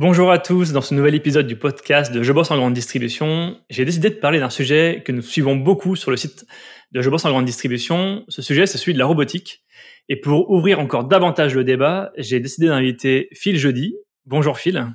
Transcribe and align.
Bonjour 0.00 0.30
à 0.30 0.38
tous, 0.38 0.70
dans 0.70 0.80
ce 0.80 0.94
nouvel 0.94 1.16
épisode 1.16 1.48
du 1.48 1.56
podcast 1.56 2.12
de 2.12 2.22
Je 2.22 2.32
bosse 2.32 2.52
en 2.52 2.56
grande 2.56 2.72
distribution, 2.72 3.60
j'ai 3.68 3.84
décidé 3.84 4.10
de 4.10 4.14
parler 4.14 4.38
d'un 4.38 4.48
sujet 4.48 5.02
que 5.04 5.10
nous 5.10 5.22
suivons 5.22 5.56
beaucoup 5.56 5.96
sur 5.96 6.12
le 6.12 6.16
site 6.16 6.46
de 6.92 7.02
Je 7.02 7.10
bosse 7.10 7.24
en 7.24 7.30
grande 7.30 7.46
distribution. 7.46 8.24
Ce 8.28 8.40
sujet, 8.40 8.66
c'est 8.66 8.78
celui 8.78 8.92
de 8.92 9.00
la 9.00 9.06
robotique. 9.06 9.64
Et 10.08 10.14
pour 10.14 10.52
ouvrir 10.52 10.78
encore 10.78 11.02
davantage 11.02 11.56
le 11.56 11.64
débat, 11.64 12.12
j'ai 12.16 12.38
décidé 12.38 12.68
d'inviter 12.68 13.28
Phil 13.32 13.58
Jeudi. 13.58 13.96
Bonjour 14.24 14.56
Phil. 14.56 14.86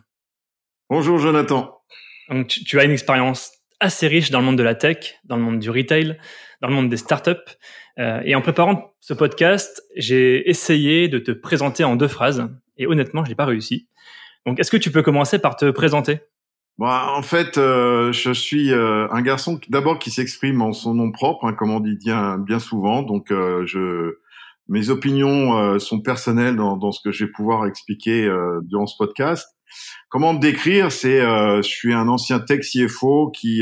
Bonjour 0.90 1.20
Jonathan. 1.20 1.82
Donc, 2.30 2.48
tu, 2.48 2.80
as 2.80 2.86
une 2.86 2.92
expérience 2.92 3.52
assez 3.82 4.08
riche 4.08 4.32
dans 4.32 4.40
le 4.40 4.46
monde 4.46 4.58
de 4.58 4.64
la 4.64 4.74
tech, 4.74 5.16
dans 5.26 5.36
le 5.36 5.42
monde 5.42 5.60
du 5.60 5.70
retail, 5.70 6.18
dans 6.62 6.70
le 6.70 6.76
monde 6.76 6.88
des 6.88 6.96
startups. 6.96 7.58
Euh, 8.00 8.22
et 8.24 8.36
en 8.36 8.42
préparant 8.42 8.94
ce 9.02 9.14
podcast, 9.14 9.84
j'ai 9.98 10.50
essayé 10.50 11.10
de 11.10 11.20
te 11.20 11.32
présenter 11.32 11.84
en 11.84 11.98
deux 11.98 12.08
phrases. 12.08 12.48
Et 12.78 12.88
honnêtement, 12.88 13.26
je 13.26 13.32
n'ai 13.32 13.36
pas 13.36 13.46
réussi. 13.46 13.90
Donc, 14.46 14.60
est-ce 14.60 14.72
que 14.72 14.78
tu 14.78 14.92
peux 14.92 15.02
commencer 15.02 15.40
par 15.40 15.56
te 15.56 15.70
présenter? 15.72 16.20
Bah, 16.80 17.14
en 17.16 17.22
fait, 17.22 17.58
euh, 17.58 18.12
je 18.12 18.32
suis 18.32 18.74
euh, 18.74 19.08
un 19.12 19.22
garçon 19.22 19.60
d'abord 19.70 20.00
qui 20.00 20.10
s'exprime 20.10 20.62
en 20.62 20.74
son 20.74 20.96
nom 20.96 21.12
propre, 21.12 21.46
hein, 21.46 21.54
comme 21.54 21.70
on 21.70 21.80
dit 21.80 21.96
bien, 21.96 22.40
bien 22.40 22.58
souvent. 22.60 23.04
Donc, 23.04 23.32
euh, 23.32 23.64
je, 23.66 24.18
mes 24.68 24.90
opinions 24.90 25.80
sont 25.80 26.02
personnelles 26.02 26.56
dans, 26.56 26.78
dans, 26.78 26.92
ce 26.92 27.00
que 27.04 27.12
je 27.12 27.26
vais 27.26 27.32
pouvoir 27.32 27.68
expliquer 27.68 28.28
durant 28.64 28.88
ce 28.88 28.96
podcast. 28.98 29.48
Comment 30.10 30.34
me 30.34 30.40
décrire? 30.40 30.92
C'est, 30.92 31.20
je 31.20 31.68
suis 31.68 31.94
un 31.94 32.08
ancien 32.08 32.40
tech 32.40 32.62
CFO 32.62 33.30
qui 33.32 33.62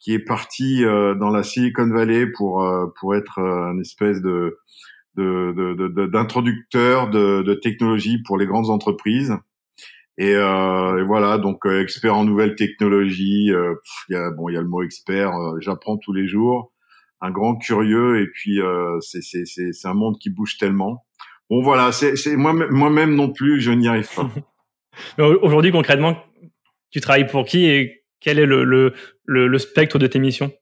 qui 0.00 0.12
est 0.12 0.18
parti 0.18 0.82
dans 0.82 1.30
la 1.30 1.44
Silicon 1.44 1.88
Valley 1.88 2.26
pour 2.26 2.68
pour 2.98 3.14
être 3.14 3.38
un 3.38 3.78
espèce 3.78 4.20
de 4.20 4.58
d'introducteur 5.16 7.10
de, 7.10 7.42
de, 7.42 7.42
de, 7.42 7.54
technologie 7.54 8.18
pour 8.22 8.38
les 8.38 8.46
grandes 8.46 8.70
entreprises. 8.70 9.36
Et, 10.18 10.34
euh, 10.34 10.98
et, 10.98 11.04
voilà, 11.04 11.38
donc 11.38 11.64
euh, 11.64 11.80
expert 11.80 12.16
en 12.16 12.24
nouvelles 12.24 12.56
technologies. 12.56 13.52
Euh, 13.52 13.74
il 14.08 14.14
y 14.14 14.16
a, 14.16 14.30
bon, 14.30 14.48
il 14.48 14.54
y 14.54 14.56
a 14.56 14.60
le 14.60 14.68
mot 14.68 14.82
expert. 14.82 15.32
Euh, 15.32 15.58
j'apprends 15.60 15.96
tous 15.96 16.12
les 16.12 16.26
jours. 16.26 16.72
Un 17.20 17.30
grand 17.30 17.56
curieux 17.56 18.20
et 18.20 18.28
puis 18.28 18.60
c'est 19.00 19.22
c'est 19.22 19.88
un 19.88 19.94
monde 19.94 20.18
qui 20.20 20.30
bouge 20.30 20.56
tellement. 20.56 21.04
Bon 21.50 21.62
voilà, 21.62 21.90
c'est 21.90 22.14
c'est 22.14 22.36
moi 22.36 22.52
moi-même 22.52 23.16
non 23.16 23.32
plus, 23.32 23.60
je 23.60 23.72
n'y 23.72 23.88
arrive 23.88 24.08
pas. 24.14 24.30
Aujourd'hui 25.42 25.72
concrètement, 25.72 26.16
tu 26.92 27.00
travailles 27.00 27.26
pour 27.26 27.44
qui 27.44 27.66
et 27.66 28.04
quel 28.20 28.38
est 28.38 28.46
le 28.46 28.62
le 28.62 28.94
le, 29.24 29.48
le 29.48 29.58
spectre 29.58 29.98
de 29.98 30.06
tes 30.06 30.20
missions? 30.20 30.52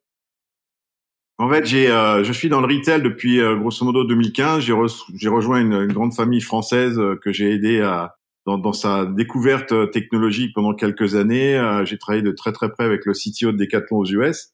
En 1.36 1.50
fait, 1.50 1.66
j'ai, 1.66 1.90
euh, 1.90 2.24
je 2.24 2.32
suis 2.32 2.48
dans 2.48 2.62
le 2.62 2.74
retail 2.74 3.02
depuis 3.02 3.40
euh, 3.40 3.56
grosso 3.56 3.84
modo 3.84 4.04
2015. 4.04 4.62
J'ai, 4.64 4.74
j'ai 5.14 5.28
rejoint 5.28 5.60
une, 5.60 5.74
une, 5.74 5.92
grande 5.92 6.14
famille 6.14 6.40
française 6.40 6.98
que 7.22 7.30
j'ai 7.30 7.52
aidé 7.52 7.82
à, 7.82 8.15
dans, 8.46 8.58
dans, 8.58 8.72
sa 8.72 9.04
découverte 9.04 9.72
euh, 9.72 9.86
technologique 9.86 10.52
pendant 10.54 10.72
quelques 10.72 11.16
années. 11.16 11.56
Euh, 11.58 11.84
j'ai 11.84 11.98
travaillé 11.98 12.22
de 12.22 12.30
très 12.30 12.52
très 12.52 12.70
près 12.70 12.84
avec 12.84 13.04
le 13.04 13.12
CTO 13.12 13.52
de 13.52 13.56
Decathlon 13.58 13.98
aux 13.98 14.06
US. 14.06 14.52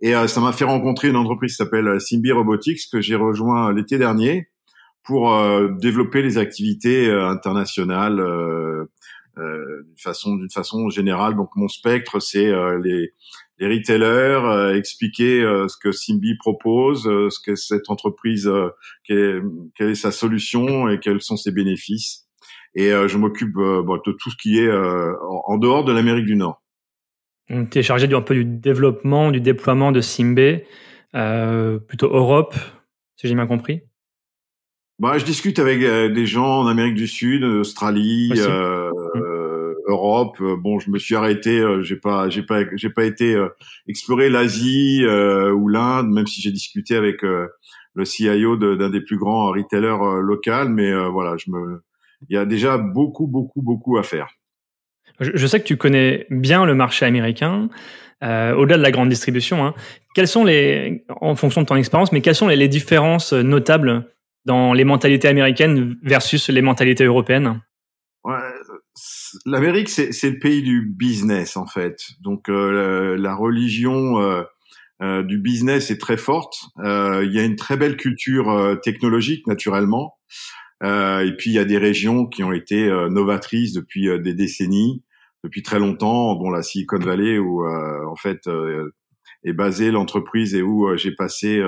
Et 0.00 0.14
euh, 0.14 0.26
ça 0.26 0.40
m'a 0.40 0.52
fait 0.52 0.64
rencontrer 0.64 1.08
une 1.08 1.16
entreprise 1.16 1.52
qui 1.52 1.56
s'appelle 1.56 2.00
Simbi 2.00 2.32
Robotics 2.32 2.90
que 2.90 3.00
j'ai 3.00 3.14
rejoint 3.14 3.72
l'été 3.72 3.98
dernier 3.98 4.48
pour 5.02 5.34
développer 5.80 6.20
les 6.20 6.36
activités 6.36 7.10
internationales 7.10 8.22
d'une 9.36 9.96
façon 9.96 10.36
d'une 10.36 10.50
façon 10.50 10.88
générale. 10.90 11.34
Donc 11.34 11.48
mon 11.56 11.68
spectre, 11.68 12.20
c'est 12.20 12.52
les, 12.84 13.14
les 13.58 13.66
retailers, 13.66 14.76
expliquer 14.76 15.40
ce 15.68 15.76
que 15.82 15.90
Simbi 15.90 16.36
propose, 16.36 17.04
ce 17.04 17.40
que 17.40 17.56
cette 17.56 17.88
entreprise, 17.88 18.48
quelle 19.04 19.42
est 19.78 19.94
sa 19.94 20.12
solution 20.12 20.88
et 20.88 21.00
quels 21.00 21.22
sont 21.22 21.38
ses 21.38 21.50
bénéfices 21.50 22.29
et 22.74 22.92
euh, 22.92 23.08
je 23.08 23.18
m'occupe 23.18 23.56
euh, 23.56 23.82
de 23.82 24.12
tout 24.12 24.30
ce 24.30 24.36
qui 24.36 24.58
est 24.58 24.68
euh, 24.68 25.12
en 25.46 25.58
dehors 25.58 25.84
de 25.84 25.92
l'Amérique 25.92 26.26
du 26.26 26.36
Nord. 26.36 26.62
Tu 27.70 27.78
es 27.78 27.82
chargé 27.82 28.06
du, 28.06 28.14
un 28.14 28.20
peu 28.20 28.34
du 28.34 28.44
développement, 28.44 29.32
du 29.32 29.40
déploiement 29.40 29.90
de 29.90 30.00
Simbe, 30.00 30.60
plutôt 31.12 32.08
Europe, 32.08 32.54
si 33.16 33.26
j'ai 33.26 33.34
bien 33.34 33.48
compris. 33.48 33.82
Bah, 35.00 35.18
je 35.18 35.24
discute 35.24 35.58
avec 35.58 35.80
des 35.80 36.26
gens 36.26 36.60
en 36.60 36.66
Amérique 36.68 36.94
du 36.94 37.08
Sud, 37.08 37.42
Australie, 37.42 38.30
euh, 38.36 38.90
mmh. 39.14 39.74
Europe. 39.88 40.36
Bon, 40.58 40.78
je 40.78 40.90
me 40.90 40.98
suis 40.98 41.16
arrêté. 41.16 41.60
j'ai 41.80 41.96
pas, 41.96 42.28
j'ai 42.28 42.44
pas, 42.44 42.60
j'ai 42.76 42.90
pas 42.90 43.04
été 43.04 43.36
explorer 43.88 44.30
l'Asie 44.30 45.04
ou 45.04 45.66
l'Inde, 45.66 46.08
même 46.12 46.28
si 46.28 46.40
j'ai 46.40 46.52
discuté 46.52 46.94
avec 46.94 47.22
le 47.22 48.04
CIO 48.04 48.56
d'un 48.56 48.90
des 48.90 49.00
plus 49.00 49.18
grands 49.18 49.48
retailers 49.48 50.20
locaux. 50.22 50.68
Mais 50.68 50.92
voilà, 51.08 51.36
je 51.36 51.50
me, 51.50 51.82
il 52.28 52.34
y 52.34 52.38
a 52.38 52.44
déjà 52.44 52.78
beaucoup, 52.78 53.26
beaucoup, 53.26 53.62
beaucoup 53.62 53.98
à 53.98 54.02
faire. 54.02 54.28
Je, 55.20 55.46
sais 55.46 55.60
que 55.60 55.66
tu 55.66 55.76
connais 55.76 56.26
bien 56.30 56.64
le 56.64 56.74
marché 56.74 57.04
américain, 57.04 57.68
euh, 58.22 58.54
au-delà 58.54 58.78
de 58.78 58.82
la 58.82 58.90
grande 58.90 59.10
distribution. 59.10 59.66
Hein. 59.66 59.74
Quelles 60.14 60.28
sont 60.28 60.44
les, 60.44 61.04
en 61.20 61.34
fonction 61.34 61.60
de 61.60 61.66
ton 61.66 61.76
expérience, 61.76 62.12
mais 62.12 62.20
quelles 62.22 62.34
sont 62.34 62.48
les, 62.48 62.68
différences 62.68 63.32
notables 63.32 64.06
dans 64.46 64.72
les 64.72 64.84
mentalités 64.84 65.28
américaines 65.28 65.96
versus 66.02 66.48
les 66.48 66.62
mentalités 66.62 67.04
européennes? 67.04 67.60
Ouais, 68.24 68.38
L'Amérique, 69.46 69.88
c'est 69.88 70.30
le 70.30 70.38
pays 70.38 70.62
du 70.62 70.82
business 70.86 71.56
en 71.56 71.66
fait. 71.66 71.96
Donc 72.20 72.48
euh, 72.48 73.16
la, 73.16 73.34
religion 73.34 74.20
euh, 74.20 74.42
euh, 75.02 75.22
du 75.22 75.38
business 75.38 75.90
est 75.90 75.98
très 75.98 76.16
forte. 76.16 76.56
Il 76.78 77.30
y 77.32 77.38
a 77.38 77.44
une 77.44 77.56
très 77.56 77.76
belle 77.76 77.96
culture 77.96 78.78
technologique 78.82 79.46
naturellement. 79.46 80.18
Euh, 80.82 81.26
et 81.26 81.36
puis 81.36 81.50
il 81.50 81.54
y 81.54 81.58
a 81.58 81.64
des 81.64 81.78
régions 81.78 82.26
qui 82.26 82.42
ont 82.42 82.52
été 82.52 82.88
euh, 82.88 83.08
novatrices 83.10 83.74
depuis 83.74 84.08
euh, 84.08 84.18
des 84.18 84.34
décennies, 84.34 85.02
depuis 85.44 85.62
très 85.62 85.78
longtemps, 85.78 86.34
dont 86.36 86.50
la 86.50 86.62
Silicon 86.62 86.98
Valley 86.98 87.38
où 87.38 87.66
en 87.66 88.16
fait 88.16 88.40
est 89.44 89.52
basée 89.54 89.90
l'entreprise 89.90 90.54
et 90.54 90.60
où 90.60 90.94
j'ai 90.98 91.14
passé, 91.14 91.62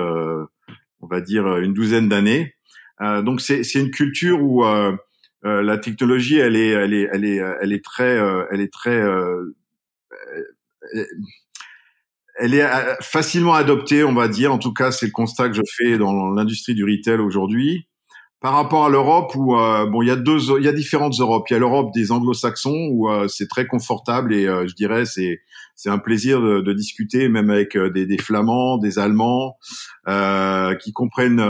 on 1.01 1.07
va 1.07 1.21
dire, 1.21 1.57
une 1.57 1.73
douzaine 1.73 2.07
d'années. 2.07 2.53
donc 3.01 3.41
c'est 3.41 3.63
c'est 3.63 3.79
une 3.79 3.89
culture 3.89 4.43
où 4.43 4.63
la 5.43 5.77
technologie 5.79 6.37
elle 6.37 6.55
est 6.55 6.69
elle 6.69 6.93
est 6.93 7.09
elle 7.11 7.25
est 7.25 7.41
elle 7.61 7.73
est 7.73 7.83
très 7.83 8.15
elle 8.51 8.61
est 8.61 8.71
très 8.71 9.01
elle 12.39 12.53
est 12.53 12.67
facilement 13.01 13.55
adoptée, 13.55 14.03
on 14.03 14.13
va 14.13 14.27
dire. 14.27 14.53
En 14.53 14.59
tout 14.59 14.73
cas, 14.73 14.91
c'est 14.91 15.07
le 15.07 15.11
constat 15.11 15.49
que 15.49 15.55
je 15.55 15.61
fais 15.77 15.97
dans 15.97 16.29
l'industrie 16.29 16.75
du 16.75 16.83
retail 16.83 17.19
aujourd'hui 17.19 17.87
par 18.43 18.55
rapport 18.55 18.83
à 18.83 18.89
l'Europe 18.89 19.33
où 19.35 19.55
euh, 19.55 19.85
bon 19.85 20.01
il 20.01 20.09
y 20.09 20.11
a 20.11 20.17
deux 20.17 20.37
il 20.59 20.65
y 20.65 20.67
a 20.67 20.73
différentes 20.73 21.17
Europes. 21.17 21.49
Il 21.49 21.53
y 21.53 21.55
a 21.55 21.59
l'Europe 21.59 21.93
des 21.93 22.11
Anglo-Saxons 22.11 22.89
où 22.91 23.09
euh, 23.09 23.29
c'est 23.29 23.47
très 23.47 23.65
confortable 23.65 24.33
et 24.33 24.45
euh, 24.47 24.67
je 24.67 24.75
dirais 24.75 25.05
c'est 25.05 25.39
c'est 25.75 25.89
un 25.89 25.97
plaisir 25.97 26.41
de, 26.41 26.59
de, 26.59 26.73
discuter 26.73 27.29
même 27.29 27.49
avec 27.49 27.77
des, 27.77 28.05
des 28.05 28.17
Flamands 28.17 28.77
des 28.77 28.99
Allemands 28.99 29.57
qui 30.05 30.91
comprennent 30.91 31.41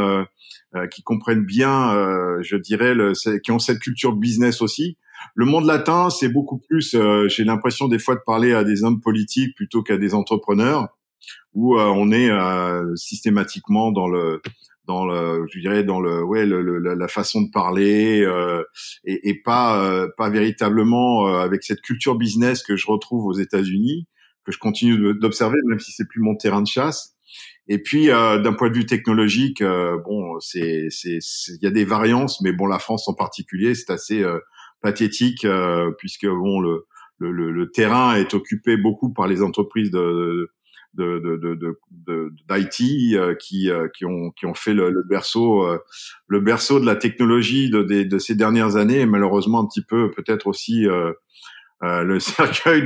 qui 0.91 1.01
comprennent 1.01 1.43
bien 1.43 1.93
je 2.41 2.55
dirais 2.57 2.93
le, 2.93 3.13
qui 3.39 3.51
ont 3.51 3.59
cette 3.59 3.79
culture 3.79 4.15
business 4.15 4.61
aussi. 4.61 4.97
Le 5.33 5.45
monde 5.45 5.65
latin 5.65 6.11
c'est 6.11 6.29
beaucoup 6.29 6.59
plus 6.69 6.95
j'ai 7.27 7.43
l'impression 7.43 7.87
des 7.87 7.99
fois 7.99 8.13
de 8.15 8.21
parler 8.23 8.53
à 8.53 8.63
des 8.63 8.83
hommes 8.83 9.01
politiques 9.01 9.55
plutôt 9.55 9.81
qu'à 9.81 9.97
des 9.97 10.13
entrepreneurs 10.13 10.89
où 11.53 11.77
on 11.77 12.11
est 12.11 12.29
systématiquement 12.95 13.91
dans 13.91 14.07
le 14.07 14.41
dans 14.85 15.05
le, 15.05 15.45
je 15.51 15.59
dirais 15.59 15.83
dans 15.83 16.01
le, 16.01 16.23
ouais, 16.23 16.45
le, 16.45 16.61
la 16.79 17.07
façon 17.07 17.41
de 17.41 17.49
parler 17.51 18.21
euh, 18.21 18.63
et, 19.05 19.29
et, 19.29 19.41
pas, 19.41 19.83
euh, 19.83 20.07
pas 20.17 20.29
véritablement 20.29 21.27
euh, 21.27 21.39
avec 21.39 21.63
cette 21.63 21.81
culture 21.81 22.15
business 22.15 22.63
que 22.63 22.75
je 22.75 22.87
retrouve 22.87 23.25
aux 23.25 23.33
États-Unis, 23.33 24.07
que 24.45 24.51
je 24.51 24.57
continue 24.57 25.13
d'observer, 25.15 25.57
même 25.67 25.79
si 25.79 25.91
c'est 25.91 26.07
plus 26.07 26.21
mon 26.21 26.35
terrain 26.35 26.61
de 26.61 26.67
chasse. 26.67 27.15
Et 27.67 27.81
puis, 27.81 28.07
d'un 28.07 28.53
point 28.53 28.69
de 28.69 28.75
vue 28.75 28.85
technologique, 28.85 29.63
bon, 29.63 30.37
c'est, 30.41 30.87
c'est, 30.89 31.19
il 31.47 31.59
y 31.61 31.65
a 31.65 31.71
des 31.71 31.85
variances, 31.85 32.41
mais 32.41 32.51
bon, 32.51 32.65
la 32.65 32.77
France 32.77 33.07
en 33.07 33.13
particulier, 33.13 33.73
c'est 33.73 33.89
assez 33.89 34.21
pathétique 34.81 35.47
puisque 35.97 36.27
bon, 36.27 36.59
le, 36.59 36.85
le, 37.19 37.51
le, 37.51 37.71
terrain 37.71 38.15
est 38.15 38.33
occupé 38.33 38.75
beaucoup 38.75 39.13
par 39.13 39.27
les 39.27 39.41
entreprises 39.41 39.91
de 39.91 39.99
de 39.99 40.51
de 40.93 42.33
d'IT 42.49 43.15
euh, 43.15 43.35
qui 43.35 43.69
euh, 43.69 43.87
qui 43.95 44.05
ont 44.05 44.31
qui 44.31 44.45
ont 44.45 44.53
fait 44.53 44.73
le, 44.73 44.89
le 44.89 45.03
berceau 45.03 45.65
euh, 45.65 45.79
le 46.27 46.39
berceau 46.39 46.79
de 46.79 46.85
la 46.85 46.95
technologie 46.95 47.69
de, 47.69 47.83
de, 47.83 48.03
de, 48.03 48.17
ces 48.19 48.35
dernières 48.35 48.75
années. 48.75 49.01
Et 49.01 49.05
malheureusement 49.05 49.59
un 49.59 49.67
petit 49.67 49.83
peu 49.83 50.11
peut-être 50.11 50.47
aussi 50.47 50.85
le 51.81 52.19
cercueil 52.19 52.85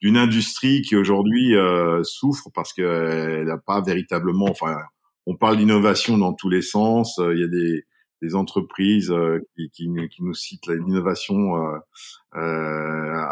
d'une 0.00 0.16
industrie 0.16 0.82
qui 0.82 0.96
aujourd'hui 0.96 1.54
souffre 2.02 2.48
parce 2.54 2.72
qu'elle 2.72 3.46
n'a 3.46 3.58
pas 3.58 3.80
véritablement 3.82 4.48
enfin 4.50 4.76
on 5.26 5.36
parle 5.36 5.58
d'innovation 5.58 6.16
dans 6.16 6.32
tous 6.32 6.48
les 6.48 6.62
sens. 6.62 7.18
Il 7.18 7.40
y 7.40 7.44
a 7.44 7.48
des 7.48 7.84
des 8.20 8.34
entreprises 8.34 9.14
qui, 9.54 9.70
qui, 9.70 9.88
qui, 10.10 10.24
nous 10.24 10.34
citent 10.34 10.66
l'innovation 10.66 11.56
euh, 11.56 11.78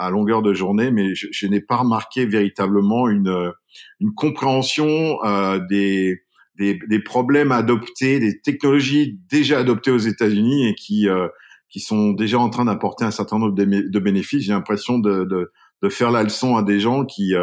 à 0.06 0.10
longueur 0.10 0.42
de 0.42 0.54
journée, 0.54 0.90
mais 0.90 1.14
je, 1.14 1.46
n'ai 1.46 1.60
pas 1.60 1.76
remarqué 1.76 2.26
véritablement 2.26 3.08
une, 3.08 3.52
une 4.00 4.14
compréhension 4.14 5.18
euh, 5.24 5.60
des, 5.68 6.22
des, 6.56 6.78
des, 6.88 7.02
problèmes 7.02 7.52
adoptés, 7.52 8.18
des 8.18 8.40
technologies 8.40 9.18
déjà 9.30 9.58
adoptées 9.58 9.90
aux 9.90 9.98
États-Unis 9.98 10.68
et 10.68 10.74
qui, 10.74 11.08
euh, 11.08 11.28
qui 11.68 11.80
sont 11.80 12.12
déjà 12.12 12.38
en 12.38 12.50
train 12.50 12.64
d'apporter 12.64 13.04
un 13.04 13.10
certain 13.10 13.38
nombre 13.38 13.54
de, 13.54 13.98
bénéfices. 13.98 14.44
J'ai 14.44 14.52
l'impression 14.52 14.98
de, 14.98 15.24
de, 15.24 15.52
de, 15.82 15.88
faire 15.88 16.10
la 16.10 16.22
leçon 16.22 16.56
à 16.56 16.62
des 16.62 16.80
gens 16.80 17.04
qui, 17.04 17.34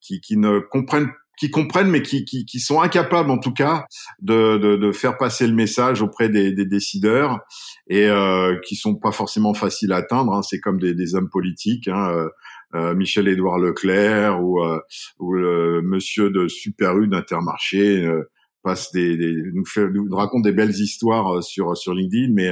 qui, 0.00 0.20
qui 0.20 0.36
ne 0.36 0.58
comprennent 0.58 1.10
qui 1.40 1.50
comprennent 1.50 1.88
mais 1.88 2.02
qui, 2.02 2.26
qui, 2.26 2.44
qui, 2.44 2.60
sont 2.60 2.82
incapables 2.82 3.30
en 3.30 3.38
tout 3.38 3.54
cas 3.54 3.86
de, 4.20 4.58
de, 4.58 4.76
de 4.76 4.92
faire 4.92 5.16
passer 5.16 5.46
le 5.46 5.54
message 5.54 6.02
auprès 6.02 6.28
des, 6.28 6.52
des 6.52 6.66
décideurs 6.66 7.40
et 7.88 8.04
euh, 8.04 8.58
qui 8.66 8.76
sont 8.76 8.94
pas 8.94 9.10
forcément 9.10 9.54
faciles 9.54 9.92
à 9.92 9.96
atteindre. 9.96 10.34
Hein. 10.34 10.42
C'est 10.42 10.60
comme 10.60 10.78
des, 10.78 10.94
des, 10.94 11.14
hommes 11.14 11.30
politiques, 11.30 11.88
hein, 11.88 12.10
euh, 12.10 12.28
euh 12.74 12.94
Michel-Édouard 12.94 13.58
Leclerc 13.58 14.44
ou, 14.44 14.62
euh, 14.62 14.80
ou 15.18 15.32
le 15.32 15.80
monsieur 15.80 16.28
de 16.28 16.46
Super 16.46 16.98
U 16.98 17.08
d'Intermarché 17.08 18.04
euh, 18.04 18.30
passe 18.62 18.92
des, 18.92 19.16
des, 19.16 19.34
nous, 19.54 19.64
fait, 19.64 19.88
nous 19.88 20.14
raconte 20.14 20.44
des 20.44 20.52
belles 20.52 20.78
histoires 20.78 21.42
sur 21.42 21.74
sur 21.74 21.94
LinkedIn, 21.94 22.34
mais 22.34 22.50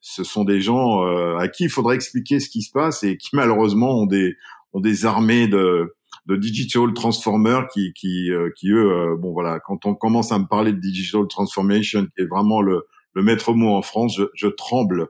ce 0.00 0.22
sont 0.22 0.44
des 0.44 0.60
gens 0.60 1.00
à 1.38 1.48
qui 1.48 1.64
il 1.64 1.70
faudrait 1.70 1.94
expliquer 1.94 2.38
ce 2.38 2.50
qui 2.50 2.60
se 2.60 2.70
passe 2.70 3.02
et 3.02 3.16
qui 3.16 3.30
malheureusement 3.32 4.02
ont 4.02 4.04
des 4.04 4.36
ont 4.74 4.80
des 4.80 5.06
armées 5.06 5.48
de 5.48 5.96
de 6.28 6.36
digital 6.36 6.92
transformer 6.92 7.62
qui 7.72 7.92
qui 7.94 8.30
euh, 8.30 8.50
qui 8.54 8.70
eux 8.70 8.92
euh, 8.92 9.16
bon 9.16 9.32
voilà 9.32 9.60
quand 9.60 9.86
on 9.86 9.94
commence 9.94 10.30
à 10.30 10.38
me 10.38 10.44
parler 10.44 10.72
de 10.72 10.78
digital 10.78 11.26
transformation 11.26 12.04
qui 12.04 12.22
est 12.22 12.26
vraiment 12.26 12.60
le 12.60 12.86
le 13.14 13.22
maître 13.22 13.54
mot 13.54 13.74
en 13.74 13.82
France 13.82 14.16
je, 14.16 14.24
je 14.34 14.46
tremble. 14.46 15.08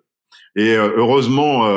Et 0.56 0.74
euh, 0.74 0.92
heureusement 0.96 1.68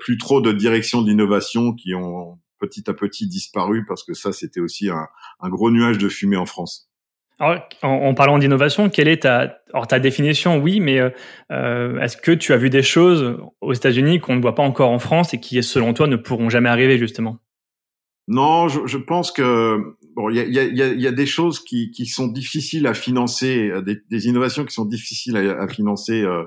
plus 0.00 0.18
trop 0.18 0.40
de 0.40 0.52
directions 0.52 1.00
d'innovation 1.00 1.72
qui 1.72 1.94
ont 1.94 2.38
petit 2.58 2.88
à 2.90 2.94
petit 2.94 3.26
disparu 3.26 3.84
parce 3.86 4.04
que 4.04 4.14
ça 4.14 4.32
c'était 4.32 4.60
aussi 4.60 4.90
un, 4.90 5.08
un 5.40 5.48
gros 5.48 5.70
nuage 5.70 5.98
de 5.98 6.08
fumée 6.08 6.36
en 6.36 6.46
France. 6.46 6.90
Alors, 7.38 7.68
en, 7.82 8.14
parlant 8.14 8.38
d'innovation, 8.38 8.88
quelle 8.88 9.08
est 9.08 9.24
ta, 9.24 9.58
alors 9.72 9.86
ta 9.86 9.98
définition? 9.98 10.56
Oui, 10.56 10.80
mais 10.80 11.00
euh, 11.52 12.00
est-ce 12.00 12.16
que 12.16 12.32
tu 12.32 12.54
as 12.54 12.56
vu 12.56 12.70
des 12.70 12.82
choses 12.82 13.38
aux 13.60 13.74
États-Unis 13.74 14.20
qu'on 14.20 14.36
ne 14.36 14.40
voit 14.40 14.54
pas 14.54 14.62
encore 14.62 14.90
en 14.90 14.98
France 14.98 15.34
et 15.34 15.40
qui, 15.40 15.62
selon 15.62 15.92
toi, 15.92 16.06
ne 16.06 16.16
pourront 16.16 16.48
jamais 16.48 16.70
arriver 16.70 16.96
justement? 16.96 17.38
Non, 18.28 18.68
je, 18.68 18.86
je, 18.86 18.98
pense 18.98 19.30
que 19.30 19.78
bon, 20.16 20.30
il 20.30 20.36
y 20.36 20.40
a, 20.40 20.44
y, 20.44 20.82
a, 20.82 20.86
y 20.86 21.06
a, 21.06 21.12
des 21.12 21.26
choses 21.26 21.60
qui, 21.60 21.92
qui, 21.92 22.06
sont 22.06 22.26
difficiles 22.26 22.86
à 22.86 22.94
financer, 22.94 23.70
euh, 23.70 23.82
des, 23.82 23.98
des, 24.10 24.26
innovations 24.26 24.64
qui 24.64 24.74
sont 24.74 24.84
difficiles 24.84 25.36
à, 25.36 25.62
à 25.62 25.68
financer 25.68 26.22
euh, 26.22 26.42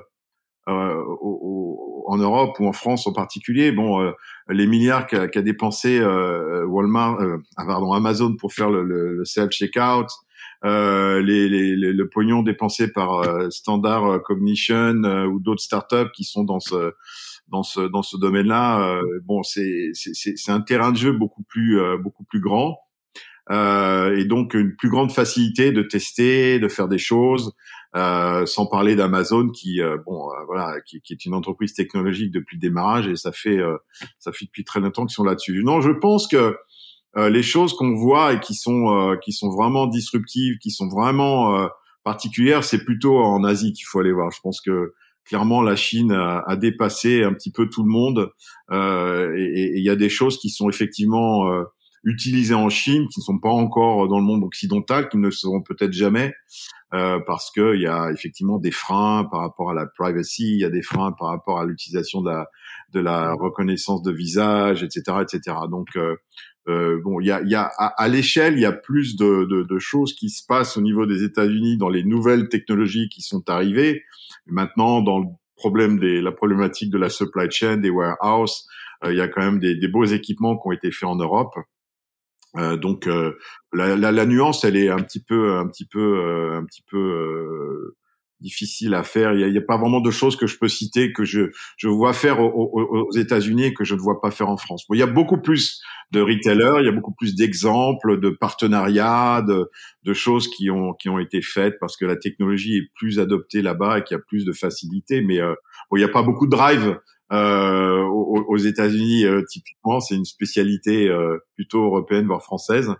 euh, 0.68 1.02
au, 1.22 2.04
en 2.06 2.18
Europe 2.18 2.58
ou 2.60 2.66
en 2.66 2.72
France 2.72 3.06
en 3.06 3.12
particulier. 3.12 3.72
Bon, 3.72 4.02
euh, 4.02 4.12
les 4.48 4.66
milliards 4.66 5.06
qu'a 5.06 5.28
qu 5.28 5.42
dépensé 5.42 5.98
euh, 6.00 6.66
Walmart, 6.66 7.18
ah, 7.56 7.64
pardon, 7.64 7.92
Amazon 7.92 8.36
pour 8.36 8.52
faire 8.52 8.68
le, 8.68 8.82
le, 8.82 9.16
le 9.16 9.24
self 9.24 9.50
checkout, 9.50 10.08
les, 10.62 11.48
les, 11.48 11.76
les, 11.76 11.92
le 11.92 12.08
pognon 12.08 12.42
dépensé 12.42 12.92
par 12.92 13.24
Standard 13.50 14.22
Cognition 14.22 15.02
ou 15.30 15.40
d'autres 15.40 15.62
startups 15.62 16.10
qui 16.14 16.24
sont 16.24 16.44
dans 16.44 16.60
ce 16.60 16.92
dans 17.50 17.62
ce 17.62 17.80
dans 17.80 18.02
ce 18.02 18.16
domaine-là, 18.16 18.80
euh, 18.96 19.02
bon, 19.24 19.42
c'est 19.42 19.90
c'est 19.94 20.52
un 20.52 20.60
terrain 20.60 20.92
de 20.92 20.96
jeu 20.96 21.12
beaucoup 21.12 21.42
plus 21.42 21.80
euh, 21.80 21.96
beaucoup 21.98 22.24
plus 22.24 22.40
grand. 22.40 22.78
Euh, 23.50 24.16
et 24.16 24.24
donc 24.26 24.54
une 24.54 24.76
plus 24.76 24.90
grande 24.90 25.10
facilité 25.10 25.72
de 25.72 25.82
tester, 25.82 26.60
de 26.60 26.68
faire 26.68 26.86
des 26.86 26.98
choses, 26.98 27.52
euh, 27.96 28.46
sans 28.46 28.66
parler 28.66 28.94
d'Amazon 28.94 29.48
qui, 29.48 29.80
euh, 29.80 29.96
bon, 30.06 30.28
voilà, 30.46 30.80
qui, 30.86 31.00
qui, 31.00 31.12
est 31.12 31.24
une 31.24 31.34
entreprise 31.34 31.74
technologique 31.74 32.30
depuis 32.30 32.56
le 32.56 32.60
démarrage 32.60 33.08
et 33.08 33.16
ça 33.16 33.32
fait, 33.32 33.58
ça 34.18 34.30
fait 34.30 34.44
depuis 34.44 34.64
très 34.64 34.78
longtemps 34.80 35.04
qu'ils 35.04 35.14
sont 35.14 35.24
là-dessus. 35.24 35.62
Non, 35.64 35.80
je 35.80 35.90
pense 35.90 36.28
que 36.28 36.56
les 37.16 37.42
choses 37.42 37.74
qu'on 37.74 37.96
voit 37.96 38.34
et 38.34 38.40
qui 38.40 38.54
sont, 38.54 39.16
qui 39.24 39.32
sont 39.32 39.50
vraiment 39.50 39.88
disruptives, 39.88 40.58
qui 40.58 40.70
sont 40.70 40.88
vraiment 40.88 41.68
particulières, 42.04 42.62
c'est 42.62 42.84
plutôt 42.84 43.18
en 43.18 43.42
Asie 43.42 43.72
qu'il 43.72 43.86
faut 43.86 43.98
aller 43.98 44.12
voir. 44.12 44.30
Je 44.30 44.40
pense 44.40 44.60
que 44.60 44.94
clairement 45.24 45.62
la 45.62 45.76
Chine 45.76 46.12
a, 46.12 46.56
dépassé 46.56 47.22
un 47.22 47.32
petit 47.32 47.52
peu 47.52 47.68
tout 47.68 47.82
le 47.82 47.90
monde 47.90 48.30
euh, 48.70 49.32
et 49.36 49.78
il 49.78 49.84
y 49.84 49.90
a 49.90 49.96
des 49.96 50.08
choses 50.08 50.38
qui 50.38 50.50
sont 50.50 50.68
effectivement 50.68 51.50
euh, 51.50 51.64
utilisées 52.04 52.54
en 52.54 52.68
Chine 52.68 53.06
qui 53.08 53.20
ne 53.20 53.24
sont 53.24 53.38
pas 53.38 53.50
encore 53.50 54.08
dans 54.08 54.18
le 54.18 54.24
monde 54.24 54.42
occidental, 54.44 55.08
qui 55.08 55.18
ne 55.18 55.26
le 55.26 55.30
seront 55.30 55.62
peut-être 55.62 55.92
jamais 55.92 56.34
euh, 56.94 57.20
parce 57.26 57.50
que 57.52 57.74
il 57.76 57.82
y 57.82 57.86
a 57.86 58.10
effectivement 58.10 58.58
des 58.58 58.72
freins 58.72 59.28
par 59.30 59.40
rapport 59.40 59.70
à 59.70 59.74
la 59.74 59.86
privacy, 59.86 60.54
il 60.54 60.60
y 60.60 60.64
a 60.64 60.70
des 60.70 60.82
freins 60.82 61.12
par 61.12 61.28
rapport 61.28 61.60
à 61.60 61.64
l'utilisation 61.64 62.22
de 62.22 62.30
la 62.30 62.46
de 62.92 62.98
la 62.98 63.34
reconnaissance 63.34 64.02
de 64.02 64.10
visage, 64.10 64.82
etc., 64.82 65.18
etc. 65.22 65.56
Donc 65.70 65.96
euh, 66.68 67.00
bon, 67.02 67.20
il 67.20 67.26
y 67.26 67.30
a, 67.30 67.42
y 67.42 67.54
a 67.54 67.64
à, 67.64 68.08
l'échelle, 68.08 68.54
il 68.54 68.60
y 68.60 68.66
a 68.66 68.72
plus 68.72 69.16
de, 69.16 69.44
de, 69.44 69.62
de, 69.62 69.78
choses 69.78 70.14
qui 70.14 70.28
se 70.28 70.44
passent 70.46 70.76
au 70.76 70.82
niveau 70.82 71.06
des 71.06 71.24
États-Unis 71.24 71.78
dans 71.78 71.88
les 71.88 72.04
nouvelles 72.04 72.48
technologies 72.48 73.08
qui 73.08 73.22
sont 73.22 73.48
arrivées. 73.48 74.02
Maintenant, 74.46 75.00
dans 75.00 75.18
le 75.18 75.26
problème 75.56 75.98
des, 75.98 76.20
la 76.20 76.32
problématique 76.32 76.90
de 76.90 76.98
la 76.98 77.08
supply 77.08 77.50
chain, 77.50 77.78
des 77.78 77.90
warehouses, 77.90 78.66
euh, 79.04 79.12
il 79.12 79.18
y 79.18 79.20
a 79.20 79.28
quand 79.28 79.42
même 79.42 79.58
des, 79.58 79.74
des, 79.74 79.88
beaux 79.88 80.04
équipements 80.04 80.56
qui 80.56 80.68
ont 80.68 80.72
été 80.72 80.90
faits 80.90 81.08
en 81.08 81.16
Europe. 81.16 81.54
Euh, 82.56 82.76
donc 82.76 83.06
euh, 83.06 83.38
la, 83.72 83.96
la, 83.96 84.10
la, 84.10 84.26
nuance, 84.26 84.64
elle 84.64 84.76
est 84.76 84.88
un 84.90 84.98
petit 84.98 85.22
peu, 85.22 85.56
un 85.56 85.66
petit 85.68 85.86
peu, 85.86 86.18
euh, 86.18 86.58
un 86.58 86.64
petit 86.64 86.82
peu 86.90 87.94
difficile 88.40 88.94
à 88.94 89.02
faire. 89.02 89.32
Il 89.32 89.50
n'y 89.50 89.58
a, 89.58 89.60
a, 89.60 89.64
pas 89.64 89.76
vraiment 89.76 90.00
de 90.00 90.10
choses 90.10 90.36
que 90.36 90.46
je 90.46 90.58
peux 90.58 90.68
citer 90.68 91.12
que 91.12 91.24
je, 91.24 91.50
je 91.76 91.88
vois 91.88 92.12
faire 92.12 92.40
aux, 92.40 93.10
États-Unis 93.16 93.66
et 93.66 93.74
que 93.74 93.84
je 93.84 93.94
ne 93.94 94.00
vois 94.00 94.20
pas 94.20 94.30
faire 94.30 94.48
en 94.48 94.56
France. 94.56 94.84
Bon, 94.88 94.94
il 94.94 94.98
y 94.98 95.02
a 95.02 95.06
beaucoup 95.06 95.40
plus 95.40 95.82
de 96.12 96.20
retailers, 96.20 96.80
il 96.80 96.86
y 96.86 96.88
a 96.88 96.92
beaucoup 96.92 97.14
plus 97.14 97.34
d'exemples, 97.34 98.18
de 98.20 98.30
partenariats, 98.30 99.42
de, 99.42 99.70
de, 100.04 100.12
choses 100.12 100.48
qui 100.48 100.70
ont, 100.70 100.92
qui 100.94 101.08
ont 101.08 101.18
été 101.18 101.42
faites 101.42 101.78
parce 101.80 101.96
que 101.96 102.04
la 102.04 102.16
technologie 102.16 102.78
est 102.78 102.90
plus 102.96 103.18
adoptée 103.20 103.62
là-bas 103.62 103.98
et 103.98 104.04
qu'il 104.04 104.16
y 104.16 104.20
a 104.20 104.22
plus 104.26 104.44
de 104.44 104.52
facilité. 104.52 105.22
Mais 105.22 105.40
euh, 105.40 105.54
bon, 105.90 105.96
il 105.96 106.00
n'y 106.00 106.04
a 106.04 106.08
pas 106.08 106.22
beaucoup 106.22 106.46
de 106.46 106.52
drive 106.52 106.96
euh, 107.32 108.02
aux, 108.02 108.56
États-Unis 108.56 109.24
euh, 109.24 109.42
typiquement. 109.48 110.00
C'est 110.00 110.16
une 110.16 110.24
spécialité 110.24 111.08
euh, 111.08 111.38
plutôt 111.54 111.84
européenne 111.84 112.26
voire 112.26 112.42
française. 112.42 112.92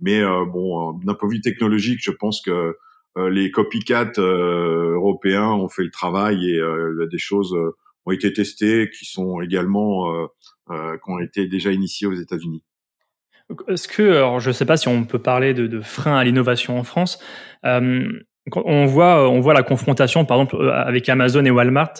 Mais 0.00 0.20
euh, 0.20 0.44
bon, 0.44 0.94
d'un 1.04 1.14
point 1.14 1.28
de 1.28 1.34
vue 1.34 1.40
technologique, 1.40 2.00
je 2.02 2.10
pense 2.10 2.40
que 2.40 2.76
les 3.26 3.50
copycats 3.50 4.12
euh, 4.18 4.94
européens 4.94 5.50
ont 5.50 5.68
fait 5.68 5.82
le 5.82 5.90
travail 5.90 6.50
et 6.50 6.58
euh, 6.58 7.06
des 7.10 7.18
choses 7.18 7.54
ont 8.06 8.12
été 8.12 8.32
testées 8.32 8.90
qui 8.90 9.04
sont 9.04 9.40
également 9.40 10.28
qui 10.68 11.10
ont 11.10 11.18
été 11.18 11.46
déjà 11.46 11.72
initiées 11.72 12.06
aux 12.06 12.14
États-Unis. 12.14 12.62
Est-ce 13.68 13.88
que, 13.88 14.02
alors 14.02 14.40
je 14.40 14.48
ne 14.48 14.52
sais 14.52 14.66
pas 14.66 14.76
si 14.76 14.88
on 14.88 15.04
peut 15.04 15.18
parler 15.18 15.54
de, 15.54 15.66
de 15.66 15.80
frein 15.80 16.16
à 16.16 16.24
l'innovation 16.24 16.78
en 16.78 16.84
France. 16.84 17.18
Euh, 17.64 18.06
on 18.54 18.86
voit, 18.86 19.28
on 19.30 19.40
voit 19.40 19.54
la 19.54 19.62
confrontation, 19.62 20.24
par 20.24 20.40
exemple, 20.40 20.70
avec 20.70 21.08
Amazon 21.08 21.44
et 21.44 21.50
Walmart, 21.50 21.94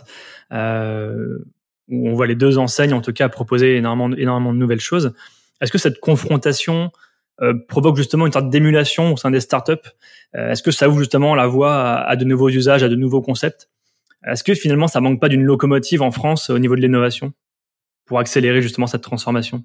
euh, 0.53 1.39
où 1.89 2.09
on 2.09 2.15
voit 2.15 2.27
les 2.27 2.35
deux 2.35 2.59
enseignes, 2.59 2.95
en 2.95 3.01
tout 3.01 3.13
cas, 3.13 3.29
proposer 3.29 3.77
énormément, 3.77 4.15
énormément 4.17 4.53
de 4.53 4.59
nouvelles 4.59 4.81
choses. 4.81 5.15
Est-ce 5.61 5.73
que 5.73 5.79
cette 5.79 6.01
confrontation 6.01 6.91
euh, 7.41 7.55
provoque 7.69 7.97
justement 7.97 8.27
une 8.27 8.33
sorte 8.33 8.51
d'émulation 8.51 9.13
au 9.13 9.17
sein 9.17 9.31
des 9.31 9.41
startups. 9.41 9.73
Euh, 10.37 10.51
Est-ce 10.51 10.63
que 10.63 10.73
ça 10.73 10.89
ouvre 10.89 10.99
justement 10.99 11.37
la 11.37 11.47
voie 11.47 11.75
à, 11.75 12.17
de 12.17 12.25
nouveaux 12.25 12.49
usages, 12.49 12.83
à 12.83 12.89
de 12.89 12.97
nouveaux 12.97 13.23
concepts? 13.23 13.69
Est-ce 14.27 14.43
que 14.43 14.55
finalement 14.55 14.89
ça 14.89 15.01
manque 15.01 15.21
pas 15.21 15.29
d'une 15.29 15.45
locomotive 15.45 16.03
en 16.03 16.11
France 16.11 16.51
au 16.51 16.59
niveau 16.59 16.75
de 16.75 16.81
l'innovation 16.81 17.33
pour 18.07 18.19
accélérer 18.19 18.61
justement 18.61 18.89
cette 18.89 19.03
transformation? 19.03 19.63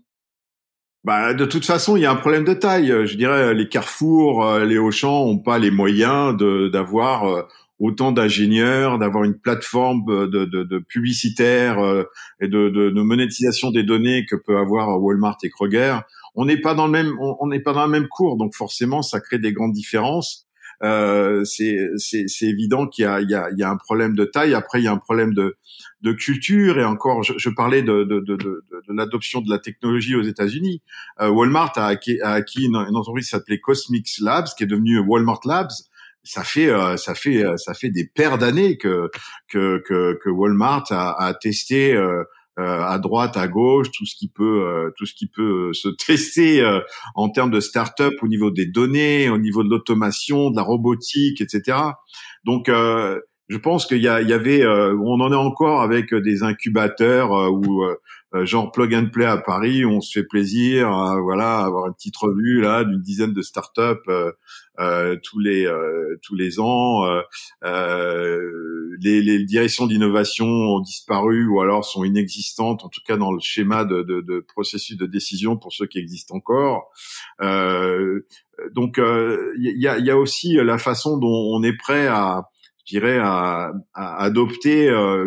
Bah, 1.03 1.33
de 1.33 1.45
toute 1.45 1.65
façon, 1.65 1.97
il 1.97 2.03
y 2.03 2.05
a 2.05 2.11
un 2.11 2.15
problème 2.15 2.43
de 2.43 2.53
taille. 2.53 2.93
Je 3.05 3.17
dirais, 3.17 3.53
les 3.55 3.67
Carrefour, 3.67 4.59
les 4.59 4.77
Auchan 4.77 5.25
n'ont 5.25 5.39
pas 5.39 5.57
les 5.57 5.71
moyens 5.71 6.37
d'avoir 6.71 7.47
autant 7.79 8.11
d'ingénieurs, 8.13 8.99
d'avoir 8.99 9.23
une 9.25 9.37
plateforme 9.37 10.05
de, 10.05 10.45
de, 10.45 10.63
de 10.63 10.79
publicitaires 10.79 11.77
et 12.39 12.47
de, 12.47 12.69
de, 12.69 13.01
monétisation 13.01 13.71
des 13.71 13.83
données 13.83 14.25
que 14.25 14.37
peut 14.37 14.57
avoir 14.57 15.01
Walmart 15.01 15.37
et 15.43 15.49
Kroger 15.49 15.97
on 16.35 16.45
n'est 16.45 16.59
pas 16.59 16.73
dans 16.73 16.85
le 16.85 16.91
même, 16.91 17.15
on 17.19 17.47
n'est 17.47 17.59
pas 17.59 17.73
dans 17.73 17.81
la 17.81 17.87
même 17.87 18.07
cours, 18.07 18.37
donc 18.37 18.55
forcément, 18.55 19.01
ça 19.01 19.19
crée 19.19 19.39
des 19.39 19.53
grandes 19.53 19.73
différences. 19.73 20.47
Euh, 20.83 21.43
c'est 21.45 22.25
évident 22.41 22.87
qu'il 22.87 23.03
y 23.03 23.05
a, 23.05 23.21
il 23.21 23.29
y, 23.29 23.35
a, 23.35 23.49
il 23.51 23.57
y 23.57 23.63
a 23.63 23.69
un 23.69 23.77
problème 23.77 24.15
de 24.15 24.25
taille. 24.25 24.53
Après, 24.53 24.81
il 24.81 24.83
y 24.83 24.87
a 24.87 24.91
un 24.91 24.97
problème 24.97 25.33
de, 25.33 25.55
de 26.01 26.11
culture. 26.11 26.79
Et 26.79 26.83
encore, 26.83 27.23
je, 27.23 27.33
je 27.37 27.49
parlais 27.49 27.83
de, 27.83 28.03
de, 28.03 28.19
de, 28.19 28.35
de, 28.35 28.63
l'adoption 28.89 29.41
de 29.41 29.49
la 29.49 29.59
technologie 29.59 30.15
aux 30.15 30.23
États-Unis. 30.23 30.81
Euh, 31.21 31.29
Walmart 31.29 31.71
a 31.75 31.87
acquis, 31.87 32.19
a 32.21 32.31
acquis 32.31 32.65
une, 32.65 32.75
entreprise 32.75 33.25
qui 33.25 33.31
s'appelait 33.31 33.59
Cosmix 33.59 34.19
Labs, 34.19 34.47
qui 34.57 34.63
est 34.63 34.67
devenue 34.67 34.99
Walmart 34.99 35.41
Labs. 35.45 35.71
Ça 36.25 36.43
fait, 36.43 36.69
euh, 36.69 36.97
ça 36.97 37.15
fait, 37.15 37.45
euh, 37.45 37.57
ça 37.57 37.73
fait 37.73 37.89
des 37.89 38.05
paires 38.05 38.37
d'années 38.37 38.77
que, 38.77 39.09
que, 39.49 39.81
que, 39.85 40.17
que 40.23 40.29
Walmart 40.29 40.85
a, 40.89 41.21
a 41.21 41.33
testé 41.33 41.93
euh, 41.93 42.23
à 42.57 42.99
droite, 42.99 43.35
à 43.37 43.47
gauche, 43.47 43.91
tout 43.91 44.05
ce 44.05 44.15
qui 44.15 44.27
peut, 44.27 44.63
euh, 44.63 44.91
tout 44.97 45.05
ce 45.05 45.13
qui 45.13 45.27
peut 45.27 45.69
euh, 45.69 45.73
se 45.73 45.89
tester 46.05 46.63
en 47.15 47.29
termes 47.29 47.51
de 47.51 47.59
start-up 47.59 48.13
au 48.21 48.27
niveau 48.27 48.51
des 48.51 48.65
données, 48.65 49.29
au 49.29 49.37
niveau 49.37 49.63
de 49.63 49.69
l'automation, 49.69 50.51
de 50.51 50.55
la 50.55 50.63
robotique, 50.63 51.41
etc. 51.41 51.77
Donc 52.45 52.69
je 52.69 53.57
pense 53.57 53.85
qu'il 53.85 53.97
y, 53.97 54.03
y, 54.03 54.07
avait, 54.07 54.65
on 54.65 55.19
en 55.19 55.31
est 55.31 55.35
encore 55.35 55.81
avec 55.81 56.13
des 56.13 56.43
incubateurs 56.43 57.31
où 57.51 57.83
euh, 57.83 57.95
genre 58.43 58.71
plug 58.71 58.93
and 58.95 59.09
play 59.11 59.25
à 59.25 59.37
Paris, 59.37 59.85
on 59.85 60.01
se 60.01 60.19
fait 60.19 60.25
plaisir, 60.25 60.91
à, 60.91 61.19
voilà, 61.21 61.59
avoir 61.59 61.87
une 61.87 61.93
petite 61.93 62.17
revue 62.17 62.61
là 62.61 62.83
d'une 62.83 63.01
dizaine 63.01 63.33
de 63.33 63.41
startups 63.41 63.81
euh, 64.07 64.31
euh, 64.79 65.17
tous 65.23 65.39
les 65.39 65.69
tous 66.23 66.35
les 66.35 66.59
ans. 66.59 67.03
Les, 67.61 69.21
les, 69.21 69.43
directions 69.43 69.85
d'innovation 69.85 70.45
ont 70.45 70.79
disparu 70.79 71.47
ou 71.47 71.61
alors 71.61 71.85
sont 71.85 72.03
inexistantes, 72.03 72.83
en 72.83 72.89
tout 72.89 73.01
cas 73.05 73.17
dans 73.17 73.31
le 73.31 73.39
schéma 73.39 73.85
de, 73.85 74.01
de, 74.01 74.21
de 74.21 74.39
processus 74.39 74.97
de 74.97 75.05
décision 75.05 75.57
pour 75.57 75.73
ceux 75.73 75.85
qui 75.85 75.99
existent 75.99 76.35
encore. 76.35 76.91
donc 77.39 78.99
il 78.99 79.81
y 79.81 79.87
a, 79.87 79.97
y 79.99 80.09
a 80.09 80.17
aussi 80.17 80.55
la 80.55 80.77
façon 80.77 81.17
dont 81.17 81.27
on 81.27 81.61
est 81.63 81.77
prêt 81.77 82.07
à 82.07 82.49
je 82.85 82.97
dirais, 82.97 83.17
à, 83.17 83.71
à 83.93 84.23
adopter 84.23 84.89
euh, 84.89 85.25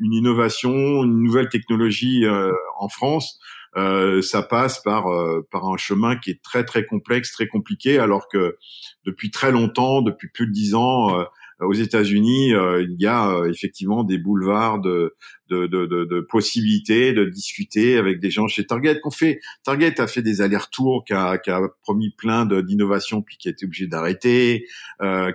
une 0.00 0.12
innovation, 0.12 1.04
une 1.04 1.22
nouvelle 1.22 1.48
technologie 1.48 2.24
euh, 2.24 2.52
en 2.78 2.88
France, 2.88 3.38
euh, 3.76 4.22
ça 4.22 4.42
passe 4.42 4.82
par 4.82 5.04
par 5.50 5.66
un 5.66 5.76
chemin 5.76 6.16
qui 6.16 6.30
est 6.30 6.42
très 6.42 6.64
très 6.64 6.84
complexe, 6.84 7.32
très 7.32 7.46
compliqué, 7.46 7.98
alors 7.98 8.28
que 8.28 8.56
depuis 9.04 9.30
très 9.30 9.52
longtemps, 9.52 10.02
depuis 10.02 10.28
plus 10.28 10.46
de 10.46 10.52
dix 10.52 10.74
ans, 10.74 11.24
aux 11.60 11.74
États-Unis, 11.74 12.50
il 12.50 12.96
y 12.98 13.06
a 13.06 13.42
effectivement 13.50 14.02
des 14.02 14.18
boulevards 14.18 14.80
de 14.80 15.14
de, 15.50 15.66
de, 15.66 15.86
de, 15.86 16.04
de, 16.04 16.20
possibilités 16.20 17.12
de 17.12 17.24
discuter 17.24 17.98
avec 17.98 18.18
des 18.18 18.30
gens 18.30 18.48
chez 18.48 18.66
Target. 18.66 19.00
Qu'on 19.00 19.10
fait, 19.10 19.40
Target 19.62 20.00
a 20.00 20.06
fait 20.06 20.22
des 20.22 20.40
allers-retours, 20.40 21.04
qui 21.06 21.12
a, 21.12 21.38
qui 21.38 21.50
a 21.50 21.60
promis 21.82 22.10
plein 22.10 22.46
d'innovations, 22.46 23.22
puis 23.22 23.36
qui 23.36 23.48
a 23.48 23.50
été 23.52 23.66
obligé 23.66 23.86
d'arrêter, 23.86 24.66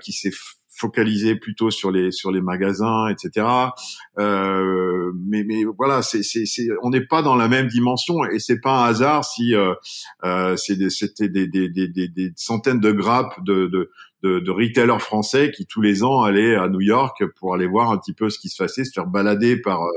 qui 0.02 0.12
s'est 0.12 0.32
focalisé 0.82 1.36
plutôt 1.36 1.70
sur 1.70 1.92
les 1.92 2.12
sur 2.12 2.32
les 2.32 2.42
magasins, 2.42 3.08
etc. 3.08 3.48
Euh, 4.20 5.12
mais 5.28 5.44
mais 5.44 5.64
voilà, 5.78 6.02
c'est 6.02 6.24
c'est 6.24 6.68
on 6.82 6.90
n'est 6.90 7.06
pas 7.06 7.22
dans 7.22 7.36
la 7.36 7.48
même 7.48 7.68
dimension 7.68 8.26
et 8.26 8.40
c'est 8.40 8.60
pas 8.60 8.84
un 8.84 8.90
hasard 8.90 9.24
si 9.24 9.56
euh, 9.56 9.74
euh, 10.26 10.56
c'était 10.58 11.30
des, 11.30 11.48
des, 11.48 11.70
des, 11.70 11.88
des, 11.88 12.08
des 12.08 12.34
centaines 12.36 12.80
de 12.80 12.92
grappes 12.92 13.44
de, 13.44 13.68
de 13.68 13.92
de, 14.24 14.40
de 14.40 14.52
retailers 14.52 15.00
français 15.00 15.52
qui 15.52 15.66
tous 15.66 15.82
les 15.82 16.04
ans 16.04 16.22
allaient 16.22 16.56
à 16.56 16.70
New 16.70 16.82
York 16.82 17.24
pour 17.38 17.54
aller 17.56 17.68
voir 17.68 17.92
un 17.92 17.98
petit 17.98 18.14
peu 18.14 18.30
ce 18.30 18.40
qui 18.40 18.50
se 18.50 18.62
passait, 18.62 18.84
se 18.84 18.92
faire 18.92 19.08
balader 19.08 19.58
par 19.58 19.84
euh, 19.84 19.92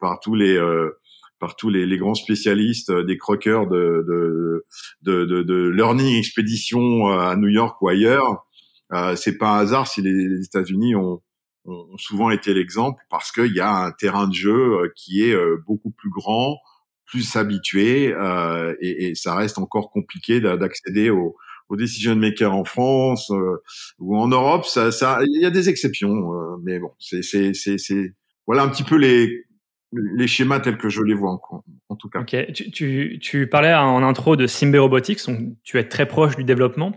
par 0.00 0.20
tous 0.20 0.34
les 0.34 0.56
euh, 0.56 0.90
par 1.38 1.56
tous 1.56 1.68
les, 1.68 1.84
les, 1.84 1.98
grands 1.98 2.14
spécialistes 2.14 2.90
des 2.90 3.18
croqueurs 3.18 3.66
de 3.66 4.04
de, 4.08 4.64
de, 5.02 5.24
de, 5.26 5.42
de 5.42 5.68
learning 5.68 6.16
expédition 6.16 7.08
à 7.08 7.36
New 7.36 7.48
York 7.48 7.80
ou 7.82 7.88
ailleurs 7.88 8.46
euh, 8.92 9.16
c'est 9.16 9.36
pas 9.36 9.50
un 9.50 9.58
hasard 9.58 9.88
si 9.88 10.02
les, 10.02 10.44
États-Unis 10.44 10.94
ont, 10.94 11.20
ont, 11.64 11.96
souvent 11.98 12.30
été 12.30 12.54
l'exemple 12.54 13.02
parce 13.10 13.32
qu'il 13.32 13.54
y 13.54 13.60
a 13.60 13.70
un 13.70 13.90
terrain 13.90 14.28
de 14.28 14.34
jeu 14.34 14.52
euh, 14.52 14.92
qui 14.94 15.22
est 15.22 15.34
euh, 15.34 15.62
beaucoup 15.66 15.90
plus 15.90 16.10
grand, 16.10 16.58
plus 17.04 17.36
habitué 17.36 18.12
euh, 18.14 18.74
et, 18.80 19.08
et, 19.08 19.14
ça 19.14 19.34
reste 19.34 19.58
encore 19.58 19.90
compliqué 19.90 20.40
d'accéder 20.40 21.10
aux, 21.10 21.36
aux 21.68 21.76
decision 21.76 22.14
makers 22.14 22.54
en 22.54 22.64
France 22.64 23.30
euh, 23.30 23.62
ou 23.98 24.16
en 24.16 24.28
Europe. 24.28 24.64
Ça, 24.66 24.92
ça, 24.92 25.18
il 25.26 25.42
y 25.42 25.46
a 25.46 25.50
des 25.50 25.68
exceptions, 25.68 26.30
mais 26.62 26.78
bon, 26.78 26.92
c'est, 26.98 27.22
c'est, 27.22 27.52
c'est, 27.54 28.14
voilà 28.46 28.62
un 28.62 28.68
petit 28.68 28.84
peu 28.84 28.96
les 28.96 29.46
les 29.92 30.26
schémas 30.26 30.60
tels 30.60 30.78
que 30.78 30.88
je 30.88 31.02
les 31.02 31.14
vois 31.14 31.32
en, 31.32 31.64
en 31.88 31.96
tout 31.96 32.08
cas. 32.08 32.20
Ok, 32.20 32.36
tu, 32.52 32.70
tu, 32.70 33.18
tu, 33.20 33.46
parlais 33.46 33.72
en 33.74 34.02
intro 34.02 34.36
de 34.36 34.46
Simbe 34.46 34.74
Robotics, 34.76 35.24
donc 35.26 35.38
tu 35.62 35.78
es 35.78 35.84
très 35.84 36.06
proche 36.06 36.36
du 36.36 36.44
développement. 36.44 36.92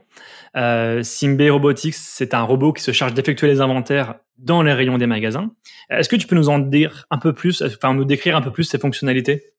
Euh, 0.55 1.03
Simbe 1.03 1.41
Robotics, 1.49 1.95
c'est 1.95 2.33
un 2.33 2.41
robot 2.41 2.73
qui 2.73 2.83
se 2.83 2.91
charge 2.91 3.13
d'effectuer 3.13 3.47
les 3.47 3.61
inventaires 3.61 4.15
dans 4.37 4.61
les 4.61 4.73
rayons 4.73 4.97
des 4.97 5.07
magasins. 5.07 5.51
Est-ce 5.89 6.09
que 6.09 6.15
tu 6.15 6.27
peux 6.27 6.35
nous 6.35 6.49
en 6.49 6.59
dire 6.59 7.05
un 7.11 7.17
peu 7.17 7.33
plus, 7.33 7.61
enfin 7.61 7.93
nous 7.93 8.05
décrire 8.05 8.35
un 8.35 8.41
peu 8.41 8.51
plus 8.51 8.63
ses 8.63 8.79
fonctionnalités? 8.79 9.53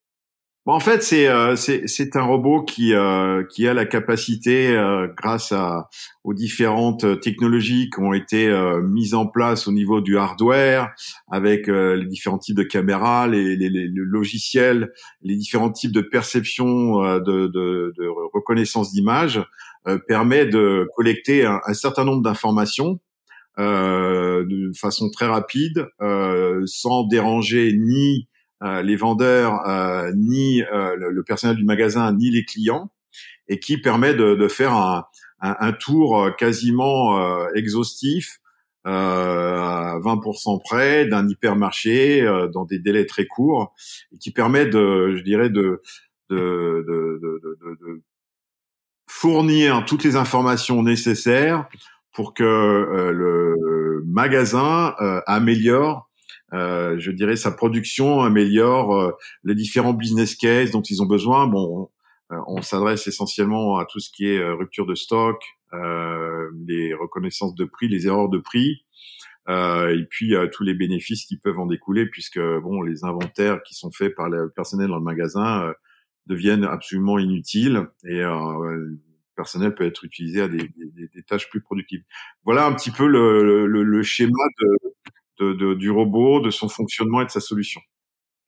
Bon, 0.67 0.73
en 0.73 0.79
fait, 0.79 1.01
c'est 1.01 1.27
euh, 1.27 1.55
c'est 1.55 2.15
un 2.15 2.21
robot 2.21 2.61
qui 2.63 2.93
euh, 2.93 3.43
qui 3.49 3.67
a 3.67 3.73
la 3.73 3.85
capacité, 3.85 4.67
euh, 4.67 5.07
grâce 5.17 5.51
à 5.51 5.89
aux 6.23 6.35
différentes 6.35 7.19
technologies 7.19 7.89
qui 7.89 7.99
ont 7.99 8.13
été 8.13 8.47
euh, 8.47 8.79
mises 8.83 9.15
en 9.15 9.25
place 9.25 9.67
au 9.67 9.71
niveau 9.71 10.01
du 10.01 10.19
hardware, 10.19 10.93
avec 11.31 11.67
euh, 11.67 11.95
les 11.95 12.05
différents 12.05 12.37
types 12.37 12.55
de 12.55 12.61
caméras, 12.61 13.27
les, 13.27 13.55
les, 13.55 13.69
les, 13.71 13.87
logiciels, 13.91 14.93
les 15.23 15.35
différents 15.35 15.71
types 15.71 15.91
de 15.91 16.01
perception 16.01 17.01
de, 17.01 17.47
de, 17.47 17.93
de 17.97 18.07
reconnaissance 18.31 18.91
d'image, 18.93 19.43
permet 20.07 20.45
de 20.45 20.87
collecter 20.95 21.43
un, 21.43 21.59
un 21.65 21.73
certain 21.73 22.03
nombre 22.05 22.21
d'informations 22.21 22.99
de 23.57 24.71
façon 24.79 25.09
très 25.09 25.25
rapide, 25.25 25.87
sans 26.65 27.07
déranger 27.07 27.73
ni 27.75 28.27
euh, 28.27 28.30
les 28.61 28.95
vendeurs, 28.95 29.67
euh, 29.67 30.11
ni 30.15 30.61
euh, 30.61 30.95
le, 30.95 31.23
personnel 31.23 31.55
du 31.55 31.63
magasin, 31.63 32.13
ni 32.13 32.29
les 32.29 32.45
clients, 32.45 32.91
et 33.47 33.59
qui 33.59 33.77
permet 33.77 34.13
de, 34.13 34.35
de 34.35 34.47
faire 34.47 34.73
un, 34.73 35.05
un, 35.41 35.55
un, 35.59 35.73
tour 35.73 36.29
quasiment 36.37 37.47
exhaustif 37.55 38.39
à 38.83 39.95
20% 40.03 40.61
près 40.63 41.05
d'un 41.05 41.27
hypermarché 41.27 42.23
dans 42.53 42.65
des 42.65 42.79
délais 42.79 43.05
très 43.05 43.25
courts, 43.25 43.73
et 44.13 44.17
qui 44.17 44.31
permet 44.31 44.65
de, 44.65 45.15
je 45.15 45.23
dirais, 45.23 45.49
de, 45.49 45.81
de, 46.29 46.85
de, 46.87 47.19
de, 47.21 47.77
de 47.81 48.01
fournir 49.07 49.83
toutes 49.85 50.03
les 50.03 50.15
informations 50.15 50.81
nécessaires 50.83 51.67
pour 52.13 52.33
que 52.33 52.43
le 52.43 54.03
magasin 54.05 54.95
améliore 55.25 56.10
euh, 56.53 56.99
je 56.99 57.11
dirais, 57.11 57.35
sa 57.35 57.51
production 57.51 58.21
améliore 58.21 58.95
euh, 58.95 59.11
les 59.43 59.55
différents 59.55 59.93
business 59.93 60.35
cases 60.35 60.71
dont 60.71 60.81
ils 60.81 61.01
ont 61.01 61.05
besoin. 61.05 61.47
Bon, 61.47 61.89
on, 62.31 62.35
euh, 62.35 62.39
on 62.47 62.61
s'adresse 62.61 63.07
essentiellement 63.07 63.77
à 63.77 63.85
tout 63.85 63.99
ce 63.99 64.09
qui 64.11 64.27
est 64.27 64.43
rupture 64.43 64.85
de 64.85 64.95
stock, 64.95 65.41
les 65.73 66.93
reconnaissances 66.93 67.55
de 67.55 67.65
prix, 67.65 67.87
les 67.87 68.07
erreurs 68.07 68.29
de 68.29 68.39
prix. 68.39 68.83
Euh, 69.49 69.97
et 69.97 70.05
puis 70.05 70.35
euh, 70.35 70.47
tous 70.47 70.63
les 70.63 70.73
bénéfices 70.73 71.25
qui 71.25 71.37
peuvent 71.37 71.59
en 71.59 71.65
découler, 71.65 72.05
puisque 72.05 72.39
bon, 72.39 72.81
les 72.83 73.03
inventaires 73.03 73.61
qui 73.63 73.73
sont 73.73 73.91
faits 73.91 74.15
par 74.15 74.29
le 74.29 74.49
personnel 74.49 74.89
dans 74.89 74.97
le 74.97 75.03
magasin 75.03 75.63
euh, 75.63 75.73
deviennent 76.27 76.63
absolument 76.63 77.17
inutiles 77.17 77.87
et 78.05 78.19
le 78.19 78.99
personnel 79.35 79.73
peut 79.73 79.85
être 79.85 80.05
utilisé 80.05 80.41
à 80.41 80.47
des, 80.47 80.69
des, 80.77 81.07
des, 81.13 81.23
tâches 81.23 81.49
plus 81.49 81.61
productives. 81.61 82.03
Voilà 82.45 82.65
un 82.67 82.73
petit 82.73 82.91
peu 82.91 83.07
le, 83.07 83.65
le, 83.65 83.83
le 83.83 84.03
schéma 84.03 84.43
de, 84.59 84.90
de, 85.41 85.73
du 85.73 85.89
robot, 85.89 86.39
de 86.39 86.49
son 86.49 86.69
fonctionnement 86.69 87.21
et 87.21 87.25
de 87.25 87.31
sa 87.31 87.39
solution. 87.39 87.81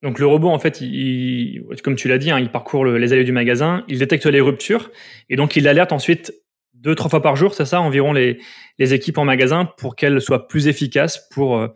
Donc 0.02 0.18
le 0.18 0.26
robot, 0.26 0.48
en 0.48 0.58
fait, 0.58 0.80
il, 0.80 1.64
comme 1.82 1.96
tu 1.96 2.08
l'as 2.08 2.18
dit, 2.18 2.30
hein, 2.30 2.38
il 2.38 2.50
parcourt 2.50 2.84
les 2.84 3.12
allées 3.12 3.24
du 3.24 3.32
magasin, 3.32 3.84
il 3.88 3.98
détecte 3.98 4.26
les 4.26 4.40
ruptures 4.40 4.90
et 5.30 5.36
donc 5.36 5.56
il 5.56 5.66
alerte 5.66 5.92
ensuite 5.92 6.32
deux, 6.74 6.94
trois 6.94 7.08
fois 7.08 7.22
par 7.22 7.36
jour, 7.36 7.54
c'est 7.54 7.64
ça, 7.64 7.80
environ 7.80 8.12
les, 8.12 8.38
les 8.78 8.92
équipes 8.92 9.16
en 9.16 9.24
magasin 9.24 9.64
pour 9.64 9.96
qu'elles 9.96 10.20
soient 10.20 10.46
plus 10.46 10.68
efficaces 10.68 11.26
pour, 11.30 11.56
euh, 11.56 11.68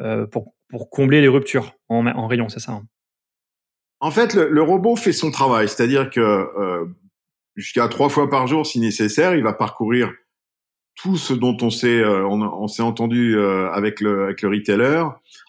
euh, 0.00 0.26
pour, 0.26 0.54
pour 0.68 0.90
combler 0.90 1.20
les 1.20 1.28
ruptures 1.28 1.74
en, 1.88 2.06
en 2.06 2.26
rayon, 2.26 2.48
c'est 2.48 2.60
ça 2.60 2.72
hein. 2.72 2.82
En 4.00 4.10
fait, 4.10 4.34
le, 4.34 4.62
robot 4.62 4.96
fait 4.96 5.12
son 5.12 5.30
travail, 5.30 5.68
c'est-à-dire 5.68 6.10
que 6.10 6.20
euh, 6.20 6.84
jusqu'à 7.54 7.88
trois 7.88 8.10
fois 8.10 8.28
par 8.28 8.46
jour, 8.46 8.66
si 8.66 8.78
nécessaire, 8.78 9.34
il 9.34 9.42
va 9.42 9.54
parcourir 9.54 10.12
tout 10.96 11.16
ce 11.16 11.34
dont 11.34 11.56
on 11.60 11.70
s'est 11.70 12.00
euh, 12.00 12.26
on, 12.26 12.66
s'est 12.68 12.82
entendu 12.82 13.36
euh, 13.36 13.70
avec 13.70 14.00
le 14.00 14.24
avec 14.24 14.42
le 14.42 14.48
retailer, 14.48 15.04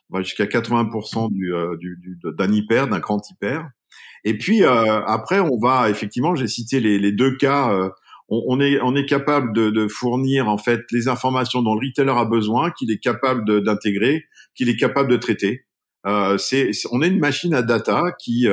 on 0.10 0.18
va 0.18 0.24
jusqu'à 0.24 0.46
80% 0.46 1.32
du, 1.32 1.54
euh, 1.54 1.78
du, 1.78 1.98
du 2.02 2.20
d'un 2.24 2.52
hyper, 2.52 2.88
d'un 2.88 3.00
grand 3.00 3.22
hyper. 3.30 3.70
Et 4.24 4.38
puis 4.38 4.66
après, 4.66 5.40
on 5.40 5.58
va 5.58 5.90
effectivement, 5.90 6.36
j'ai 6.36 6.48
cité 6.48 6.82
les, 6.82 7.00
les, 7.00 7.14
deux 7.14 7.38
cas. 7.38 7.72
On, 8.28 8.44
on, 8.48 8.60
est 8.60 8.78
on 8.82 8.94
est 8.94 9.06
capable 9.06 9.54
de, 9.54 9.70
de, 9.70 9.88
fournir 9.88 10.50
en 10.50 10.58
fait 10.58 10.82
les 10.92 11.08
informations 11.08 11.62
dont 11.62 11.76
le 11.76 11.88
retailer 11.88 12.12
a 12.12 12.26
besoin, 12.26 12.72
qu'il 12.72 12.92
est 12.92 12.98
capable 12.98 13.64
d'intégrer, 13.64 14.26
qu'il 14.54 14.68
est 14.68 14.76
capable 14.76 15.10
de 15.10 15.16
traiter. 15.16 15.66
Euh, 16.06 16.38
c'est, 16.38 16.72
on 16.92 17.02
est 17.02 17.08
une 17.08 17.20
machine 17.20 17.54
à 17.54 17.62
data 17.62 18.04
qui 18.20 18.48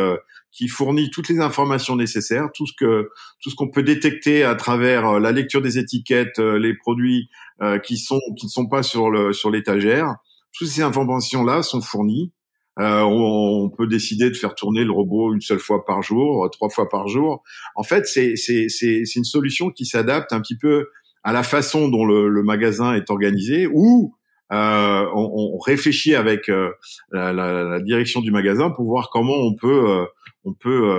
qui 0.55 0.69
fournit 0.69 1.11
toutes 1.11 1.29
les 1.29 1.41
informations 1.41 1.97
nécessaires, 1.97 2.49
tout 2.55 2.67
ce 2.67 2.73
que 2.79 3.11
tout 3.43 3.51
ce 3.51 3.57
qu'on 3.57 3.71
peut 3.71 3.83
détecter 3.83 4.45
à 4.45 4.55
travers 4.55 5.07
euh, 5.07 5.21
la 5.21 5.33
lecture 5.33 5.61
des 5.61 5.79
étiquettes, 5.79 6.39
euh, 6.39 6.59
les 6.59 6.75
produits 6.75 7.29
euh, 7.61 7.79
qui 7.79 7.99
sont 7.99 8.21
qui 8.39 8.47
ne 8.47 8.51
sont 8.51 8.67
pas 8.67 8.83
sur 8.83 9.11
le 9.11 9.33
sur 9.33 9.51
l'étagère. 9.51 10.15
Toutes 10.57 10.69
ces 10.69 10.83
informations 10.83 11.45
là 11.45 11.63
sont 11.63 11.81
fournies. 11.81 12.33
Euh, 12.81 13.03
on, 13.03 13.71
peut 13.71 13.87
décider 13.87 14.31
de 14.31 14.35
faire 14.35 14.57
tourner 14.57 14.83
le 14.85 14.91
robot 14.91 15.33
une 15.33 15.41
seule 15.41 15.61
fois 15.61 15.85
par 15.85 16.03
jour, 16.03 16.49
trois 16.51 16.69
fois 16.69 16.89
par 16.89 17.07
jour. 17.07 17.43
En 17.77 17.85
fait, 17.85 18.07
c'est 18.07 18.37
c'est 18.37 18.69
c'est 18.69 19.05
c'est 19.05 19.19
une 19.19 19.25
solution 19.25 19.71
qui 19.71 19.87
s'adapte 19.87 20.33
un 20.33 20.41
petit 20.41 20.57
peu 20.57 20.89
à 21.23 21.33
la 21.33 21.43
façon 21.43 21.89
dont 21.89 22.05
le, 22.05 22.29
le 22.29 22.43
magasin 22.43 22.95
est 22.95 23.11
organisé 23.11 23.69
ou 23.73 24.15
euh, 24.53 25.07
on, 25.15 25.55
on, 25.55 25.59
réfléchit 25.59 26.15
avec 26.15 26.49
euh, 26.49 26.71
la, 27.11 27.33
la, 27.33 27.65
la, 27.65 27.81
direction 27.81 28.21
du 28.21 28.31
magasin 28.31 28.71
pour 28.71 28.85
voir 28.85 29.09
comment 29.11 29.37
on 29.37 29.55
peut, 29.55 29.91
euh, 29.91 30.05
on 30.45 30.53
peut, 30.53 30.91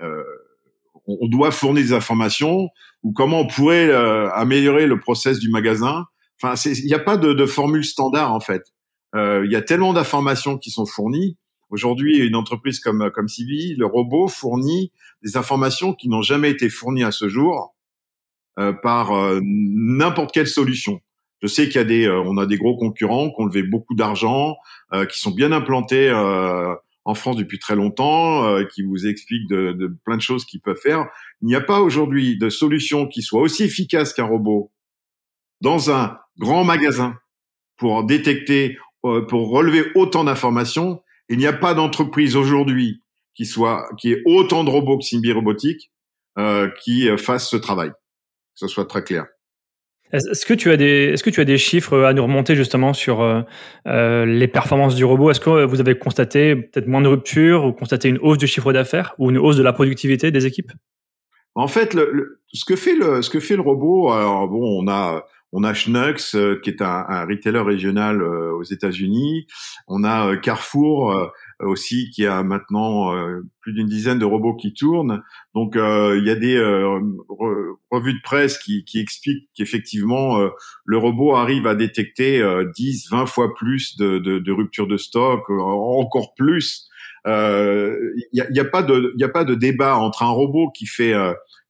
euh, 0.00 0.22
on 1.06 1.26
doit 1.28 1.50
fournir 1.50 1.82
des 1.82 1.92
informations 1.92 2.68
ou 3.02 3.12
comment 3.12 3.40
on 3.40 3.46
pourrait 3.46 3.90
améliorer 4.34 4.86
le 4.86 5.00
process 5.00 5.38
du 5.38 5.48
magasin. 5.48 6.04
Enfin, 6.40 6.54
il 6.66 6.84
n'y 6.84 6.94
a 6.94 6.98
pas 6.98 7.16
de, 7.16 7.32
de, 7.32 7.46
formule 7.46 7.84
standard 7.84 8.32
en 8.32 8.40
fait. 8.40 8.62
Il 9.14 9.48
y 9.50 9.56
a 9.56 9.62
tellement 9.62 9.94
d'informations 9.94 10.58
qui 10.58 10.70
sont 10.70 10.84
fournies. 10.84 11.38
Aujourd'hui, 11.70 12.18
une 12.18 12.36
entreprise 12.36 12.80
comme 12.80 13.10
comme 13.14 13.28
CB, 13.28 13.76
le 13.78 13.86
robot 13.86 14.28
fournit 14.28 14.92
des 15.22 15.36
informations 15.38 15.94
qui 15.94 16.08
n'ont 16.08 16.22
jamais 16.22 16.50
été 16.50 16.68
fournies 16.68 17.04
à 17.04 17.10
ce 17.10 17.28
jour 17.28 17.74
euh, 18.58 18.72
par 18.72 19.12
euh, 19.12 19.38
n'importe 19.42 20.32
quelle 20.32 20.48
solution. 20.48 21.00
Je 21.42 21.46
sais 21.46 21.66
qu'il 21.66 21.76
y 21.76 21.78
a 21.78 21.84
des, 21.84 22.06
euh, 22.06 22.20
on 22.24 22.36
a 22.36 22.46
des 22.46 22.56
gros 22.56 22.76
concurrents 22.76 23.30
qui 23.30 23.36
ont 23.38 23.46
levé 23.46 23.62
beaucoup 23.62 23.94
d'argent, 23.94 24.56
qui 25.10 25.18
sont 25.18 25.30
bien 25.30 25.52
implantés 25.52 26.10
en 27.04 27.14
France 27.14 27.36
depuis 27.36 27.58
très 27.58 27.76
longtemps, 27.76 28.64
qui 28.72 28.82
vous 28.82 29.06
expliquent 29.06 29.48
de, 29.48 29.72
de, 29.72 29.94
plein 30.04 30.16
de 30.16 30.22
choses 30.22 30.46
qu'ils 30.46 30.60
peuvent 30.60 30.80
faire. 30.80 31.08
Il 31.42 31.46
n'y 31.46 31.54
a 31.54 31.60
pas 31.60 31.80
aujourd'hui 31.80 32.38
de 32.38 32.48
solution 32.48 33.06
qui 33.06 33.20
soit 33.20 33.42
aussi 33.42 33.64
efficace 33.64 34.14
qu'un 34.14 34.24
robot 34.24 34.72
dans 35.60 35.90
un 35.90 36.18
grand 36.38 36.64
magasin 36.64 37.16
pour 37.76 38.04
détecter, 38.04 38.78
pour 39.02 39.50
relever 39.50 39.84
autant 39.94 40.24
d'informations. 40.24 41.02
Il 41.28 41.36
n'y 41.36 41.46
a 41.46 41.52
pas 41.52 41.74
d'entreprise 41.74 42.34
aujourd'hui 42.34 43.02
qui 43.34 43.44
soit, 43.44 43.88
qui 43.98 44.12
ait 44.12 44.22
autant 44.24 44.64
de 44.64 44.70
robots 44.70 44.98
que 44.98 45.04
Simbi 45.04 45.30
Robotique 45.32 45.92
euh, 46.38 46.70
qui 46.82 47.08
fasse 47.18 47.50
ce 47.50 47.56
travail 47.56 47.92
que 48.58 48.66
ce 48.66 48.74
soit 48.74 48.86
très 48.86 49.04
clair. 49.04 49.26
Est-ce 50.12 50.46
que 50.46 50.54
tu 50.54 50.70
as 50.70 50.76
des, 50.76 51.10
est-ce 51.12 51.22
que 51.22 51.30
tu 51.30 51.40
as 51.40 51.44
des 51.44 51.58
chiffres 51.58 51.98
à 52.02 52.12
nous 52.12 52.22
remonter 52.22 52.54
justement 52.54 52.92
sur 52.92 53.20
euh, 53.20 53.42
euh, 53.86 54.24
les 54.24 54.48
performances 54.48 54.94
du 54.94 55.04
robot? 55.04 55.30
Est-ce 55.30 55.40
que 55.40 55.64
vous 55.64 55.80
avez 55.80 55.98
constaté 55.98 56.56
peut-être 56.56 56.86
moins 56.86 57.02
de 57.02 57.08
ruptures 57.08 57.64
ou 57.64 57.72
constaté 57.72 58.08
une 58.08 58.18
hausse 58.18 58.38
du 58.38 58.46
chiffre 58.46 58.72
d'affaires 58.72 59.14
ou 59.18 59.30
une 59.30 59.38
hausse 59.38 59.56
de 59.56 59.62
la 59.62 59.72
productivité 59.72 60.30
des 60.30 60.46
équipes? 60.46 60.72
En 61.54 61.68
fait, 61.68 61.92
le, 61.94 62.40
ce 62.52 62.64
que 62.64 62.76
fait 62.76 62.94
le, 62.94 63.20
ce 63.20 63.30
que 63.30 63.40
fait 63.40 63.56
le 63.56 63.62
robot, 63.62 64.12
alors 64.12 64.48
bon, 64.48 64.82
on 64.82 64.88
a 64.88 65.24
on 65.52 65.64
a 65.64 65.72
Schnucks, 65.72 66.34
euh, 66.34 66.60
qui 66.62 66.70
est 66.70 66.82
un, 66.82 67.04
un 67.08 67.24
retailer 67.24 67.60
régional 67.60 68.20
euh, 68.20 68.52
aux 68.52 68.64
États-Unis. 68.64 69.46
On 69.86 70.04
a 70.04 70.36
Carrefour, 70.36 71.12
euh, 71.12 71.26
aussi 71.60 72.10
qui 72.10 72.26
a 72.26 72.42
maintenant 72.42 73.14
euh, 73.14 73.40
plus 73.60 73.72
d'une 73.72 73.86
dizaine 73.86 74.18
de 74.18 74.24
robots 74.24 74.54
qui 74.54 74.72
tournent. 74.72 75.22
Donc 75.54 75.76
euh, 75.76 76.16
il 76.18 76.26
y 76.26 76.30
a 76.30 76.34
des 76.34 76.58
revues 77.90 78.14
de 78.14 78.22
presse 78.22 78.58
qui, 78.58 78.84
qui 78.84 79.00
expliquent 79.00 79.48
qu'effectivement 79.54 80.38
le 80.84 80.98
robot 80.98 81.34
arrive 81.34 81.66
à 81.66 81.74
détecter 81.74 82.42
10, 82.76 83.08
20 83.10 83.26
fois 83.26 83.54
plus 83.54 83.96
de, 83.96 84.18
de, 84.18 84.38
de 84.38 84.52
ruptures 84.52 84.86
de 84.86 84.96
stock, 84.96 85.48
encore 85.50 86.34
plus. 86.34 86.88
Il 87.26 87.30
n'y 88.32 88.40
a, 88.40 88.50
y 88.50 88.60
a, 88.60 88.64
pas 88.64 88.82
de 88.82 89.14
a 89.22 89.28
pas 89.28 89.44
de 89.44 89.54
débat 89.54 89.96
entre 89.96 90.22
un 90.22 90.30
robot 90.30 90.70
qui 90.70 90.86
fait 90.86 91.14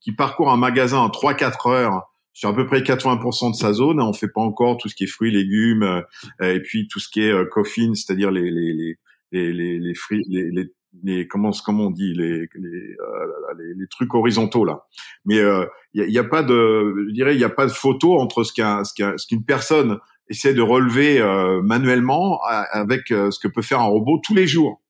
qui 0.01 0.13
parcourt 0.13 0.51
un 0.51 0.57
magasin 0.57 0.99
en 0.99 1.09
3-4 1.09 1.71
heures 1.71 2.03
sur 2.33 2.51
à 2.51 2.55
peu 2.55 2.67
près 2.67 2.81
80% 2.81 3.51
de 3.51 3.57
sa 3.57 3.73
zone. 3.73 4.01
On 4.01 4.13
fait 4.13 4.29
pas 4.29 4.41
encore 4.41 4.77
tout 4.77 4.89
ce 4.89 4.95
qui 4.95 5.05
est 5.05 5.09
fruits, 5.09 5.33
légumes, 5.33 6.03
et 6.41 6.61
puis 6.61 6.87
tout 6.89 7.01
ce 7.01 7.09
qui 7.09 7.23
est 7.23 7.49
coffin, 7.49 7.95
c'est-à-dire 7.95 8.31
les, 8.31 8.51
les, 8.51 8.73
les, 8.73 8.99
les 9.33 9.53
les 9.53 9.79
les, 9.79 9.95
les, 10.11 10.51
les, 10.51 10.73
les 11.05 11.29
comment 11.29 11.51
comment 11.65 11.87
on 11.87 11.91
dit 11.91 12.15
les 12.15 12.49
les, 12.55 12.97
euh, 13.01 13.75
les, 13.77 13.87
trucs 13.89 14.15
horizontaux 14.15 14.65
là. 14.65 14.87
Mais 15.25 15.37
il 15.37 15.41
euh, 15.41 15.67
y, 15.95 16.03
a, 16.03 16.07
y, 16.07 16.19
a, 16.19 16.25
pas 16.25 16.43
de 16.43 17.07
je 17.09 17.13
dirais 17.13 17.35
il 17.35 17.41
y 17.41 17.45
a 17.45 17.51
pas 17.51 17.67
de 17.67 17.73
photo 17.73 18.19
entre 18.19 18.45
ce 18.45 18.53
qu'un 18.53 18.85
ce 18.85 19.27
qu'une 19.27 19.45
personne 19.45 19.99
essaie 20.29 20.55
de 20.55 20.63
relever 20.63 21.21
euh, 21.21 21.63
manuellement 21.63 22.41
avec 22.45 23.09
ce 23.09 23.39
que 23.39 23.49
peut 23.49 23.63
faire 23.63 23.81
un 23.81 23.87
robot 23.87 24.21
tous 24.23 24.35
les 24.35 24.47
jours. 24.47 24.83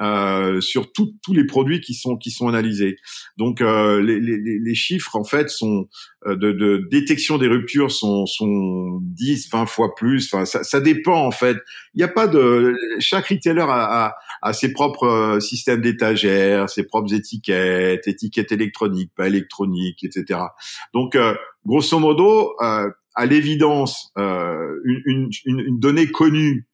Euh, 0.00 0.60
sur 0.60 0.92
tous 0.92 1.12
les 1.32 1.44
produits 1.44 1.80
qui 1.80 1.92
sont 1.92 2.16
qui 2.16 2.30
sont 2.30 2.46
analysés. 2.46 2.98
Donc 3.36 3.60
euh, 3.60 4.00
les, 4.00 4.20
les, 4.20 4.38
les, 4.38 4.74
chiffres 4.76 5.16
en 5.16 5.24
fait 5.24 5.50
sont 5.50 5.88
euh, 6.24 6.36
de, 6.36 6.52
de, 6.52 6.86
détection 6.88 7.36
des 7.36 7.48
ruptures 7.48 7.90
sont 7.90 8.24
sont 8.24 9.00
10, 9.02 9.50
20 9.50 9.66
fois 9.66 9.96
plus. 9.96 10.32
Enfin 10.32 10.44
ça, 10.44 10.62
ça 10.62 10.80
dépend 10.80 11.26
en 11.26 11.32
fait. 11.32 11.56
Il 11.94 11.98
n'y 11.98 12.04
a 12.04 12.08
pas 12.08 12.28
de 12.28 12.76
chaque 13.00 13.26
retailer 13.26 13.66
a, 13.68 14.06
a, 14.06 14.14
a 14.40 14.52
ses 14.52 14.72
propres 14.72 15.38
systèmes 15.40 15.80
d'étagères, 15.80 16.70
ses 16.70 16.84
propres 16.84 17.12
étiquettes, 17.12 18.06
étiquettes 18.06 18.52
électroniques, 18.52 19.10
pas 19.16 19.26
électroniques, 19.26 20.04
etc. 20.04 20.38
Donc 20.94 21.18
grosso 21.66 21.98
modo 21.98 22.54
à 22.60 23.26
l'évidence, 23.26 24.12
une, 24.16 25.02
une, 25.06 25.30
une, 25.44 25.80
donnée 25.80 26.06
connue 26.08 26.68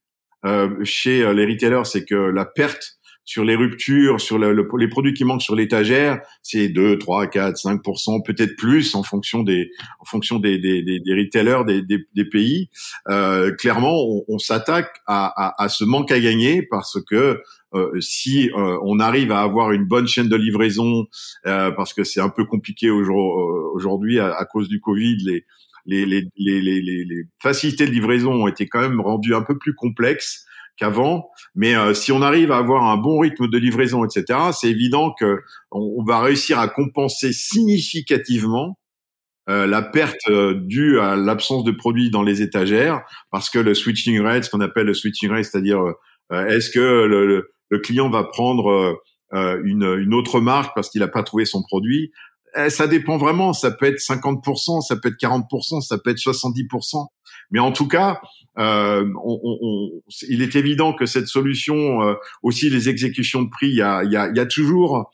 chez 0.83 1.33
les 1.33 1.47
retailers, 1.47 1.87
c'est 1.87 2.05
que 2.05 2.15
la 2.15 2.45
perte 2.45 2.99
sur 3.25 3.45
les 3.45 3.57
ruptures, 3.57 4.21
sur 4.21 4.39
le, 4.39 4.53
les 4.79 4.89
produits 4.89 5.15
qui 5.15 5.25
manquent 5.25 5.43
sur 5.43 5.55
l'étagère, 5.55 6.21
c'est 6.43 6.69
2, 6.69 6.99
3, 6.99 7.27
4, 7.29 7.57
5% 7.57 8.25
peut-être 8.25 8.57
plus 8.57 8.95
en 8.95 9.03
fonction 9.03 9.43
des 9.43 9.71
en 10.01 10.05
fonction 10.05 10.39
des 10.39 10.59
des, 10.59 10.83
des, 10.83 11.01
des 11.01 11.15
retailers 11.15 11.65
des, 11.67 11.83
des, 11.83 12.25
pays. 12.25 12.69
Euh, 13.09 13.53
clairement, 13.55 13.95
on, 14.29 14.39
s'attaque 14.39 15.01
à, 15.07 15.27
à, 15.27 15.63
à, 15.63 15.69
ce 15.69 15.85
manque 15.85 16.11
à 16.13 16.21
gagner 16.21 16.63
parce 16.63 16.99
que 17.03 17.41
euh, 17.75 18.01
si 18.01 18.51
euh, 18.51 18.79
on 18.83 19.01
arrive 19.01 19.33
à 19.33 19.41
avoir 19.41 19.73
une 19.73 19.85
bonne 19.85 20.07
chaîne 20.07 20.29
de 20.29 20.37
livraison, 20.37 21.07
euh, 21.47 21.71
parce 21.73 21.93
que 21.93 22.05
c'est 22.05 22.21
un 22.21 22.29
peu 22.29 22.45
compliqué 22.45 22.91
aujourd'hui 22.91 24.21
à, 24.21 24.33
à, 24.33 24.45
cause 24.45 24.69
du 24.69 24.81
Covid, 24.81 25.17
les, 25.25 25.45
les, 25.87 26.07
les, 26.07 26.61
les, 26.61 26.81
les 26.81 27.25
facilités 27.43 27.87
de 27.87 27.91
livraison 27.91 28.33
ont 28.33 28.49
été 28.49 28.69
quand 28.69 28.81
même 28.81 29.01
rendues 29.01 29.35
un 29.35 29.43
peu 29.43 29.59
plus 29.59 29.75
complexes 29.75 30.47
qu'avant. 30.77 31.31
Mais 31.55 31.75
euh, 31.75 31.95
si 31.95 32.13
on 32.13 32.23
arrive 32.23 32.53
à 32.53 32.59
avoir 32.59 32.85
un 32.85 32.97
bon 32.97 33.19
rythme 33.19 33.49
de 33.49 33.59
livraison, 33.59 34.05
etc., 34.05 34.39
c'est 34.53 34.69
évident 34.69 35.13
que 35.19 35.43
on, 35.71 36.03
va 36.05 36.21
réussir 36.21 36.59
à 36.59 36.69
compenser 36.69 37.33
significativement 37.33 38.79
euh, 39.49 39.67
la 39.67 39.83
perte 39.83 40.17
euh, 40.29 40.55
due 40.55 40.99
à 40.99 41.17
l'absence 41.17 41.65
de 41.65 41.71
produits 41.71 42.11
dans 42.11 42.23
les 42.23 42.43
étagères, 42.43 43.03
parce 43.31 43.51
que 43.51 43.59
le 43.59 43.75
switching 43.75 44.21
rate, 44.21 44.45
ce 44.45 44.51
qu'on 44.51 44.61
appelle 44.61 44.87
le 44.87 44.95
switching 44.95 45.31
rate, 45.31 45.45
c'est-à-dire 45.45 45.81
est-ce 46.31 46.71
que 46.71 47.05
le, 47.05 47.51
le, 47.69 47.79
client 47.81 48.09
va 48.09 48.25
prendre 48.25 48.99
une, 49.33 49.85
une, 49.99 50.15
autre 50.15 50.41
marque 50.41 50.75
parce 50.75 50.89
qu'il 50.89 51.03
n'a 51.03 51.09
pas 51.09 51.23
trouvé 51.23 51.45
son 51.45 51.63
produit? 51.63 52.13
Eh, 52.57 52.71
ça 52.71 52.87
dépend 52.87 53.19
vraiment. 53.19 53.53
Ça 53.53 53.71
peut 53.71 53.87
être 53.87 53.99
50%, 53.99 54.81
ça 54.81 54.97
peut 54.97 55.09
être 55.09 55.21
40%, 55.21 55.81
ça 55.83 55.99
peut 55.99 56.11
être 56.11 56.19
70%. 56.19 57.07
Mais 57.51 57.61
en 57.61 57.73
tout 57.73 57.89
cas, 57.89 58.21
euh, 58.59 59.05
on, 59.25 59.41
on, 59.43 59.91
il 60.29 60.43
est 60.43 60.57
évident 60.57 60.93
que 60.93 61.07
cette 61.07 61.27
solution, 61.27 62.03
euh, 62.03 62.15
aussi 62.43 62.71
les 62.71 62.89
exécutions 62.89 63.43
de 63.43 63.51
prix, 63.51 63.69
il 63.69 63.77
y 63.77 63.83
a, 63.83 64.05
y, 64.05 64.17
a, 64.17 64.31
y 64.33 64.41
a, 64.41 64.47
toujours 64.47 65.11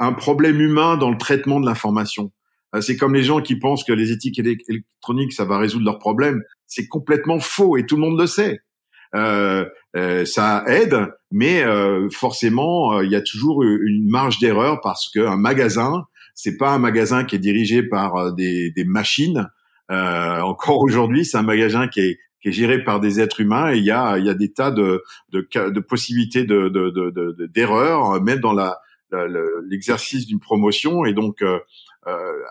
un 0.00 0.12
problème 0.12 0.60
humain 0.60 0.96
dans 0.96 1.10
le 1.10 1.18
traitement 1.18 1.60
de 1.60 1.66
l'information. 1.66 2.32
Euh, 2.74 2.80
c'est 2.80 2.96
comme 2.96 3.14
les 3.14 3.22
gens 3.22 3.40
qui 3.40 3.56
pensent 3.56 3.84
que 3.84 3.92
les 3.92 4.12
éthiques 4.12 4.38
électroniques, 4.38 5.32
ça 5.32 5.44
va 5.44 5.58
résoudre 5.58 5.84
leurs 5.84 5.98
problèmes. 5.98 6.42
C'est 6.66 6.86
complètement 6.86 7.40
faux 7.40 7.76
et 7.76 7.86
tout 7.86 7.96
le 7.96 8.02
monde 8.02 8.20
le 8.20 8.26
sait. 8.26 8.60
Euh, 9.14 9.64
euh, 9.96 10.24
ça 10.24 10.64
aide, 10.66 11.08
mais 11.30 11.62
euh, 11.62 12.08
forcément, 12.10 13.00
il 13.00 13.10
y 13.10 13.16
a 13.16 13.22
toujours 13.22 13.62
une 13.62 14.08
marge 14.08 14.38
d'erreur 14.38 14.80
parce 14.82 15.08
qu'un 15.10 15.36
magasin, 15.36 16.04
c'est 16.34 16.56
pas 16.56 16.72
un 16.72 16.78
magasin 16.78 17.24
qui 17.24 17.36
est 17.36 17.40
dirigé 17.40 17.82
par 17.82 18.34
des, 18.34 18.70
des 18.70 18.84
machines. 18.84 19.48
Encore 19.90 20.80
aujourd'hui, 20.80 21.24
c'est 21.24 21.36
un 21.36 21.42
magasin 21.42 21.88
qui 21.88 22.00
est, 22.00 22.18
qui 22.40 22.48
est 22.48 22.52
géré 22.52 22.84
par 22.84 23.00
des 23.00 23.20
êtres 23.20 23.40
humains 23.40 23.72
et 23.72 23.78
il 23.78 23.84
y 23.84 23.90
a, 23.90 24.18
y 24.18 24.30
a 24.30 24.34
des 24.34 24.52
tas 24.52 24.70
de, 24.70 25.02
de, 25.32 25.48
de 25.70 25.80
possibilités 25.80 26.44
de, 26.44 26.68
de, 26.68 26.90
de, 26.90 27.46
d'erreurs, 27.46 28.22
même 28.22 28.40
dans 28.40 28.52
la, 28.52 28.78
l'exercice 29.68 30.26
d'une 30.26 30.40
promotion. 30.40 31.04
Et 31.04 31.14
donc, 31.14 31.42
euh, 31.42 31.58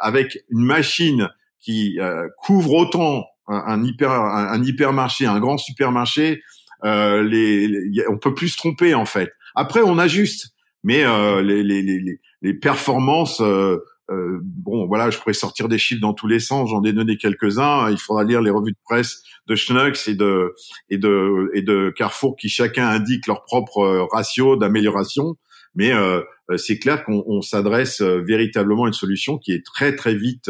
avec 0.02 0.44
une 0.50 0.66
machine 0.66 1.30
qui 1.60 2.00
couvre 2.40 2.74
autant 2.74 3.26
un, 3.48 3.84
hyper 3.84 4.12
un, 4.12 4.64
hypermarché, 4.64 5.26
un 5.26 5.40
grand 5.40 5.58
supermarché, 5.58 6.42
euh, 6.86 7.24
les, 7.24 8.06
on 8.10 8.18
peut 8.18 8.34
plus 8.34 8.50
se 8.50 8.58
tromper 8.58 8.94
en 8.94 9.06
fait. 9.06 9.32
Après, 9.56 9.82
on 9.82 9.98
ajuste, 9.98 10.54
mais 10.84 11.04
euh, 11.04 11.42
les, 11.42 11.64
les, 11.64 12.54
performances. 12.54 13.42
Euh, 14.10 14.16
euh, 14.16 14.40
bon, 14.42 14.88
voilà, 14.88 15.10
je 15.10 15.18
pourrais 15.18 15.34
sortir 15.34 15.68
des 15.68 15.78
chiffres 15.78 16.02
dans 16.02 16.14
tous 16.14 16.28
les 16.28 16.40
sens. 16.40 16.70
J'en 16.70 16.84
ai 16.84 16.94
donné 16.94 17.18
quelques-uns. 17.18 17.90
Il 17.90 17.98
faudra 17.98 18.24
lire 18.24 18.42
les 18.42 18.52
revues 18.52 18.72
de 18.72 18.78
presse 18.84 19.24
de 19.48 19.56
Schnucks 19.56 20.08
et 20.08 20.16
de 20.16 20.54
et 20.90 20.98
de 20.98 21.50
et 21.54 21.62
de 21.62 21.94
Carrefour 21.96 22.36
qui 22.36 22.50
chacun 22.50 22.88
indique 22.88 23.28
leur 23.28 23.44
propre 23.44 23.80
euh, 23.80 24.06
ratio 24.12 24.56
d'amélioration. 24.56 25.36
Mais 25.76 25.94
euh, 25.94 26.22
c'est 26.56 26.80
clair 26.80 27.04
qu'on 27.04 27.42
s'adresse 27.42 28.02
véritablement 28.02 28.86
à 28.86 28.88
une 28.88 28.94
solution 28.94 29.38
qui 29.38 29.52
est 29.52 29.64
très 29.64 29.96
très 29.96 30.16
vite 30.16 30.50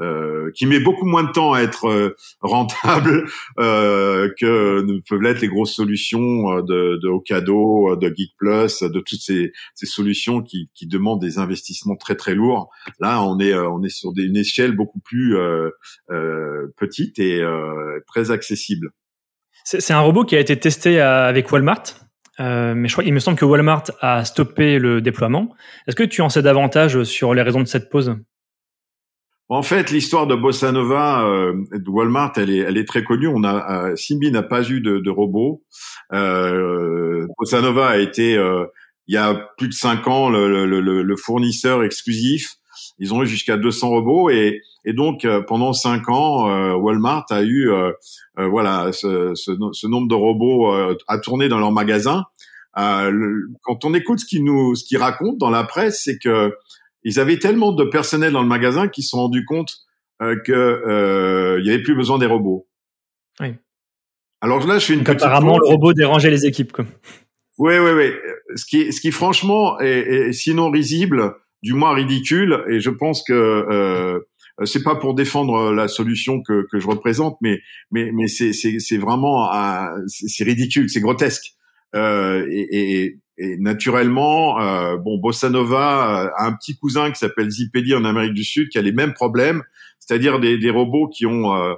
euh, 0.00 0.50
qui 0.54 0.66
met 0.66 0.80
beaucoup 0.80 1.06
moins 1.06 1.24
de 1.24 1.32
temps 1.32 1.52
à 1.52 1.60
être 1.60 1.86
euh, 1.86 2.16
rentable 2.40 3.26
euh, 3.58 4.30
que 4.38 4.82
ne 4.82 5.00
peuvent 5.00 5.22
l'être 5.22 5.40
les 5.40 5.48
grosses 5.48 5.74
solutions 5.74 6.50
euh, 6.50 6.62
de, 6.62 6.98
de 7.02 7.08
Ocado, 7.08 7.96
de 7.96 8.08
Geek 8.14 8.32
Plus, 8.36 8.82
de 8.82 9.00
toutes 9.00 9.20
ces, 9.20 9.52
ces 9.74 9.86
solutions 9.86 10.42
qui, 10.42 10.70
qui, 10.74 10.86
demandent 10.86 11.20
des 11.20 11.38
investissements 11.38 11.96
très 11.96 12.14
très 12.14 12.34
lourds. 12.34 12.70
Là, 13.00 13.22
on 13.22 13.38
est 13.38 13.54
on 13.54 13.82
est 13.82 13.88
sur 13.88 14.12
des, 14.12 14.24
une 14.24 14.36
échelle 14.36 14.76
beaucoup 14.76 15.00
plus 15.00 15.36
petite 16.76 17.18
et 17.18 17.42
très 18.06 18.30
accessible. 18.30 18.90
C'est 19.64 19.92
un 19.92 20.00
robot 20.00 20.24
qui 20.24 20.36
a 20.36 20.40
été 20.40 20.58
testé 20.58 21.00
avec 21.00 21.50
Walmart. 21.50 21.82
mais 22.38 22.86
je 22.88 22.92
crois, 22.92 23.04
il 23.04 23.12
me 23.12 23.18
semble 23.18 23.36
que 23.36 23.44
Walmart 23.44 23.84
a 24.00 24.24
stoppé 24.24 24.78
le 24.78 25.00
déploiement. 25.00 25.54
Est-ce 25.86 25.96
que 25.96 26.04
tu 26.04 26.22
en 26.22 26.28
sais 26.28 26.42
davantage 26.42 27.02
sur 27.02 27.34
les 27.34 27.42
raisons 27.42 27.60
de 27.60 27.66
cette 27.66 27.90
pause? 27.90 28.16
En 29.48 29.62
fait, 29.62 29.92
l'histoire 29.92 30.26
de 30.26 30.34
Bossa 30.34 30.72
Nova, 30.72 31.24
euh, 31.24 31.54
de 31.72 31.88
Walmart, 31.88 32.32
elle 32.36 32.50
est, 32.50 32.58
elle 32.58 32.76
est 32.76 32.86
très 32.86 33.04
connue. 33.04 33.28
On 33.28 33.44
a, 33.44 33.90
euh, 33.90 33.96
Simbi 33.96 34.32
n'a 34.32 34.42
pas 34.42 34.68
eu 34.68 34.80
de, 34.80 34.98
de 34.98 35.10
robot. 35.10 35.62
Euh, 36.12 37.26
Bossa 37.38 37.60
Nova 37.60 37.90
a 37.90 37.98
été, 37.98 38.36
euh, 38.36 38.64
il 39.06 39.14
y 39.14 39.18
a 39.18 39.34
plus 39.56 39.68
de 39.68 39.72
cinq 39.72 40.08
ans, 40.08 40.30
le, 40.30 40.66
le, 40.66 40.80
le, 40.80 41.16
fournisseur 41.16 41.84
exclusif. 41.84 42.56
Ils 42.98 43.14
ont 43.14 43.22
eu 43.22 43.26
jusqu'à 43.26 43.56
200 43.56 43.88
robots 43.88 44.30
et, 44.30 44.62
et 44.84 44.92
donc 44.92 45.24
euh, 45.24 45.42
pendant 45.42 45.72
cinq 45.72 46.08
ans, 46.08 46.74
Walmart 46.74 47.26
a 47.30 47.44
eu, 47.44 47.70
voilà, 48.36 48.90
ce, 48.92 49.32
ce, 49.36 49.52
ce, 49.72 49.86
nombre 49.86 50.08
de 50.08 50.14
robots 50.14 50.72
à 51.06 51.18
tourner 51.18 51.48
dans 51.48 51.58
leur 51.58 51.70
magasin. 51.70 52.24
quand 52.74 53.84
on 53.84 53.94
écoute 53.94 54.18
ce 54.18 54.26
qu'ils 54.26 54.44
nous, 54.44 54.74
ce 54.74 54.84
qu'ils 54.84 54.98
racontent 54.98 55.36
dans 55.38 55.50
la 55.50 55.62
presse, 55.62 56.02
c'est 56.02 56.18
que 56.18 56.52
ils 57.06 57.20
avaient 57.20 57.38
tellement 57.38 57.72
de 57.72 57.84
personnel 57.84 58.32
dans 58.32 58.42
le 58.42 58.48
magasin 58.48 58.88
qu'ils 58.88 59.04
se 59.04 59.10
sont 59.10 59.18
rendus 59.18 59.44
compte 59.44 59.76
euh, 60.20 60.36
qu'il 60.44 60.54
euh, 60.54 61.62
n'y 61.62 61.70
avait 61.70 61.82
plus 61.82 61.94
besoin 61.94 62.18
des 62.18 62.26
robots. 62.26 62.66
Oui. 63.40 63.54
Alors 64.40 64.66
là, 64.66 64.78
je 64.78 64.86
fais 64.86 64.94
une 64.94 65.04
petite 65.04 65.22
apparemment 65.22 65.56
le 65.56 65.68
robot 65.68 65.92
dérangeait 65.92 66.30
les 66.30 66.46
équipes. 66.46 66.72
Quoi. 66.72 66.84
Oui, 67.58 67.74
oui, 67.78 67.90
oui. 67.92 68.12
Ce 68.56 68.66
qui, 68.66 68.92
ce 68.92 69.00
qui 69.00 69.12
franchement 69.12 69.78
est, 69.78 70.32
sinon 70.32 70.68
risible, 70.68 71.36
du 71.62 71.74
moins 71.74 71.94
ridicule, 71.94 72.64
et 72.68 72.80
je 72.80 72.90
pense 72.90 73.22
que 73.22 73.32
euh, 73.32 74.18
c'est 74.64 74.82
pas 74.82 74.96
pour 74.96 75.14
défendre 75.14 75.72
la 75.72 75.86
solution 75.86 76.42
que, 76.42 76.66
que 76.72 76.80
je 76.80 76.88
représente, 76.88 77.38
mais 77.40 77.60
mais 77.92 78.10
mais 78.12 78.26
c'est 78.26 78.52
c'est 78.52 78.98
vraiment 78.98 79.48
c'est 80.06 80.44
ridicule, 80.44 80.90
c'est 80.90 81.00
grotesque. 81.00 81.52
Euh, 81.94 82.46
et, 82.50 83.04
et, 83.04 83.18
et 83.38 83.56
naturellement, 83.58 84.60
euh, 84.60 84.96
bon, 84.96 85.18
Bossa 85.18 85.50
Nova 85.50 86.24
euh, 86.24 86.30
a 86.36 86.46
un 86.46 86.52
petit 86.52 86.76
cousin 86.76 87.10
qui 87.10 87.18
s'appelle 87.18 87.50
Zipedi 87.50 87.94
en 87.94 88.04
Amérique 88.04 88.32
du 88.32 88.44
Sud 88.44 88.70
qui 88.70 88.78
a 88.78 88.82
les 88.82 88.92
mêmes 88.92 89.12
problèmes, 89.12 89.62
c'est-à-dire 89.98 90.40
des, 90.40 90.56
des, 90.56 90.70
robots 90.70 91.08
qui 91.08 91.26
ont 91.26 91.54
euh, 91.54 91.74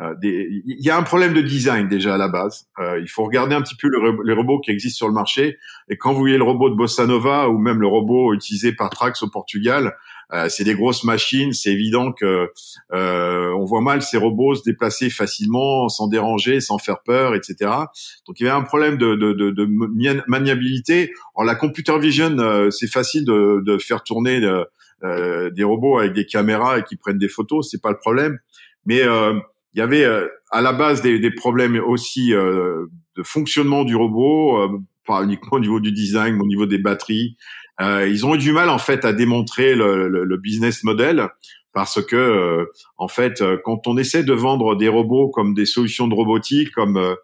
euh. 0.00 0.14
Il 0.22 0.84
y 0.84 0.90
a 0.90 0.96
un 0.96 1.02
problème 1.02 1.32
de 1.32 1.40
design 1.40 1.88
déjà 1.88 2.14
à 2.14 2.18
la 2.18 2.28
base. 2.28 2.66
Euh, 2.78 2.98
il 3.00 3.08
faut 3.08 3.24
regarder 3.24 3.54
un 3.54 3.62
petit 3.62 3.76
peu 3.76 3.88
les 4.24 4.32
robots 4.34 4.60
qui 4.60 4.70
existent 4.70 4.98
sur 4.98 5.08
le 5.08 5.14
marché. 5.14 5.58
Et 5.88 5.96
quand 5.96 6.12
vous 6.12 6.20
voyez 6.20 6.38
le 6.38 6.44
robot 6.44 6.70
de 6.70 6.74
Bossa 6.74 7.06
Nova 7.06 7.48
ou 7.48 7.58
même 7.58 7.80
le 7.80 7.86
robot 7.86 8.34
utilisé 8.34 8.72
par 8.72 8.90
Trax 8.90 9.22
au 9.22 9.30
Portugal, 9.30 9.94
euh, 10.32 10.48
c'est 10.48 10.64
des 10.64 10.74
grosses 10.74 11.04
machines, 11.04 11.52
c'est 11.52 11.70
évident 11.70 12.12
que 12.12 12.50
euh, 12.92 13.52
on 13.56 13.64
voit 13.64 13.80
mal 13.80 14.02
ces 14.02 14.16
robots 14.16 14.56
se 14.56 14.62
déplacer 14.64 15.08
facilement, 15.08 15.88
sans 15.88 16.08
déranger, 16.08 16.60
sans 16.60 16.78
faire 16.78 17.02
peur, 17.04 17.34
etc. 17.34 17.70
Donc 18.26 18.40
il 18.40 18.44
y 18.44 18.48
avait 18.48 18.56
un 18.56 18.62
problème 18.62 18.98
de, 18.98 19.14
de, 19.14 19.32
de, 19.32 19.50
de 19.50 20.22
maniabilité. 20.26 21.12
En 21.34 21.44
la 21.44 21.54
computer 21.54 21.98
vision, 21.98 22.36
euh, 22.38 22.70
c'est 22.70 22.90
facile 22.90 23.24
de, 23.24 23.62
de, 23.64 23.78
faire 23.78 24.02
tourner 24.02 24.40
euh, 25.04 25.50
des 25.50 25.62
robots 25.62 25.98
avec 25.98 26.12
des 26.12 26.26
caméras 26.26 26.80
et 26.80 26.82
qui 26.82 26.96
prennent 26.96 27.18
des 27.18 27.28
photos, 27.28 27.68
c'est 27.70 27.80
pas 27.80 27.90
le 27.90 27.98
problème. 27.98 28.38
Mais 28.84 29.02
il 29.02 29.78
y 29.78 29.80
avait 29.80 30.06
à 30.50 30.60
la 30.60 30.72
base 30.72 31.02
des, 31.02 31.18
des 31.18 31.30
problèmes 31.32 31.76
aussi 31.76 32.30
de 32.30 33.22
fonctionnement 33.22 33.84
du 33.84 33.96
robot, 33.96 34.80
pas 35.06 35.22
uniquement 35.22 35.58
au 35.58 35.60
niveau 35.60 35.80
du 35.80 35.92
design, 35.92 36.34
mais 36.34 36.42
au 36.42 36.46
niveau 36.46 36.66
des 36.66 36.78
batteries, 36.78 37.36
euh, 37.80 38.08
ils 38.08 38.24
ont 38.26 38.34
eu 38.34 38.38
du 38.38 38.52
mal 38.52 38.70
en 38.70 38.78
fait 38.78 39.04
à 39.04 39.12
démontrer 39.12 39.74
le, 39.74 40.08
le, 40.08 40.24
le 40.24 40.36
business 40.36 40.82
model 40.82 41.28
parce 41.76 42.02
que 42.02 42.16
euh, 42.16 42.64
en 42.96 43.06
fait, 43.06 43.42
euh, 43.42 43.58
quand 43.62 43.86
on 43.86 43.98
essaie 43.98 44.24
de 44.24 44.32
vendre 44.32 44.76
des 44.76 44.88
robots 44.88 45.28
comme 45.28 45.52
des 45.52 45.66
solutions 45.66 46.08
de 46.08 46.14
robotique, 46.14 46.70
comme 46.70 47.16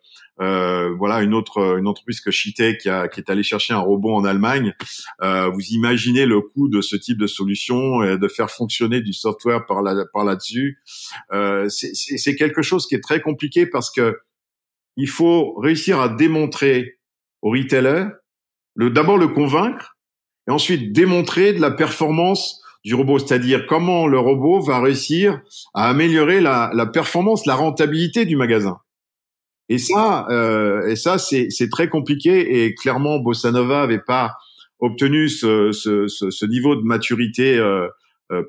euh, 0.42 0.94
voilà 0.98 1.22
une 1.22 1.32
autre 1.32 1.78
une 1.78 1.86
entreprise 1.86 2.20
que 2.20 2.30
Shitech 2.30 2.82
qui, 2.82 2.90
a, 2.90 3.08
qui 3.08 3.20
est 3.20 3.30
allé 3.30 3.42
chercher 3.42 3.72
un 3.72 3.78
robot 3.78 4.14
en 4.14 4.24
Allemagne. 4.24 4.74
Euh, 5.22 5.48
vous 5.48 5.62
imaginez 5.70 6.26
le 6.26 6.42
coût 6.42 6.68
de 6.68 6.82
ce 6.82 6.96
type 6.96 7.16
de 7.16 7.26
solution, 7.26 8.02
et 8.02 8.18
de 8.18 8.28
faire 8.28 8.50
fonctionner 8.50 9.00
du 9.00 9.14
software 9.14 9.64
par 9.64 9.80
là 9.80 10.04
par 10.12 10.24
là-dessus. 10.24 10.80
Euh, 11.32 11.70
c'est 11.70 12.36
quelque 12.36 12.60
chose 12.60 12.86
qui 12.86 12.94
est 12.94 13.02
très 13.02 13.22
compliqué 13.22 13.64
parce 13.64 13.90
que 13.90 14.18
il 14.98 15.08
faut 15.08 15.54
réussir 15.54 15.98
à 15.98 16.10
démontrer 16.10 16.98
au 17.42 17.50
retailer, 17.50 18.06
le 18.74 18.90
d'abord 18.90 19.18
le 19.18 19.28
convaincre 19.28 19.96
et 20.48 20.50
ensuite 20.50 20.92
démontrer 20.92 21.52
de 21.52 21.60
la 21.60 21.70
performance 21.70 22.60
du 22.84 22.94
robot, 22.94 23.18
c'est-à-dire 23.18 23.66
comment 23.66 24.08
le 24.08 24.18
robot 24.18 24.60
va 24.60 24.80
réussir 24.80 25.40
à 25.74 25.88
améliorer 25.88 26.40
la, 26.40 26.70
performance, 26.92 27.46
la 27.46 27.54
rentabilité 27.54 28.24
du 28.24 28.36
magasin. 28.36 28.78
Et 29.68 29.78
ça, 29.78 30.26
euh, 30.30 30.86
et 30.88 30.96
ça, 30.96 31.18
c'est, 31.18 31.48
c'est 31.50 31.68
très 31.68 31.88
compliqué. 31.88 32.64
Et 32.64 32.74
clairement, 32.74 33.18
Bossa 33.20 33.52
Nova 33.52 33.86
pas 34.04 34.34
obtenu 34.80 35.28
ce, 35.28 36.46
niveau 36.46 36.74
de 36.74 36.82
maturité 36.82 37.56
euh, 37.56 37.86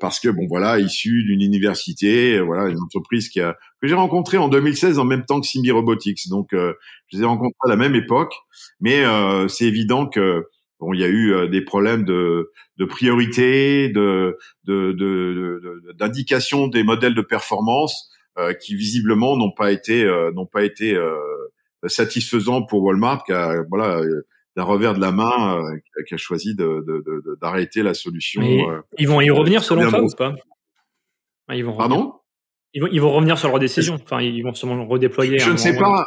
parce 0.00 0.20
que 0.20 0.28
bon, 0.28 0.46
voilà, 0.48 0.78
issu 0.78 1.24
d'une 1.24 1.42
université, 1.42 2.40
voilà, 2.40 2.70
une 2.70 2.80
entreprise 2.80 3.28
qui 3.28 3.40
a 3.40 3.56
que 3.80 3.88
j'ai 3.88 3.94
rencontré 3.94 4.38
en 4.38 4.48
2016 4.48 4.98
en 4.98 5.04
même 5.04 5.24
temps 5.24 5.40
que 5.40 5.46
Simbi 5.46 5.70
Robotics. 5.70 6.28
Donc, 6.28 6.52
euh, 6.52 6.74
je 7.08 7.18
les 7.18 7.22
ai 7.22 7.26
rencontrés 7.26 7.54
à 7.66 7.68
la 7.68 7.76
même 7.76 7.94
époque. 7.94 8.32
Mais 8.80 9.04
euh, 9.04 9.48
c'est 9.48 9.66
évident 9.66 10.06
que 10.06 10.44
Bon, 10.80 10.92
il 10.92 11.00
y 11.00 11.04
a 11.04 11.08
eu 11.08 11.32
euh, 11.32 11.46
des 11.46 11.62
problèmes 11.62 12.04
de, 12.04 12.50
de 12.78 12.84
priorité, 12.84 13.88
de, 13.88 14.36
d'indication 15.94 16.66
des 16.66 16.82
modèles 16.82 17.14
de 17.14 17.22
performance 17.22 18.10
euh, 18.38 18.52
qui 18.54 18.74
visiblement 18.74 19.36
n'ont 19.36 19.52
pas 19.52 19.70
été 19.70 20.04
euh, 20.04 20.32
n'ont 20.32 20.46
pas 20.46 20.64
été 20.64 20.96
satisfaisants 21.86 22.62
pour 22.62 22.82
Walmart, 22.82 23.24
qui 23.24 23.32
a 23.32 23.62
voilà 23.68 24.00
d'un 24.56 24.64
revers 24.64 24.94
de 24.94 25.00
la 25.00 25.12
main, 25.12 25.62
qui 26.06 26.14
a 26.14 26.16
choisi 26.16 26.54
d'arrêter 27.40 27.82
la 27.82 27.94
solution. 27.94 28.42
ils 28.98 29.08
vont 29.08 29.20
y 29.20 29.30
revenir 29.30 29.64
selon 29.64 29.88
toi 29.88 30.02
ou 30.02 30.10
pas? 30.16 30.34
Ils 31.52 31.64
vont 31.64 31.76
Pardon? 31.76 32.14
Ils 32.72 32.82
vont, 32.82 32.88
ils 32.90 33.00
vont 33.00 33.12
revenir 33.12 33.38
sur 33.38 33.48
leur 33.48 33.58
décision. 33.58 33.94
Enfin, 34.02 34.20
ils 34.20 34.42
vont 34.42 34.54
sûrement 34.54 34.84
redéployer. 34.86 35.38
Je 35.38 35.50
ne 35.50 35.56
sais 35.56 35.76
pas. 35.76 36.04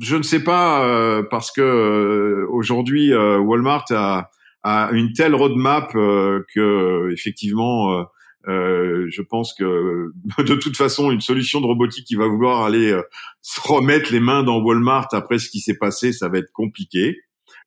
Je 0.00 0.16
ne 0.16 0.22
sais 0.22 0.42
pas 0.42 0.84
euh, 0.84 1.22
parce 1.22 1.52
que 1.52 1.60
euh, 1.60 2.46
aujourd'hui 2.50 3.12
euh, 3.12 3.38
Walmart 3.38 3.84
a, 3.90 4.30
a, 4.62 4.90
une 4.92 5.12
telle 5.12 5.34
roadmap 5.34 5.92
que 5.92 7.10
effectivement, 7.12 8.06
je 8.46 9.22
pense 9.22 9.52
que 9.54 10.10
de 10.42 10.54
toute 10.54 10.76
façon 10.76 11.10
une 11.10 11.20
solution 11.20 11.60
de 11.60 11.66
robotique 11.66 12.06
qui 12.06 12.14
va 12.14 12.26
vouloir 12.26 12.62
aller 12.62 12.98
se 13.42 13.60
remettre 13.60 14.10
les 14.12 14.20
mains 14.20 14.42
dans 14.42 14.62
Walmart 14.62 15.08
après 15.12 15.38
ce 15.38 15.50
qui 15.50 15.60
s'est 15.60 15.76
passé, 15.76 16.12
ça 16.12 16.28
va 16.28 16.38
être 16.38 16.52
compliqué. 16.52 17.20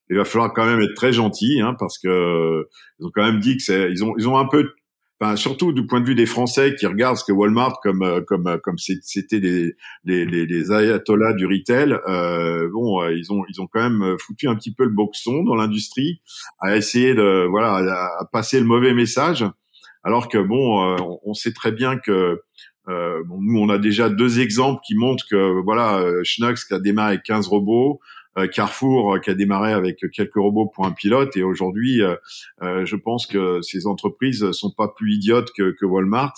Il 0.09 0.17
va 0.17 0.25
falloir 0.25 0.53
quand 0.53 0.65
même 0.65 0.81
être 0.81 0.95
très 0.95 1.11
gentil 1.11 1.59
hein, 1.61 1.75
parce 1.77 1.97
que 1.97 2.67
ils 2.99 3.05
ont 3.05 3.11
quand 3.13 3.25
même 3.25 3.39
dit 3.39 3.57
que 3.57 3.63
c'est 3.63 3.91
ils 3.91 4.03
ont 4.03 4.13
ils 4.17 4.27
ont 4.27 4.37
un 4.37 4.47
peu 4.47 4.69
Enfin, 5.19 5.35
surtout 5.35 5.73
du 5.73 5.87
point 5.87 5.99
de 5.99 6.05
vue 6.05 6.13
des 6.13 6.27
Français 6.27 6.75
qui 6.75 6.85
regardent 6.85 7.17
ce 7.17 7.23
que 7.23 7.31
Walmart 7.31 7.79
comme 7.81 8.03
euh, 8.03 8.21
comme 8.21 8.45
euh, 8.45 8.57
comme 8.59 8.77
c'était 8.77 9.39
des 9.39 9.75
les, 10.03 10.25
les, 10.25 10.45
les, 10.45 10.71
ayatollahs 10.71 11.33
du 11.33 11.47
retail. 11.47 11.97
Euh, 12.07 12.69
bon, 12.71 13.01
euh, 13.01 13.15
ils 13.15 13.33
ont 13.33 13.43
ils 13.49 13.59
ont 13.59 13.65
quand 13.65 13.81
même 13.81 14.15
foutu 14.19 14.47
un 14.47 14.55
petit 14.55 14.71
peu 14.71 14.83
le 14.83 14.91
boxon 14.91 15.43
dans 15.43 15.55
l'industrie 15.55 16.21
à 16.59 16.77
essayer 16.77 17.15
de 17.15 17.47
voilà 17.49 17.77
à, 18.19 18.25
passer 18.31 18.59
le 18.59 18.67
mauvais 18.67 18.93
message. 18.93 19.43
Alors 20.03 20.29
que 20.29 20.37
bon, 20.37 20.95
on, 21.25 21.33
sait 21.33 21.51
très 21.51 21.71
bien 21.71 21.97
que 21.97 22.39
euh, 22.87 23.23
bon, 23.25 23.39
nous, 23.41 23.59
on 23.59 23.69
a 23.69 23.77
déjà 23.77 24.09
deux 24.09 24.39
exemples 24.39 24.79
qui 24.85 24.95
montrent 24.95 25.25
que 25.29 25.61
voilà, 25.63 26.01
Schnucks 26.23 26.59
qui 26.67 26.73
a 26.73 26.79
démarré 26.79 27.13
avec 27.13 27.23
15 27.23 27.47
robots, 27.47 27.99
euh, 27.99 28.16
Carrefour 28.45 29.15
euh, 29.15 29.19
qui 29.19 29.31
a 29.31 29.33
démarré 29.33 29.73
avec 29.73 30.05
quelques 30.13 30.35
robots 30.35 30.67
pour 30.67 30.85
un 30.85 30.91
pilote 30.91 31.35
et 31.35 31.43
aujourd'hui, 31.43 32.01
euh, 32.01 32.85
je 32.85 32.95
pense 32.95 33.25
que 33.25 33.61
ces 33.61 33.87
entreprises 33.87 34.51
sont 34.51 34.71
pas 34.71 34.89
plus 34.89 35.15
idiotes 35.15 35.51
que, 35.55 35.85
Walmart 35.85 36.33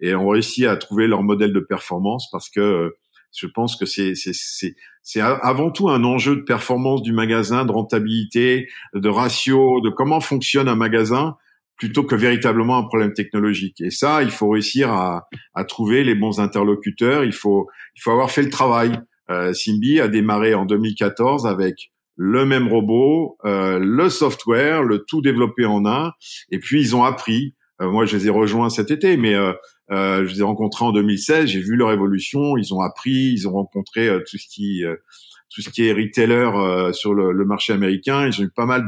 et 0.00 0.14
ont 0.14 0.28
réussi 0.28 0.64
à 0.64 0.76
trouver 0.76 1.06
leur 1.06 1.22
modèle 1.22 1.52
de 1.52 1.60
performance 1.60 2.30
parce 2.30 2.48
que 2.48 2.94
je 3.34 3.46
pense 3.46 3.76
que 3.76 3.84
c'est 3.84 4.14
c'est 4.14 4.76
c'est 5.02 5.20
avant 5.20 5.70
tout 5.70 5.88
un 5.88 6.04
enjeu 6.04 6.36
de 6.36 6.42
performance 6.42 7.02
du 7.02 7.12
magasin, 7.12 7.64
de 7.64 7.72
rentabilité, 7.72 8.68
de 8.94 9.08
ratio, 9.08 9.80
de 9.80 9.90
comment 9.90 10.20
fonctionne 10.20 10.68
un 10.68 10.76
magasin 10.76 11.36
plutôt 11.76 12.04
que 12.04 12.14
véritablement 12.14 12.78
un 12.78 12.84
problème 12.84 13.12
technologique. 13.12 13.80
Et 13.80 13.90
ça, 13.90 14.22
il 14.22 14.30
faut 14.30 14.50
réussir 14.50 14.92
à, 14.92 15.28
à 15.54 15.64
trouver 15.64 16.04
les 16.04 16.14
bons 16.14 16.38
interlocuteurs. 16.38 17.24
Il 17.24 17.32
faut 17.32 17.68
il 17.96 18.02
faut 18.02 18.12
avoir 18.12 18.30
fait 18.30 18.42
le 18.42 18.50
travail. 18.50 18.92
Euh, 19.32 19.52
Simbi 19.52 20.00
a 20.00 20.08
démarré 20.08 20.54
en 20.54 20.66
2014 20.66 21.46
avec 21.46 21.90
le 22.16 22.44
même 22.44 22.68
robot, 22.68 23.38
euh, 23.44 23.78
le 23.80 24.10
software, 24.10 24.82
le 24.82 25.04
tout 25.06 25.22
développé 25.22 25.64
en 25.64 25.86
un, 25.86 26.12
et 26.50 26.58
puis 26.58 26.80
ils 26.80 26.94
ont 26.94 27.04
appris. 27.04 27.54
Euh, 27.80 27.90
moi, 27.90 28.04
je 28.04 28.16
les 28.16 28.26
ai 28.26 28.30
rejoints 28.30 28.68
cet 28.68 28.90
été, 28.90 29.16
mais 29.16 29.34
je 29.90 30.22
les 30.22 30.40
ai 30.40 30.42
rencontrés 30.42 30.84
en 30.84 30.92
2016. 30.92 31.46
J'ai 31.46 31.60
vu 31.60 31.76
leur 31.76 31.90
évolution. 31.90 32.56
Ils 32.56 32.72
ont 32.74 32.80
appris, 32.80 33.32
ils 33.32 33.48
ont 33.48 33.52
rencontré 33.52 34.08
tout 34.30 34.38
ce 34.38 34.46
qui 34.48 34.82
tout 35.52 35.60
ce 35.60 35.70
qui 35.70 35.86
est 35.86 35.92
retailer 35.92 36.50
euh, 36.54 36.92
sur 36.92 37.14
le, 37.14 37.32
le, 37.32 37.44
marché 37.44 37.72
américain. 37.72 38.26
Ils 38.26 38.40
ont 38.40 38.44
eu 38.44 38.50
pas 38.50 38.66
mal 38.66 38.86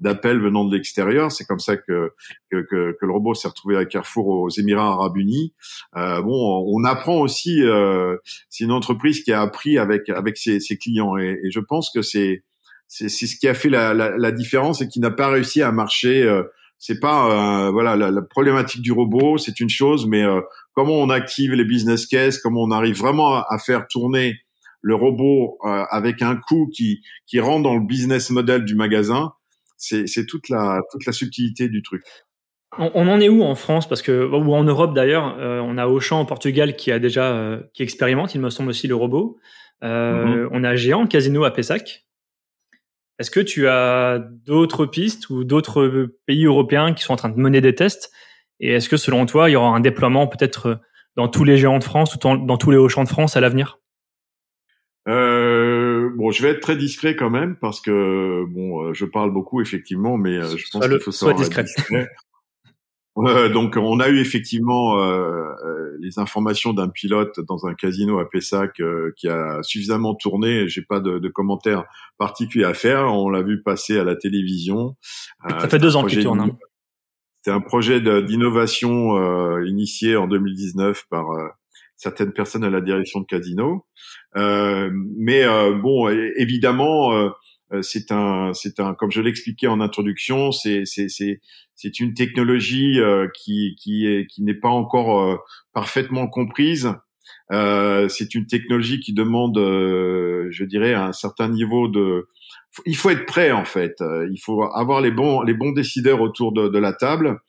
d'appels 0.00 0.40
venant 0.40 0.64
de 0.64 0.74
l'extérieur. 0.74 1.30
C'est 1.30 1.44
comme 1.44 1.60
ça 1.60 1.76
que, 1.76 2.12
que, 2.50 2.66
que, 2.68 2.96
le 3.00 3.12
robot 3.12 3.34
s'est 3.34 3.48
retrouvé 3.48 3.76
à 3.76 3.84
Carrefour 3.84 4.26
aux 4.26 4.48
Émirats 4.50 4.92
Arabes 4.92 5.16
Unis. 5.16 5.54
Euh, 5.96 6.20
bon, 6.22 6.64
on 6.66 6.84
apprend 6.84 7.20
aussi. 7.20 7.62
Euh, 7.62 8.16
c'est 8.48 8.64
une 8.64 8.72
entreprise 8.72 9.22
qui 9.22 9.32
a 9.32 9.40
appris 9.40 9.78
avec 9.78 10.08
avec 10.08 10.36
ses, 10.36 10.60
ses 10.60 10.76
clients 10.76 11.16
et, 11.16 11.38
je 11.50 11.60
pense 11.60 11.90
que 11.94 12.02
c'est 12.02 12.44
c'est 12.88 13.08
ce 13.08 13.36
qui 13.36 13.46
a 13.46 13.54
fait 13.54 13.68
la, 13.68 13.94
la, 13.94 14.16
la 14.16 14.32
différence 14.32 14.82
et 14.82 14.88
qui 14.88 14.98
n'a 14.98 15.12
pas 15.12 15.28
réussi 15.28 15.62
à 15.62 15.70
marcher. 15.70 16.24
Euh, 16.24 16.42
c'est 16.82 16.98
pas 16.98 17.70
voilà 17.72 17.94
la, 17.94 18.22
problématique 18.22 18.80
du 18.80 18.90
robot, 18.90 19.36
c'est 19.36 19.60
une 19.60 19.68
chose, 19.68 20.06
mais 20.06 20.24
comment 20.72 20.94
on 20.94 21.10
active 21.10 21.52
les 21.52 21.66
business 21.66 22.06
cases, 22.06 22.38
comment 22.38 22.62
on 22.62 22.70
arrive 22.70 22.96
vraiment 22.96 23.34
à, 23.34 23.58
faire 23.58 23.86
tourner 23.86 24.40
le 24.82 24.94
robot 24.94 25.58
avec 25.62 26.22
un 26.22 26.36
coût 26.36 26.68
qui 26.74 27.00
qui 27.26 27.40
rentre 27.40 27.62
dans 27.62 27.74
le 27.74 27.84
business 27.84 28.30
model 28.30 28.64
du 28.64 28.74
magasin, 28.74 29.32
c'est 29.76 30.26
toute 30.26 30.48
la 30.48 30.80
toute 30.90 31.06
la 31.06 31.12
subtilité 31.12 31.68
du 31.68 31.82
truc. 31.82 32.02
On, 32.78 33.08
en 33.08 33.20
est 33.20 33.28
où 33.28 33.42
en 33.42 33.54
France? 33.56 33.88
Parce 33.88 34.00
que 34.00 34.24
ou 34.24 34.54
en 34.54 34.62
Europe 34.62 34.94
d'ailleurs, 34.94 35.36
euh, 35.38 35.60
on 35.60 35.76
a 35.76 35.86
Auchan 35.88 36.20
au 36.20 36.24
Portugal 36.24 36.76
qui 36.76 36.92
a 36.92 37.00
déjà 37.00 37.32
euh, 37.32 37.60
qui 37.74 37.82
expérimente, 37.82 38.34
il 38.34 38.40
me 38.40 38.50
semble 38.50 38.68
aussi 38.68 38.86
le 38.86 38.94
robot. 38.94 39.38
Euh, 39.82 40.44
mhm. 40.44 40.48
On 40.52 40.64
a 40.64 40.76
Géant 40.76 41.06
Casino 41.06 41.44
à 41.44 41.52
Pessac. 41.52 42.06
Est-ce 43.18 43.30
que 43.30 43.40
tu 43.40 43.66
as 43.66 44.18
d'autres 44.46 44.86
pistes 44.86 45.28
ou 45.30 45.44
d'autres 45.44 46.14
pays 46.26 46.46
européens 46.46 46.94
qui 46.94 47.02
sont 47.02 47.12
en 47.12 47.16
train 47.16 47.28
de 47.28 47.38
mener 47.38 47.60
des 47.60 47.74
tests? 47.74 48.12
Et 48.60 48.72
est-ce 48.72 48.88
que 48.88 48.96
selon 48.96 49.26
toi, 49.26 49.50
il 49.50 49.54
y 49.54 49.56
aura 49.56 49.68
un 49.68 49.80
déploiement 49.80 50.26
peut-être 50.26 50.80
dans 51.16 51.28
tous 51.28 51.44
les 51.44 51.56
géants 51.56 51.78
de 51.78 51.84
France 51.84 52.14
ou 52.14 52.18
dans, 52.18 52.56
tous 52.56 52.70
les 52.70 52.76
Auchan 52.76 53.04
de 53.04 53.08
France 53.08 53.36
à 53.36 53.40
l'avenir? 53.40 53.78
Bon, 55.10 56.30
je 56.30 56.42
vais 56.42 56.50
être 56.50 56.60
très 56.60 56.76
discret 56.76 57.16
quand 57.16 57.30
même 57.30 57.56
parce 57.56 57.80
que 57.80 58.44
bon, 58.48 58.92
je 58.92 59.04
parle 59.04 59.32
beaucoup 59.32 59.60
effectivement, 59.60 60.16
mais 60.16 60.40
je 60.40 60.64
pense 60.72 60.86
qu'il 60.86 61.00
faut 61.00 61.12
savoir 61.12 61.38
discret. 61.38 62.08
donc 63.52 63.76
on 63.76 64.00
a 64.00 64.08
eu 64.08 64.20
effectivement 64.20 64.98
euh, 64.98 65.52
euh, 65.64 65.96
les 66.00 66.18
informations 66.18 66.72
d'un 66.72 66.88
pilote 66.88 67.40
dans 67.40 67.66
un 67.66 67.74
casino 67.74 68.18
à 68.18 68.28
Pessac 68.28 68.80
euh, 68.80 69.12
qui 69.16 69.28
a 69.28 69.62
suffisamment 69.62 70.14
tourné. 70.14 70.68
J'ai 70.68 70.82
pas 70.82 71.00
de, 71.00 71.18
de, 71.18 71.28
commentaires 71.28 71.84
particuliers 72.18 72.64
à 72.64 72.74
faire. 72.74 73.12
On 73.12 73.28
l'a 73.28 73.42
vu 73.42 73.62
passer 73.62 73.98
à 73.98 74.04
la 74.04 74.16
télévision. 74.16 74.96
Ça 75.48 75.68
fait 75.68 75.78
deux 75.78 75.96
ans 75.96 76.04
qu'il 76.04 76.22
tourne. 76.22 76.40
Hein. 76.40 76.58
C'était 77.42 77.54
un 77.54 77.60
projet 77.60 78.00
d'innovation 78.00 79.62
initié 79.62 80.14
en 80.16 80.26
2019 80.26 81.06
par 81.08 81.24
certaines 81.96 82.32
personnes 82.32 82.64
à 82.64 82.70
la 82.70 82.82
direction 82.82 83.20
de 83.20 83.24
casino. 83.24 83.86
Mais 84.34 85.44
bon, 85.82 86.08
évidemment 86.36 87.30
euh, 87.72 87.82
c'est 87.82 88.10
un, 88.10 88.52
c'est 88.52 88.80
un, 88.80 88.94
comme 88.94 89.10
je 89.10 89.20
l'expliquais 89.20 89.68
en 89.68 89.80
introduction, 89.80 90.50
c'est, 90.52 90.84
c'est, 90.84 91.08
c'est, 91.08 91.40
c'est 91.74 92.00
une 92.00 92.14
technologie 92.14 93.00
euh, 93.00 93.28
qui, 93.34 93.76
qui 93.80 94.06
est, 94.06 94.26
qui 94.26 94.42
n'est 94.42 94.54
pas 94.54 94.68
encore 94.68 95.20
euh, 95.20 95.36
parfaitement 95.72 96.26
comprise. 96.26 96.92
c'est 97.50 98.34
une 98.34 98.46
technologie 98.46 99.00
qui 99.00 99.12
demande, 99.12 99.56
je 99.56 100.64
dirais, 100.64 100.94
un 100.94 101.12
certain 101.12 101.48
niveau 101.48 101.88
de. 101.88 102.28
Il 102.86 102.96
faut 102.96 103.10
être 103.10 103.26
prêt 103.26 103.50
en 103.50 103.64
fait. 103.64 103.96
Il 104.30 104.38
faut 104.38 104.62
avoir 104.62 105.00
les 105.00 105.10
bons, 105.10 105.42
les 105.42 105.54
bons 105.54 105.72
décideurs 105.72 106.20
autour 106.20 106.52
de, 106.52 106.68
de 106.68 106.78
la 106.78 106.92
table, 106.92 107.40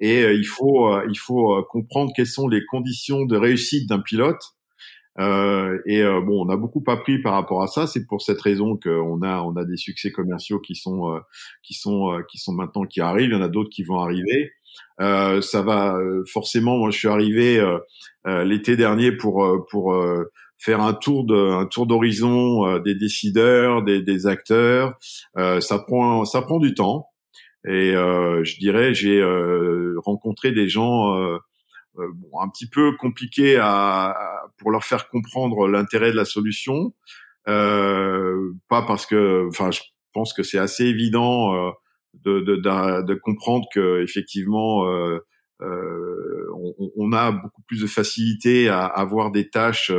et 0.00 0.22
il 0.22 0.46
faut, 0.46 0.90
il 1.08 1.18
faut 1.18 1.62
comprendre 1.70 2.12
quelles 2.14 2.26
sont 2.26 2.48
les 2.48 2.64
conditions 2.64 3.24
de 3.24 3.36
réussite 3.36 3.88
d'un 3.88 4.00
pilote 4.00 4.42
euh, 5.20 5.78
et 5.86 6.02
euh, 6.02 6.20
bon, 6.20 6.44
on 6.44 6.48
a 6.48 6.56
beaucoup 6.56 6.82
appris 6.88 7.20
par 7.20 7.34
rapport 7.34 7.62
à 7.62 7.66
ça. 7.66 7.86
C'est 7.86 8.06
pour 8.06 8.22
cette 8.22 8.40
raison 8.40 8.76
qu'on 8.76 9.22
a 9.22 9.42
on 9.42 9.56
a 9.56 9.64
des 9.64 9.76
succès 9.76 10.10
commerciaux 10.10 10.58
qui 10.58 10.74
sont 10.74 11.14
euh, 11.14 11.20
qui 11.62 11.74
sont 11.74 12.12
euh, 12.12 12.22
qui 12.28 12.38
sont 12.38 12.52
maintenant 12.52 12.84
qui 12.84 13.00
arrivent. 13.00 13.30
Il 13.30 13.34
y 13.34 13.36
en 13.36 13.42
a 13.42 13.48
d'autres 13.48 13.70
qui 13.70 13.84
vont 13.84 14.00
arriver. 14.00 14.52
ça 14.98 15.62
va 15.62 15.96
forcément. 16.26 16.78
Moi, 16.78 16.90
je 16.90 16.98
suis 16.98 17.08
arrivé 17.08 17.62
l'été 18.26 18.76
dernier 18.76 19.12
pour 19.12 19.66
pour 19.70 19.96
faire 20.58 20.80
un 20.80 20.94
tour 20.94 21.24
de 21.24 21.36
un 21.36 21.66
tour 21.66 21.86
d'horizon 21.86 22.78
des 22.80 22.94
décideurs, 22.94 23.82
des, 23.84 24.02
des 24.02 24.26
acteurs. 24.26 24.98
ça 25.36 25.78
prend 25.78 26.24
ça 26.24 26.42
prend 26.42 26.58
du 26.58 26.74
temps. 26.74 27.08
Et 27.66 27.92
je 27.92 28.58
dirais, 28.58 28.94
j'ai 28.94 29.22
rencontré 30.04 30.50
des 30.52 30.68
gens 30.68 31.38
euh, 31.98 32.08
bon, 32.14 32.40
un 32.40 32.48
petit 32.48 32.68
peu 32.68 32.96
compliqué 32.96 33.56
à, 33.60 34.16
pour 34.58 34.70
leur 34.70 34.84
faire 34.84 35.08
comprendre 35.08 35.68
l'intérêt 35.68 36.10
de 36.10 36.16
la 36.16 36.24
solution. 36.24 36.94
Euh, 37.48 38.52
pas 38.68 38.82
parce 38.82 39.06
que, 39.06 39.46
enfin, 39.48 39.70
je 39.70 39.80
pense 40.14 40.32
que 40.32 40.42
c'est 40.42 40.58
assez 40.58 40.84
évident 40.84 41.54
euh, 41.54 41.70
de, 42.24 42.40
de, 42.40 43.02
de, 43.02 43.14
comprendre 43.14 43.66
que 43.74 44.02
effectivement, 44.02 44.86
euh, 44.86 45.18
euh, 45.60 46.46
on, 46.56 46.90
on, 46.96 47.12
a 47.12 47.32
beaucoup 47.32 47.62
plus 47.62 47.82
de 47.82 47.86
facilité 47.86 48.68
à 48.68 48.86
avoir 48.86 49.30
des 49.30 49.50
tâches 49.50 49.92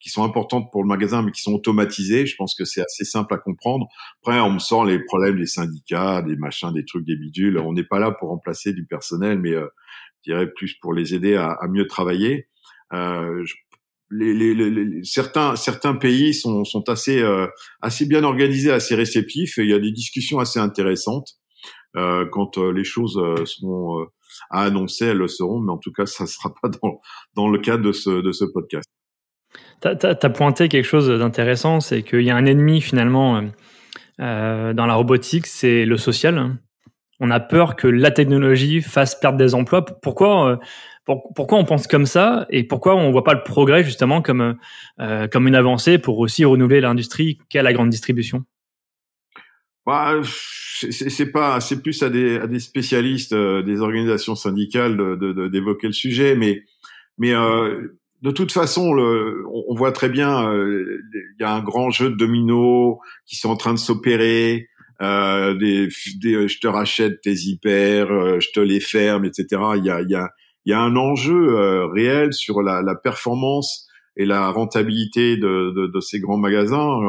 qui 0.00 0.08
sont 0.08 0.24
importantes 0.24 0.70
pour 0.70 0.82
le 0.82 0.88
magasin, 0.88 1.22
mais 1.22 1.32
qui 1.32 1.42
sont 1.42 1.52
automatisées. 1.54 2.26
Je 2.26 2.36
pense 2.36 2.54
que 2.54 2.64
c'est 2.64 2.82
assez 2.82 3.04
simple 3.04 3.34
à 3.34 3.38
comprendre. 3.38 3.86
Après, 4.22 4.38
on 4.40 4.52
me 4.52 4.58
sort 4.58 4.84
les 4.84 4.98
problèmes 4.98 5.38
des 5.38 5.46
syndicats, 5.46 6.22
des 6.22 6.36
machins, 6.36 6.72
des 6.72 6.84
trucs, 6.84 7.06
des 7.06 7.16
bidules. 7.16 7.58
On 7.58 7.72
n'est 7.72 7.84
pas 7.84 7.98
là 7.98 8.12
pour 8.12 8.28
remplacer 8.28 8.72
du 8.72 8.86
personnel, 8.86 9.38
mais 9.40 9.54
je 10.24 10.32
dirais 10.32 10.46
plus 10.54 10.74
pour 10.80 10.92
les 10.92 11.14
aider 11.14 11.36
à, 11.36 11.58
mieux 11.68 11.86
travailler. 11.86 12.48
Euh, 12.92 13.44
les, 14.10 14.34
les, 14.34 14.54
les, 14.54 15.02
certains 15.02 15.56
certains 15.56 15.94
pays 15.94 16.34
sont, 16.34 16.64
sont 16.64 16.88
assez 16.88 17.20
euh, 17.20 17.46
assez 17.80 18.06
bien 18.06 18.22
organisés, 18.22 18.70
assez 18.70 18.94
réceptifs. 18.94 19.58
Et 19.58 19.62
il 19.62 19.70
y 19.70 19.74
a 19.74 19.78
des 19.78 19.92
discussions 19.92 20.38
assez 20.38 20.60
intéressantes. 20.60 21.30
Euh, 21.96 22.26
quand 22.30 22.58
euh, 22.58 22.72
les 22.72 22.84
choses 22.84 23.16
euh, 23.18 23.44
seront 23.44 24.06
à 24.50 24.62
annoncer, 24.62 25.06
elles 25.06 25.18
le 25.18 25.28
seront. 25.28 25.60
Mais 25.60 25.72
en 25.72 25.78
tout 25.78 25.92
cas, 25.92 26.06
ça 26.06 26.24
ne 26.24 26.28
sera 26.28 26.52
pas 26.60 26.68
dans, 26.68 27.00
dans 27.34 27.48
le 27.48 27.58
cadre 27.58 27.84
de 27.84 27.92
ce, 27.92 28.10
de 28.10 28.32
ce 28.32 28.44
podcast. 28.44 28.88
Tu 29.80 29.88
as, 29.88 30.30
pointé 30.30 30.68
quelque 30.68 30.86
chose 30.86 31.08
d'intéressant, 31.08 31.80
c'est 31.80 32.02
qu'il 32.02 32.22
y 32.22 32.30
a 32.30 32.36
un 32.36 32.46
ennemi 32.46 32.80
finalement 32.80 33.42
euh, 34.20 34.72
dans 34.72 34.86
la 34.86 34.94
robotique, 34.94 35.46
c'est 35.46 35.84
le 35.84 35.96
social 35.96 36.56
on 37.24 37.30
a 37.30 37.40
peur 37.40 37.74
que 37.74 37.88
la 37.88 38.10
technologie 38.10 38.82
fasse 38.82 39.18
perdre 39.18 39.38
des 39.38 39.54
emplois. 39.54 39.82
Pourquoi, 39.82 40.50
euh, 40.50 40.56
pourquoi 41.06 41.58
on 41.58 41.64
pense 41.64 41.86
comme 41.86 42.04
ça 42.04 42.46
et 42.50 42.64
pourquoi 42.64 42.96
on 42.96 43.10
voit 43.10 43.24
pas 43.24 43.32
le 43.32 43.42
progrès 43.42 43.82
justement 43.82 44.20
comme, 44.20 44.56
euh, 45.00 45.26
comme 45.28 45.48
une 45.48 45.54
avancée 45.54 45.98
pour 45.98 46.18
aussi 46.18 46.44
renouveler 46.44 46.82
l'industrie 46.82 47.38
qu'à 47.48 47.62
la 47.62 47.72
grande 47.72 47.88
distribution? 47.88 48.44
Bah, 49.86 50.20
c'est 50.22 51.32
pas, 51.32 51.60
c'est 51.60 51.82
plus 51.82 52.02
à 52.02 52.10
des, 52.10 52.58
spécialistes 52.58 53.32
euh, 53.32 53.62
des 53.62 53.80
organisations 53.80 54.34
syndicales 54.34 54.96
d'évoquer 55.50 55.86
de, 55.86 55.88
le 55.88 55.92
sujet, 55.92 56.36
mais, 56.36 56.62
mais 57.16 57.32
de 57.32 58.30
toute 58.30 58.52
façon, 58.52 58.92
le, 58.92 59.44
on, 59.50 59.74
voit 59.74 59.92
très 59.92 60.10
bien, 60.10 60.52
il 60.54 61.40
y 61.40 61.44
a 61.44 61.54
un 61.54 61.62
grand 61.62 61.90
jeu 61.90 62.10
de 62.10 62.16
dominos 62.16 62.96
qui 63.26 63.36
sont 63.36 63.50
en 63.50 63.56
train 63.56 63.72
de 63.72 63.78
s'opérer 63.78 64.68
euh, 65.02 65.54
des, 65.54 65.88
des, 66.20 66.48
je 66.48 66.58
te 66.60 66.66
rachète 66.66 67.20
tes 67.20 67.34
hyper, 67.34 68.10
euh, 68.10 68.40
je 68.40 68.48
te 68.54 68.60
les 68.60 68.80
ferme, 68.80 69.24
etc. 69.24 69.46
Il 69.76 69.84
y 69.84 69.90
a, 69.90 70.02
il 70.02 70.10
y 70.10 70.14
a, 70.14 70.30
il 70.64 70.70
y 70.70 70.72
a 70.72 70.80
un 70.80 70.96
enjeu 70.96 71.56
euh, 71.58 71.86
réel 71.86 72.32
sur 72.32 72.62
la, 72.62 72.80
la, 72.80 72.94
performance 72.94 73.88
et 74.16 74.24
la 74.24 74.50
rentabilité 74.50 75.36
de, 75.36 75.72
de, 75.76 75.86
de 75.88 76.00
ces 76.00 76.20
grands 76.20 76.38
magasins. 76.38 77.00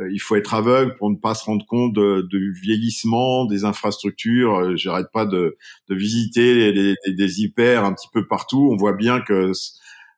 Euh, 0.00 0.10
il 0.12 0.18
faut 0.18 0.36
être 0.36 0.54
aveugle 0.54 0.96
pour 0.96 1.10
ne 1.10 1.16
pas 1.16 1.34
se 1.34 1.44
rendre 1.44 1.64
compte 1.66 1.98
du 2.28 2.52
vieillissement 2.60 3.44
des 3.44 3.64
infrastructures. 3.64 4.76
J'arrête 4.76 5.08
pas 5.12 5.26
de, 5.26 5.56
de 5.88 5.94
visiter 5.94 6.72
des, 6.72 6.94
des, 7.06 7.14
des, 7.14 7.40
hyper 7.40 7.84
un 7.84 7.92
petit 7.92 8.08
peu 8.12 8.26
partout. 8.26 8.68
On 8.72 8.76
voit 8.76 8.94
bien 8.94 9.20
que 9.20 9.52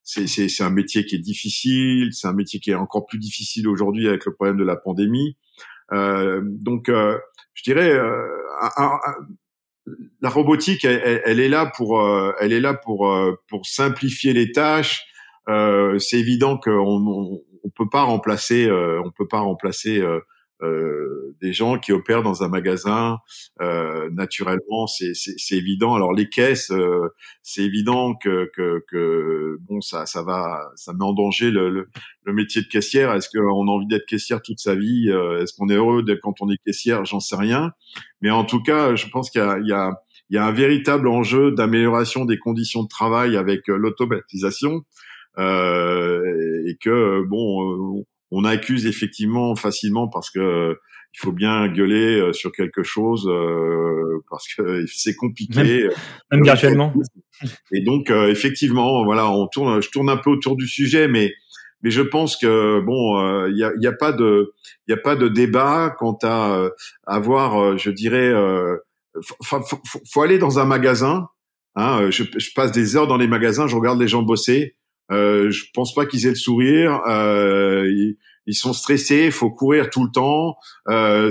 c'est 0.02 0.62
un 0.62 0.70
métier 0.70 1.04
qui 1.04 1.16
est 1.16 1.18
difficile. 1.18 2.10
C'est 2.12 2.28
un 2.28 2.32
métier 2.32 2.60
qui 2.60 2.70
est 2.70 2.74
encore 2.76 3.06
plus 3.06 3.18
difficile 3.18 3.68
aujourd'hui 3.68 4.08
avec 4.08 4.24
le 4.24 4.34
problème 4.34 4.56
de 4.56 4.64
la 4.64 4.76
pandémie. 4.76 5.36
Euh, 5.92 6.40
donc, 6.44 6.88
euh, 6.88 7.18
je 7.54 7.62
dirais, 7.62 7.90
euh, 7.90 8.26
la 10.20 10.30
robotique, 10.30 10.84
elle, 10.84 11.40
est 11.40 11.48
là 11.48 11.70
pour, 11.76 12.02
elle 12.40 12.52
est 12.52 12.60
là 12.60 12.74
pour 12.74 13.14
pour 13.48 13.66
simplifier 13.66 14.32
les 14.32 14.50
tâches. 14.52 15.04
c'est 15.46 16.18
évident 16.18 16.56
qu'on 16.56 16.72
on, 16.72 17.42
on, 17.64 17.70
peut 17.70 17.88
pas 17.90 18.02
remplacer, 18.02 18.70
on 18.70 19.10
peut 19.10 19.28
pas 19.28 19.40
remplacer 19.40 20.00
euh, 20.00 20.20
des 21.40 21.52
gens 21.52 21.78
qui 21.78 21.92
opèrent 21.92 22.22
dans 22.22 22.42
un 22.42 22.48
magasin. 22.48 23.18
Euh, 23.60 24.08
naturellement, 24.10 24.86
c'est 24.86 25.12
évident. 25.52 25.94
Alors 25.94 26.12
les 26.12 26.28
caisses, 26.28 26.70
euh, 26.70 27.08
c'est 27.42 27.62
évident 27.62 28.14
que, 28.14 28.50
que, 28.54 28.82
que, 28.88 29.58
bon, 29.62 29.80
ça, 29.80 30.06
ça 30.06 30.22
va, 30.22 30.70
ça 30.76 30.92
met 30.92 31.04
en 31.04 31.12
danger 31.12 31.50
le, 31.50 31.88
le, 32.24 32.32
métier 32.32 32.62
de 32.62 32.66
caissière. 32.68 33.12
Est-ce 33.12 33.28
qu'on 33.28 33.68
a 33.68 33.70
envie 33.70 33.86
d'être 33.86 34.06
caissière 34.06 34.42
toute 34.42 34.58
sa 34.58 34.74
vie 34.74 35.08
Est-ce 35.08 35.52
qu'on 35.54 35.68
est 35.68 35.76
heureux 35.76 36.02
d'être 36.02 36.20
quand 36.20 36.40
on 36.40 36.50
est 36.50 36.58
caissière 36.64 37.04
J'en 37.04 37.20
sais 37.20 37.36
rien. 37.36 37.72
Mais 38.20 38.30
en 38.30 38.44
tout 38.44 38.62
cas, 38.62 38.94
je 38.94 39.06
pense 39.08 39.30
qu'il 39.30 39.40
y 39.40 39.44
a, 39.44 39.58
il 39.58 39.68
y 39.68 39.72
a 39.72 39.92
il 40.30 40.36
y 40.36 40.38
a 40.38 40.46
un 40.46 40.52
véritable 40.52 41.06
enjeu 41.06 41.52
d'amélioration 41.52 42.24
des 42.24 42.38
conditions 42.38 42.82
de 42.82 42.88
travail 42.88 43.36
avec 43.36 43.68
l'automatisation 43.68 44.82
euh, 45.38 46.22
et 46.66 46.76
que 46.76 47.22
bon 47.28 48.04
on 48.34 48.44
accuse 48.44 48.86
effectivement 48.86 49.54
facilement 49.56 50.08
parce 50.08 50.30
que 50.30 50.76
il 51.14 51.20
faut 51.20 51.32
bien 51.32 51.68
gueuler 51.68 52.18
euh, 52.18 52.32
sur 52.32 52.50
quelque 52.50 52.82
chose 52.82 53.28
euh, 53.28 54.24
parce 54.28 54.46
que 54.52 54.84
c'est 54.92 55.14
compliqué. 55.14 55.88
Même, 56.32 56.42
virtuellement. 56.42 56.92
Et 57.72 57.82
donc 57.82 58.10
effectivement, 58.10 59.04
voilà, 59.04 59.30
on 59.30 59.46
tourne, 59.46 59.80
je 59.80 59.90
tourne 59.90 60.10
un 60.10 60.16
peu 60.16 60.30
autour 60.30 60.56
du 60.56 60.66
sujet, 60.66 61.08
mais 61.08 61.32
mais 61.82 61.90
je 61.90 62.00
pense 62.00 62.36
que 62.36 62.80
bon, 62.80 63.46
il 63.48 63.58
y, 63.58 63.64
a, 63.64 63.70
y, 63.78 63.86
a, 63.86 63.92
pas 63.92 64.12
de 64.12 64.54
il 64.88 64.92
y 64.92 64.94
a 64.94 64.96
pas 64.96 65.16
de 65.16 65.28
débat 65.28 65.94
quant 65.98 66.16
à 66.22 66.70
avoir, 67.06 67.76
je 67.76 67.90
dirais, 67.90 68.32
faut, 69.20 69.62
faut, 69.62 69.80
faut, 70.10 70.22
aller 70.22 70.38
dans 70.38 70.58
un 70.58 70.64
magasin. 70.64 71.28
Hein, 71.76 72.10
je, 72.10 72.22
je, 72.36 72.50
passe 72.54 72.72
des 72.72 72.96
heures 72.96 73.06
dans 73.06 73.18
les 73.18 73.26
magasins, 73.26 73.66
je 73.66 73.76
regarde 73.76 74.00
les 74.00 74.08
gens 74.08 74.22
bosser. 74.22 74.76
Euh, 75.10 75.50
je 75.50 75.64
pense 75.74 75.94
pas 75.94 76.06
qu'ils 76.06 76.26
aient 76.26 76.30
le 76.30 76.34
sourire. 76.34 77.00
Euh, 77.06 78.14
ils 78.46 78.54
sont 78.54 78.72
stressés, 78.72 79.26
il 79.26 79.32
faut 79.32 79.50
courir 79.50 79.88
tout 79.90 80.04
le 80.04 80.10
temps. 80.10 80.56
Euh, 80.88 81.30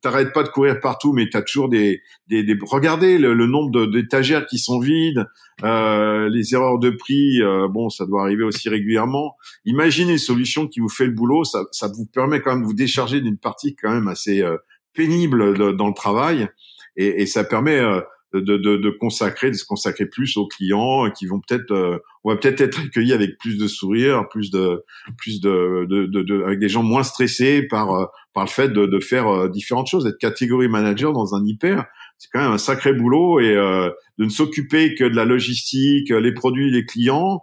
T'arrêtes 0.00 0.32
pas 0.32 0.42
de 0.44 0.48
courir 0.48 0.80
partout, 0.80 1.12
mais 1.12 1.28
tu 1.28 1.36
as 1.36 1.42
toujours 1.42 1.68
des, 1.68 2.02
des, 2.28 2.44
des... 2.44 2.56
Regardez 2.62 3.18
le, 3.18 3.34
nombre 3.46 3.86
d'étagères 3.86 4.46
qui 4.46 4.58
sont 4.58 4.78
vides, 4.78 5.26
euh, 5.64 6.28
les 6.28 6.54
erreurs 6.54 6.78
de 6.78 6.90
prix. 6.90 7.42
Euh, 7.42 7.66
bon, 7.68 7.88
ça 7.90 8.06
doit 8.06 8.22
arriver 8.22 8.44
aussi 8.44 8.68
régulièrement. 8.68 9.36
Imaginez 9.64 10.12
une 10.12 10.18
solution 10.18 10.68
qui 10.68 10.80
vous 10.80 10.88
fait 10.88 11.06
le 11.06 11.12
boulot, 11.12 11.44
ça, 11.44 11.64
ça 11.72 11.88
vous 11.88 12.06
permet 12.06 12.40
quand 12.40 12.52
même 12.52 12.62
de 12.62 12.66
vous 12.66 12.74
décharger 12.74 13.20
d'une 13.20 13.38
partie 13.38 13.74
quand 13.74 13.90
même 13.90 14.08
assez 14.08 14.42
euh, 14.42 14.56
pénible 14.94 15.76
dans 15.76 15.88
le 15.88 15.94
travail, 15.94 16.48
et, 16.96 17.22
et 17.22 17.26
ça 17.26 17.44
permet 17.44 17.78
euh, 17.78 18.00
de, 18.34 18.40
de, 18.40 18.76
de, 18.76 18.90
consacrer, 18.90 19.50
de 19.50 19.56
se 19.56 19.64
consacrer 19.64 20.06
plus 20.06 20.36
aux 20.36 20.46
clients 20.46 21.10
qui 21.10 21.26
vont 21.26 21.40
peut-être, 21.40 21.70
euh, 21.72 21.98
on 22.24 22.30
va 22.30 22.36
peut-être 22.36 22.60
être 22.60 22.80
accueillis 22.80 23.12
avec 23.12 23.38
plus 23.38 23.56
de 23.56 23.66
sourires, 23.66 24.28
plus 24.28 24.50
de, 24.50 24.84
plus 25.16 25.40
de, 25.40 25.86
de, 25.88 26.06
de 26.06 26.42
avec 26.44 26.58
des 26.58 26.68
gens 26.68 26.82
moins 26.82 27.02
stressés 27.02 27.62
par 27.62 27.94
euh, 27.94 28.04
par 28.34 28.44
le 28.44 28.50
fait 28.50 28.68
de, 28.68 29.00
faire 29.00 29.26
euh, 29.26 29.48
différentes 29.48 29.88
choses. 29.88 30.06
Être 30.06 30.18
catégorie 30.18 30.68
manager 30.68 31.12
dans 31.12 31.34
un 31.34 31.44
hyper, 31.44 31.86
c'est 32.18 32.28
quand 32.32 32.40
même 32.40 32.52
un 32.52 32.58
sacré 32.58 32.92
boulot 32.92 33.40
et 33.40 33.54
de 33.54 34.24
ne 34.24 34.28
s'occuper 34.28 34.94
que 34.94 35.04
de 35.04 35.14
la 35.14 35.24
logistique, 35.24 36.10
les 36.10 36.32
produits, 36.32 36.70
les 36.70 36.84
clients, 36.84 37.42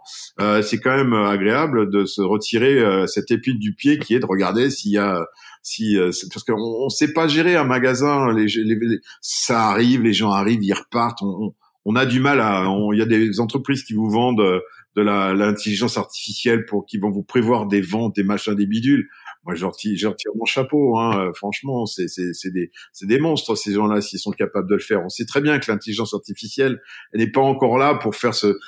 c'est 0.62 0.78
quand 0.80 0.94
même 0.94 1.14
agréable 1.14 1.90
de 1.90 2.04
se 2.04 2.20
retirer 2.20 3.06
cette 3.06 3.30
épine 3.30 3.58
du 3.58 3.72
pied 3.72 3.98
qui 3.98 4.14
est 4.14 4.20
de 4.20 4.26
regarder 4.26 4.68
s'il 4.68 4.92
y 4.92 4.98
a 4.98 5.24
si 5.66 5.98
euh, 5.98 6.12
parce 6.32 6.44
qu'on 6.44 6.54
on 6.54 6.88
sait 6.88 7.12
pas 7.12 7.26
gérer 7.26 7.56
un 7.56 7.64
magasin. 7.64 8.32
Les, 8.32 8.46
les, 8.46 9.00
ça 9.20 9.68
arrive, 9.68 10.02
les 10.02 10.12
gens 10.12 10.30
arrivent, 10.30 10.62
ils 10.62 10.72
repartent. 10.72 11.22
On, 11.22 11.54
on 11.84 11.96
a 11.96 12.06
du 12.06 12.20
mal 12.20 12.40
à. 12.40 12.64
Il 12.92 12.98
y 12.98 13.02
a 13.02 13.06
des 13.06 13.40
entreprises 13.40 13.82
qui 13.82 13.92
vous 13.92 14.08
vendent 14.08 14.40
euh, 14.40 14.60
de 14.94 15.02
l'intelligence 15.02 15.98
artificielle 15.98 16.66
pour 16.66 16.86
qui 16.86 16.98
vont 16.98 17.10
vous 17.10 17.24
prévoir 17.24 17.66
des 17.66 17.80
ventes, 17.80 18.14
des 18.14 18.22
machins, 18.22 18.54
des 18.54 18.66
bidules. 18.66 19.08
Moi, 19.46 19.54
je 19.54 19.64
retire, 19.64 20.12
mon 20.34 20.44
chapeau. 20.44 20.98
Hein. 20.98 21.30
Franchement, 21.34 21.86
c'est 21.86 22.06
des, 22.52 22.70
des 23.02 23.18
monstres 23.18 23.54
ces 23.54 23.72
gens-là 23.72 24.00
s'ils 24.00 24.18
sont 24.18 24.32
capables 24.32 24.68
de 24.68 24.74
le 24.74 24.80
faire. 24.80 25.04
On 25.04 25.08
sait 25.08 25.24
très 25.24 25.40
bien 25.40 25.58
que 25.60 25.70
l'intelligence 25.70 26.14
artificielle, 26.14 26.80
elle 27.12 27.20
n'est 27.20 27.30
pas 27.30 27.40
encore 27.40 27.78
là 27.78 27.94
pour 27.94 28.16
faire 28.16 28.34
ce, 28.34 28.58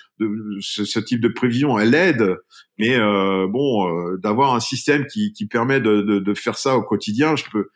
ce, 0.60 0.84
ce, 0.84 1.00
type 1.00 1.20
de 1.20 1.28
prévision. 1.28 1.78
Elle 1.78 1.94
aide, 1.94 2.36
mais 2.78 2.96
euh, 2.96 3.46
bon, 3.48 3.88
euh, 3.88 4.16
d'avoir 4.18 4.54
un 4.54 4.60
système 4.60 5.06
qui, 5.06 5.32
qui 5.32 5.46
permet 5.46 5.80
de, 5.80 6.02
de, 6.02 6.18
de, 6.18 6.34
faire 6.34 6.56
ça 6.56 6.76
au 6.76 6.82
quotidien, 6.82 7.36
je 7.36 7.44
peux. 7.50 7.68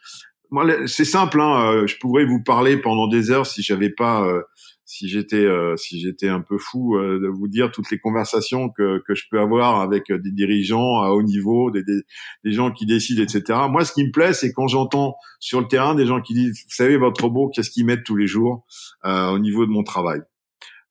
Moi, 0.50 0.86
c'est 0.86 1.06
simple. 1.06 1.40
Hein, 1.40 1.72
euh, 1.72 1.86
je 1.86 1.96
pourrais 1.98 2.24
vous 2.24 2.42
parler 2.42 2.76
pendant 2.76 3.06
des 3.06 3.30
heures 3.30 3.46
si 3.46 3.62
j'avais 3.62 3.90
pas 3.90 4.22
euh, 4.26 4.42
si 4.92 5.08
j'étais 5.08 5.46
euh, 5.46 5.74
si 5.78 5.98
j'étais 5.98 6.28
un 6.28 6.42
peu 6.42 6.58
fou 6.58 6.98
euh, 6.98 7.18
de 7.18 7.26
vous 7.26 7.48
dire 7.48 7.70
toutes 7.70 7.90
les 7.90 7.98
conversations 7.98 8.68
que 8.68 9.02
que 9.06 9.14
je 9.14 9.24
peux 9.30 9.40
avoir 9.40 9.80
avec 9.80 10.10
euh, 10.10 10.18
des 10.18 10.30
dirigeants 10.30 11.00
à 11.00 11.12
haut 11.12 11.22
niveau, 11.22 11.70
des, 11.70 11.82
des, 11.82 12.02
des 12.44 12.52
gens 12.52 12.70
qui 12.70 12.84
décident, 12.84 13.22
etc. 13.22 13.58
Moi, 13.70 13.86
ce 13.86 13.92
qui 13.92 14.04
me 14.04 14.12
plaît, 14.12 14.34
c'est 14.34 14.52
quand 14.52 14.68
j'entends 14.68 15.14
sur 15.40 15.62
le 15.62 15.66
terrain 15.66 15.94
des 15.94 16.04
gens 16.04 16.20
qui 16.20 16.34
disent, 16.34 16.64
vous 16.66 16.74
savez, 16.74 16.98
votre 16.98 17.22
robot, 17.24 17.48
qu'est-ce 17.48 17.70
qu'ils 17.70 17.86
mettent 17.86 18.04
tous 18.04 18.16
les 18.16 18.26
jours 18.26 18.66
au 19.04 19.38
niveau 19.38 19.64
de 19.64 19.70
mon 19.70 19.82
travail. 19.82 20.20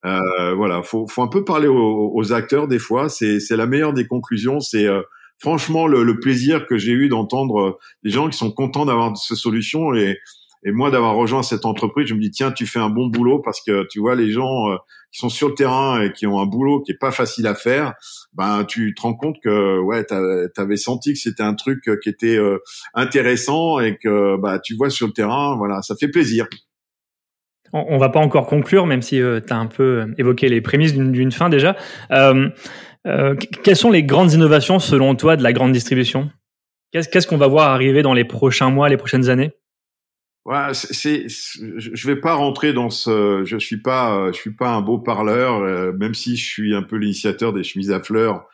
Euh, 0.04 0.56
voilà, 0.56 0.82
faut 0.82 1.06
faut 1.08 1.22
un 1.22 1.28
peu 1.28 1.44
parler 1.44 1.68
aux, 1.68 2.12
aux 2.16 2.34
acteurs 2.34 2.68
des 2.68 2.80
fois. 2.80 3.08
C'est 3.08 3.40
c'est 3.40 3.56
la 3.56 3.68
meilleure 3.68 3.94
des 3.94 4.08
conclusions. 4.08 4.60
C'est 4.62 4.88
franchement 5.38 5.86
le, 5.86 6.04
le, 6.04 6.20
plaisir 6.20 6.66
que 6.66 6.78
j'ai 6.78 6.92
eu 6.92 7.08
d'entendre 7.08 7.80
des 8.04 8.10
gens 8.10 8.30
qui 8.30 8.38
sont 8.38 8.52
contents 8.52 8.86
d'avoir 8.86 9.16
ces 9.16 9.36
solutions 9.36 9.94
et 9.94 10.18
et 10.64 10.72
moi, 10.72 10.92
d'avoir 10.92 11.16
rejoint 11.16 11.44
cette 11.44 11.66
entreprise, 11.66 12.08
je 12.08 12.14
me 12.14 12.20
dis 12.20 12.32
tiens, 12.32 12.52
tu 12.52 12.68
fais 12.68 12.80
un 12.80 12.90
bon 12.90 13.08
boulot 13.08 13.40
parce 13.40 13.62
que 13.62 13.88
tu 13.90 14.00
vois 14.00 14.16
les 14.16 14.32
gens 14.32 14.70
euh, 14.70 14.76
qui 15.12 15.20
sont 15.20 15.30
sur 15.30 15.50
le 15.50 15.56
terrain 15.56 16.02
et 16.02 16.12
qui 16.12 16.28
ont 16.28 16.40
un 16.40 16.46
boulot 16.46 16.82
qui 16.82 16.92
est 16.92 17.00
pas 17.00 17.12
facile 17.12 17.48
à 17.48 17.56
faire. 17.56 17.94
Ben, 18.34 18.64
tu 18.66 18.94
te 18.94 19.02
rends 19.02 19.16
compte 19.16 19.38
que 19.44 19.80
ouais, 19.80 20.04
t'avais 20.04 20.78
senti 20.78 21.14
que 21.14 21.20
c'était 21.20 21.44
un 21.44 21.56
truc 21.56 21.84
qui 22.02 22.10
était 22.10 22.38
euh, 22.38 22.60
intéressant 22.94 23.80
et 23.80 23.98
que 23.98 24.38
bah 24.38 24.60
tu 24.60 24.76
vois 24.76 24.90
sur 24.90 25.08
le 25.08 25.14
terrain, 25.14 25.56
voilà, 25.58 25.82
ça 25.82 25.96
fait 25.96 26.10
plaisir. 26.10 26.48
On, 27.74 27.98
va 27.98 28.10
pas 28.10 28.20
encore 28.20 28.48
conclure, 28.48 28.86
même 28.86 29.02
si 29.02 29.22
euh, 29.22 29.40
tu 29.40 29.54
as 29.54 29.58
un 29.58 29.68
peu 29.68 30.14
évoqué 30.18 30.50
les 30.50 30.60
prémices 30.60 30.94
d'une 30.94 31.32
fin 31.32 31.50
déjà. 31.50 31.78
Euh, 33.08 33.36
quelles 33.64 33.78
sont 33.78 33.92
les 33.92 34.04
grandes 34.04 34.34
innovations 34.34 34.80
selon 34.80 35.16
toi 35.16 35.36
de 35.36 35.44
la 35.44 35.54
grande 35.54 35.72
distribution? 35.72 36.30
Qu'est-ce 36.92 37.26
qu'on 37.26 37.38
va 37.38 37.48
voir 37.48 37.70
arriver 37.70 38.02
dans 38.02 38.14
les 38.14 38.26
prochains 38.26 38.70
mois, 38.70 38.90
les 38.90 38.98
prochaines 38.98 39.30
années? 39.30 39.54
Ouais, 40.44 40.74
c'est, 40.74 41.28
je 41.28 42.08
vais 42.08 42.16
pas 42.16 42.34
rentrer 42.34 42.74
dans 42.74 42.90
ce, 42.90 43.44
je 43.46 43.58
suis 43.58 43.78
pas, 43.78 44.32
je 44.32 44.38
suis 44.38 44.56
pas 44.56 44.74
un 44.74 44.82
beau 44.82 44.98
parleur, 44.98 45.58
euh, 45.62 45.92
même 45.92 46.16
si 46.16 46.36
je 46.36 46.44
suis 46.44 46.74
un 46.74 46.82
peu 46.82 46.96
l'initiateur 46.96 47.54
des 47.54 47.64
chemises 47.64 47.92
à 47.92 48.02
fleurs, 48.02 48.48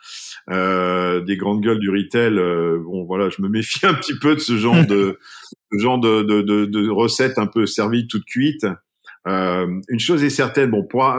euh, 0.50 1.22
des 1.22 1.38
grandes 1.38 1.62
gueules 1.62 1.78
du 1.78 1.88
retail. 1.88 2.38
Euh, 2.38 2.78
bon, 2.84 3.04
voilà, 3.04 3.30
je 3.30 3.40
me 3.40 3.48
méfie 3.48 3.86
un 3.86 3.94
petit 3.94 4.18
peu 4.18 4.34
de 4.34 4.40
ce 4.40 4.58
genre 4.58 4.84
de, 4.86 5.18
ce 5.72 5.78
genre 5.78 5.98
de, 5.98 6.22
de, 6.22 6.42
de, 6.42 6.66
de, 6.66 6.90
recettes 6.90 7.38
un 7.38 7.46
peu 7.46 7.64
servies 7.64 8.06
toutes 8.06 8.26
cuites. 8.26 8.66
Euh, 9.26 9.66
une 9.88 10.00
chose 10.00 10.22
est 10.22 10.30
certaine, 10.30 10.70
bon, 10.70 10.84
pour, 10.84 11.10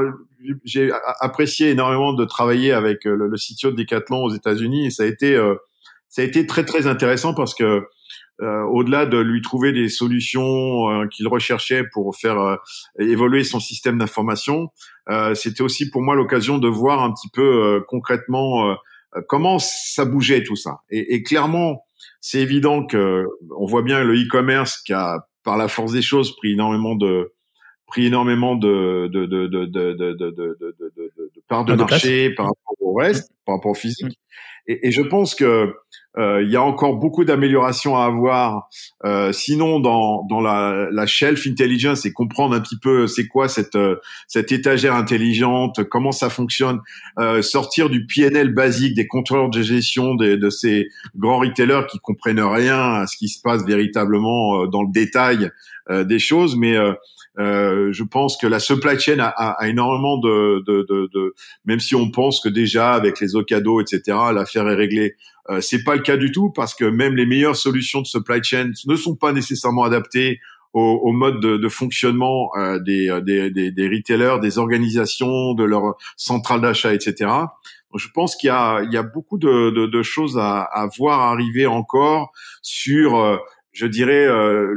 j'ai 0.65 0.91
apprécié 1.19 1.71
énormément 1.71 2.13
de 2.13 2.25
travailler 2.25 2.73
avec 2.73 3.05
le, 3.05 3.27
le 3.27 3.37
CTO 3.37 3.71
de 3.71 3.75
Decathlon 3.77 4.23
aux 4.23 4.35
États-Unis 4.35 4.85
et 4.85 4.89
ça 4.91 5.01
a 5.01 5.05
été, 5.07 5.35
ça 6.09 6.21
a 6.21 6.25
été 6.25 6.45
très 6.45 6.63
très 6.63 6.85
intéressant 6.85 7.33
parce 7.33 7.55
que 7.55 7.87
euh, 8.41 8.63
au-delà 8.63 9.05
de 9.05 9.17
lui 9.17 9.41
trouver 9.41 9.73
des 9.73 9.89
solutions 9.89 10.89
euh, 10.89 11.07
qu'il 11.07 11.27
recherchait 11.27 11.83
pour 11.91 12.15
faire 12.15 12.39
euh, 12.39 12.55
évoluer 12.97 13.43
son 13.43 13.59
système 13.59 13.97
d'information, 13.97 14.69
c'était 15.33 15.63
aussi 15.63 15.89
pour 15.89 16.03
moi 16.03 16.13
l'occasion 16.13 16.59
de 16.59 16.67
voir 16.67 17.01
un 17.01 17.11
petit 17.11 17.29
peu 17.33 17.83
concrètement 17.87 18.75
comment 19.27 19.57
ça 19.57 20.05
bougeait 20.05 20.43
tout 20.43 20.55
ça. 20.55 20.81
Et, 20.91 21.15
et 21.15 21.23
clairement, 21.23 21.83
c'est 22.21 22.41
évident 22.41 22.85
que 22.85 23.25
on 23.57 23.65
voit 23.65 23.81
bien 23.81 24.03
le 24.03 24.13
e-commerce 24.13 24.77
qui 24.83 24.93
a, 24.93 25.27
par 25.43 25.57
la 25.57 25.67
force 25.67 25.93
des 25.93 26.03
choses, 26.03 26.35
pris 26.35 26.51
énormément 26.53 26.93
de 26.93 27.33
pris 27.87 28.05
énormément 28.05 28.55
de 28.55 29.09
de 29.11 29.25
de 29.25 29.47
de 29.47 29.65
de 29.65 29.93
de 29.93 30.13
de, 30.13 30.13
de, 30.13 30.55
de, 30.79 31.11
de 31.35 31.41
parts 31.47 31.65
de, 31.65 31.73
marché 31.73 32.29
par 32.29 32.45
rapport 32.45 32.75
au 32.79 32.93
reste, 32.93 33.31
par 33.47 33.55
rapport 33.55 33.71
au 33.71 33.75
physique. 33.75 34.19
Et, 34.67 34.87
et 34.87 34.91
je 34.91 35.01
pense 35.01 35.33
que 35.33 35.43
euh, 35.43 35.73
il 36.17 36.49
y 36.49 36.55
a 36.55 36.63
encore 36.63 36.95
beaucoup 36.97 37.23
d'améliorations 37.23 37.97
à 37.97 38.05
avoir. 38.05 38.67
Euh, 39.05 39.31
sinon, 39.31 39.79
dans, 39.79 40.25
dans 40.29 40.41
la, 40.41 40.87
la 40.91 41.05
shelf 41.05 41.47
intelligence 41.47 42.05
et 42.05 42.11
comprendre 42.11 42.55
un 42.55 42.59
petit 42.59 42.77
peu 42.77 43.07
c'est 43.07 43.27
quoi 43.27 43.47
cette 43.47 43.75
euh, 43.75 43.95
cette 44.27 44.51
étagère 44.51 44.95
intelligente, 44.95 45.83
comment 45.85 46.11
ça 46.11 46.29
fonctionne, 46.29 46.79
euh, 47.19 47.41
sortir 47.41 47.89
du 47.89 48.05
PNL 48.05 48.53
basique 48.53 48.95
des 48.95 49.07
contrôleurs 49.07 49.49
de 49.49 49.61
gestion 49.61 50.15
des, 50.15 50.37
de 50.37 50.49
ces 50.49 50.89
grands 51.15 51.39
retailers 51.39 51.87
qui 51.89 51.99
comprennent 51.99 52.41
rien 52.41 52.95
à 52.95 53.07
ce 53.07 53.17
qui 53.17 53.29
se 53.29 53.41
passe 53.41 53.65
véritablement 53.65 54.63
euh, 54.63 54.67
dans 54.67 54.83
le 54.83 54.91
détail 54.91 55.49
des 56.05 56.19
choses, 56.19 56.55
mais 56.55 56.77
euh, 57.39 57.93
je 57.93 58.03
pense 58.03 58.37
que 58.37 58.47
la 58.47 58.59
supply 58.59 58.99
chain 58.99 59.19
a, 59.19 59.27
a, 59.27 59.51
a 59.51 59.67
énormément 59.69 60.17
de, 60.17 60.61
de, 60.67 60.85
de, 60.89 61.09
de, 61.13 61.33
même 61.65 61.79
si 61.79 61.95
on 61.95 62.11
pense 62.11 62.41
que 62.41 62.49
déjà 62.49 62.93
avec 62.93 63.19
les 63.21 63.35
Ocado, 63.35 63.79
etc., 63.79 64.17
l'affaire 64.33 64.67
est 64.67 64.75
réglée. 64.75 65.15
Euh, 65.49 65.61
c'est 65.61 65.83
pas 65.83 65.95
le 65.95 66.01
cas 66.01 66.17
du 66.17 66.31
tout 66.31 66.51
parce 66.51 66.75
que 66.75 66.85
même 66.85 67.15
les 67.15 67.25
meilleures 67.25 67.55
solutions 67.55 68.01
de 68.01 68.07
supply 68.07 68.43
chain 68.43 68.71
ne 68.85 68.95
sont 68.95 69.15
pas 69.15 69.31
nécessairement 69.31 69.83
adaptées 69.83 70.39
au, 70.73 70.81
au 70.81 71.11
mode 71.11 71.39
de, 71.39 71.57
de 71.57 71.69
fonctionnement 71.69 72.51
euh, 72.57 72.79
des, 72.79 73.19
des, 73.23 73.49
des, 73.49 73.71
des, 73.71 73.87
retailers, 73.87 74.39
des 74.39 74.57
organisations, 74.57 75.53
de 75.53 75.63
leur 75.63 75.95
centrale 76.15 76.61
d'achat, 76.61 76.93
etc. 76.93 77.31
Je 77.95 78.07
pense 78.13 78.35
qu'il 78.35 78.47
y 78.47 78.51
a, 78.51 78.83
y 78.83 78.97
a 78.97 79.03
beaucoup 79.03 79.37
de, 79.37 79.71
de, 79.71 79.87
de 79.87 80.03
choses 80.03 80.37
à, 80.37 80.61
à, 80.61 80.87
voir 80.97 81.21
arriver 81.21 81.65
encore 81.65 82.31
sur, 82.61 83.17
euh, 83.17 83.37
je 83.71 83.87
dirais, 83.87 84.27
euh, 84.27 84.75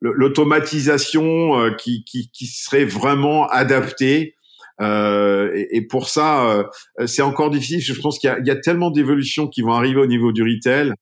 l'automatisation 0.00 1.58
euh, 1.58 1.70
qui, 1.72 2.04
qui, 2.04 2.30
qui, 2.30 2.46
serait 2.46 2.84
vraiment 2.84 3.46
adaptée. 3.48 4.34
Euh, 4.80 5.50
et, 5.54 5.76
et, 5.76 5.82
pour 5.82 6.08
ça, 6.08 6.44
euh, 6.46 6.64
c'est 7.06 7.22
encore 7.22 7.50
difficile. 7.50 7.80
Je 7.80 8.00
pense 8.00 8.18
qu'il 8.18 8.34
y, 8.42 8.46
y, 8.46 8.50
a 8.50 8.56
tellement 8.56 8.90
d'évolutions 8.90 9.46
qui 9.46 9.62
vont 9.62 9.72
arriver 9.72 10.00
au 10.00 10.06
niveau 10.06 10.32
du 10.32 10.42
retail, 10.42 10.92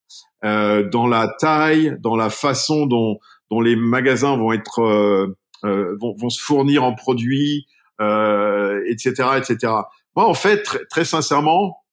euh, 0.44 0.88
dans 0.88 1.06
la 1.06 1.28
taille, 1.38 1.96
dans 2.00 2.16
la 2.16 2.30
façon 2.30 2.86
dont, 2.86 3.18
dont 3.50 3.60
les 3.60 3.76
magasins 3.76 4.36
vont 4.36 4.52
être 4.52 4.80
euh, 4.80 5.36
vont, 6.00 6.14
vont, 6.16 6.28
se 6.28 6.42
fournir 6.42 6.84
en 6.84 6.94
produits, 6.94 7.66
etc., 8.00 9.12
etc. 9.36 9.72
Moi, 10.16 10.26
en 10.26 10.34
fait, 10.34 10.62
très, 10.62 10.84
très 10.90 11.04
sincèrement, 11.04 11.84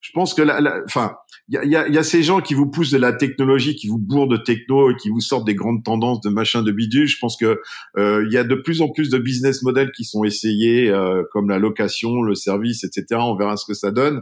je 0.00 0.10
pense 0.12 0.34
que 0.34 0.42
la, 0.42 0.82
enfin, 0.84 1.16
il 1.48 1.70
y 1.70 1.76
a, 1.76 1.88
y 1.88 1.96
a, 1.96 2.02
ces 2.02 2.22
gens 2.22 2.40
qui 2.40 2.52
vous 2.52 2.70
poussent 2.70 2.90
de 2.90 2.98
la 2.98 3.14
technologie, 3.14 3.74
qui 3.74 3.88
vous 3.88 3.98
bourrent 3.98 4.26
de 4.26 4.36
techno 4.36 4.90
et 4.90 4.96
qui 4.96 5.08
vous 5.08 5.20
sortent 5.20 5.46
des 5.46 5.54
grandes 5.54 5.82
tendances 5.82 6.20
de 6.20 6.28
machin 6.28 6.62
de 6.62 6.70
bidule. 6.70 7.06
Je 7.06 7.18
pense 7.18 7.38
que 7.38 7.60
euh, 7.96 8.24
il 8.26 8.32
y 8.32 8.36
a 8.36 8.44
de 8.44 8.54
plus 8.54 8.82
en 8.82 8.90
plus 8.90 9.08
de 9.08 9.16
business 9.16 9.62
models 9.62 9.90
qui 9.92 10.04
sont 10.04 10.24
essayés, 10.24 10.90
euh, 10.90 11.22
comme 11.32 11.48
la 11.48 11.58
location, 11.58 12.20
le 12.20 12.34
service, 12.34 12.84
etc. 12.84 13.20
On 13.22 13.34
verra 13.34 13.56
ce 13.56 13.64
que 13.64 13.72
ça 13.72 13.90
donne. 13.90 14.20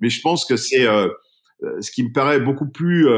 Mais 0.00 0.10
je 0.10 0.20
pense 0.20 0.44
que 0.44 0.56
c'est 0.56 0.84
euh, 0.86 1.08
ce 1.80 1.92
qui 1.92 2.02
me 2.02 2.12
paraît 2.12 2.40
beaucoup 2.40 2.68
plus 2.68 3.08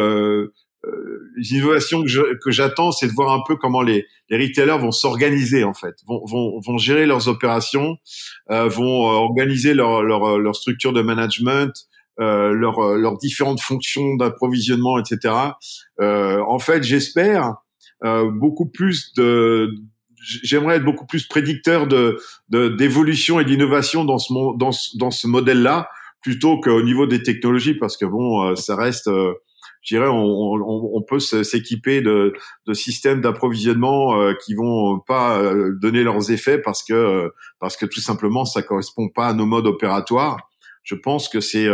les 1.36 1.52
innovations 1.54 2.04
que 2.04 2.50
j'attends, 2.50 2.92
c'est 2.92 3.08
de 3.08 3.12
voir 3.12 3.32
un 3.32 3.42
peu 3.46 3.56
comment 3.56 3.82
les, 3.82 4.06
les 4.30 4.36
retailers 4.36 4.78
vont 4.78 4.90
s'organiser 4.90 5.64
en 5.64 5.74
fait, 5.74 5.96
vont, 6.06 6.24
vont, 6.24 6.60
vont 6.60 6.78
gérer 6.78 7.06
leurs 7.06 7.28
opérations, 7.28 7.96
euh, 8.50 8.68
vont 8.68 9.02
organiser 9.04 9.74
leur, 9.74 10.02
leur, 10.02 10.38
leur 10.38 10.56
structure 10.56 10.92
de 10.92 11.02
management, 11.02 11.72
euh, 12.20 12.52
leurs 12.52 13.18
différentes 13.18 13.60
fonctions 13.60 14.16
d'approvisionnement, 14.16 14.98
etc. 14.98 15.34
Euh, 16.00 16.40
en 16.46 16.58
fait, 16.58 16.82
j'espère 16.82 17.54
euh, 18.04 18.30
beaucoup 18.30 18.66
plus 18.66 19.12
de 19.14 19.70
j'aimerais 20.42 20.76
être 20.76 20.84
beaucoup 20.84 21.06
plus 21.06 21.26
prédicteur 21.26 21.86
de 21.86 22.18
d'évolution 22.48 23.40
et 23.40 23.44
d'innovation 23.44 24.04
dans 24.04 24.18
ce 24.18 24.32
dans 24.58 24.72
ce, 24.72 24.96
dans 24.98 25.10
ce 25.10 25.26
modèle-là 25.26 25.88
plutôt 26.20 26.60
qu'au 26.60 26.82
niveau 26.82 27.06
des 27.06 27.22
technologies 27.22 27.74
parce 27.74 27.96
que 27.96 28.04
bon 28.04 28.42
euh, 28.42 28.54
ça 28.56 28.76
reste 28.76 29.08
euh, 29.08 29.32
je 29.82 29.94
dirais 29.94 30.08
on, 30.08 30.16
on, 30.16 30.90
on 30.94 31.02
peut 31.02 31.20
s'équiper 31.20 32.00
de, 32.00 32.32
de 32.66 32.74
systèmes 32.74 33.20
d'approvisionnement 33.20 34.20
euh, 34.20 34.34
qui 34.44 34.54
vont 34.54 34.98
pas 34.98 35.40
donner 35.80 36.02
leurs 36.02 36.30
effets 36.30 36.58
parce 36.58 36.82
que 36.82 37.30
parce 37.60 37.76
que 37.76 37.86
tout 37.86 38.00
simplement 38.00 38.44
ça 38.44 38.62
correspond 38.62 39.08
pas 39.08 39.28
à 39.28 39.32
nos 39.32 39.46
modes 39.46 39.66
opératoires 39.66 40.50
je 40.82 40.96
pense 40.96 41.28
que 41.28 41.40
c'est 41.40 41.68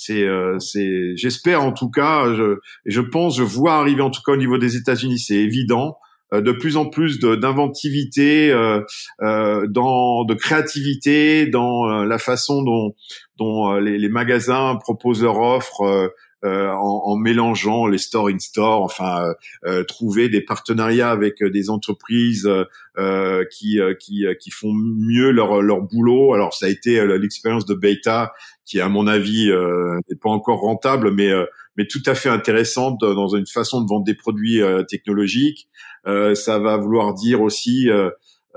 c'est 0.00 0.24
c'est 0.60 1.16
j'espère 1.16 1.64
en 1.64 1.72
tout 1.72 1.90
cas 1.90 2.32
je, 2.34 2.58
je 2.86 3.00
pense 3.00 3.36
je 3.36 3.42
vois 3.42 3.74
arriver 3.74 4.00
en 4.00 4.10
tout 4.10 4.22
cas 4.24 4.32
au 4.32 4.36
niveau 4.36 4.56
des 4.56 4.76
États-Unis 4.76 5.18
c'est 5.18 5.34
évident 5.34 5.98
euh, 6.34 6.42
de 6.42 6.52
plus 6.52 6.76
en 6.76 6.84
plus 6.86 7.20
d'inventivité, 7.20 8.52
euh, 8.52 8.82
euh, 9.22 9.66
dans 9.66 10.24
de 10.24 10.34
créativité 10.34 11.46
dans 11.46 11.88
euh, 11.88 12.04
la 12.04 12.18
façon 12.18 12.62
dont, 12.62 12.94
dont 13.38 13.74
les, 13.76 13.96
les, 13.98 14.08
magasins 14.10 14.76
proposent 14.76 15.22
leur 15.22 15.38
offre. 15.40 16.10
Euh, 16.44 16.68
en, 16.68 17.02
en, 17.04 17.16
mélangeant 17.16 17.88
les 17.88 17.98
store 17.98 18.28
in 18.28 18.38
store, 18.38 18.82
enfin 18.82 19.34
euh, 19.66 19.82
trouver 19.82 20.28
des 20.28 20.40
partenariats 20.40 21.10
avec 21.10 21.42
des 21.42 21.68
entreprises 21.68 22.48
euh, 22.96 23.44
qui, 23.50 23.80
qui 23.98 24.24
qui 24.38 24.50
font 24.52 24.72
mieux 24.72 25.32
leur 25.32 25.62
leur 25.62 25.80
boulot. 25.80 26.34
Alors 26.34 26.54
ça 26.54 26.66
a 26.66 26.68
été 26.68 27.04
l'expérience 27.18 27.66
de 27.66 27.74
Beta 27.74 28.32
qui 28.64 28.80
à 28.80 28.88
mon 28.88 29.08
avis 29.08 29.50
n'est 30.08 30.16
pas 30.16 30.30
encore 30.30 30.60
rentable, 30.60 31.10
mais 31.10 31.32
mais 31.76 31.86
tout 31.88 32.02
à 32.06 32.14
fait 32.14 32.28
intéressante 32.28 33.00
dans 33.00 33.34
une 33.34 33.46
façon 33.46 33.80
de 33.80 33.88
vendre 33.88 34.04
des 34.04 34.14
produits 34.14 34.60
technologiques. 34.88 35.68
Euh, 36.08 36.34
ça 36.34 36.58
va 36.58 36.76
vouloir 36.76 37.14
dire 37.14 37.42
aussi, 37.42 37.90
euh, 37.90 38.10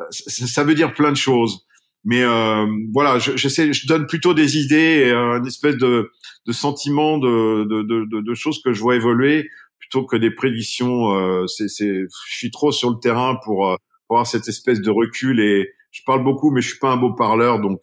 ça, 0.10 0.64
veut 0.64 0.76
dire 0.76 0.94
plein 0.94 1.12
de 1.12 1.18
choses. 1.18 1.66
Mais 2.04 2.24
euh, 2.24 2.66
voilà, 2.94 3.20
je, 3.20 3.38
je, 3.38 3.48
sais, 3.48 3.74
je 3.74 3.88
donne 3.88 4.08
plutôt 4.08 4.34
des 4.34 4.58
idées, 4.58 5.08
et 5.08 5.12
une 5.12 5.46
espèce 5.46 5.78
de, 5.78 6.12
de 6.46 6.52
sentiment 6.52 7.18
de, 7.18 7.64
de, 7.66 7.84
de, 7.84 8.22
de, 8.22 8.34
choses 8.34 8.62
que 8.64 8.74
je 8.74 8.82
vois 8.82 8.96
évoluer 8.96 9.48
plutôt 9.80 10.06
que 10.06 10.16
des 10.16 10.32
prédictions. 10.32 11.46
c'est, 11.48 11.68
c'est, 11.68 11.86
je 11.86 12.36
suis 12.38 12.50
trop 12.50 12.72
sur 12.72 12.90
le 12.90 12.98
terrain 13.02 13.38
pour, 13.44 13.78
pour 14.08 14.18
avoir 14.18 14.26
cette 14.26 14.48
espèce 14.48 14.82
de 14.82 14.90
recul 14.90 15.40
et 15.40 15.70
je 15.92 16.02
parle 16.06 16.24
beaucoup, 16.24 16.52
mais 16.52 16.62
je 16.62 16.70
suis 16.70 16.80
pas 16.80 16.92
un 16.92 16.98
beau 16.98 17.14
parleur, 17.14 17.60
donc 17.60 17.82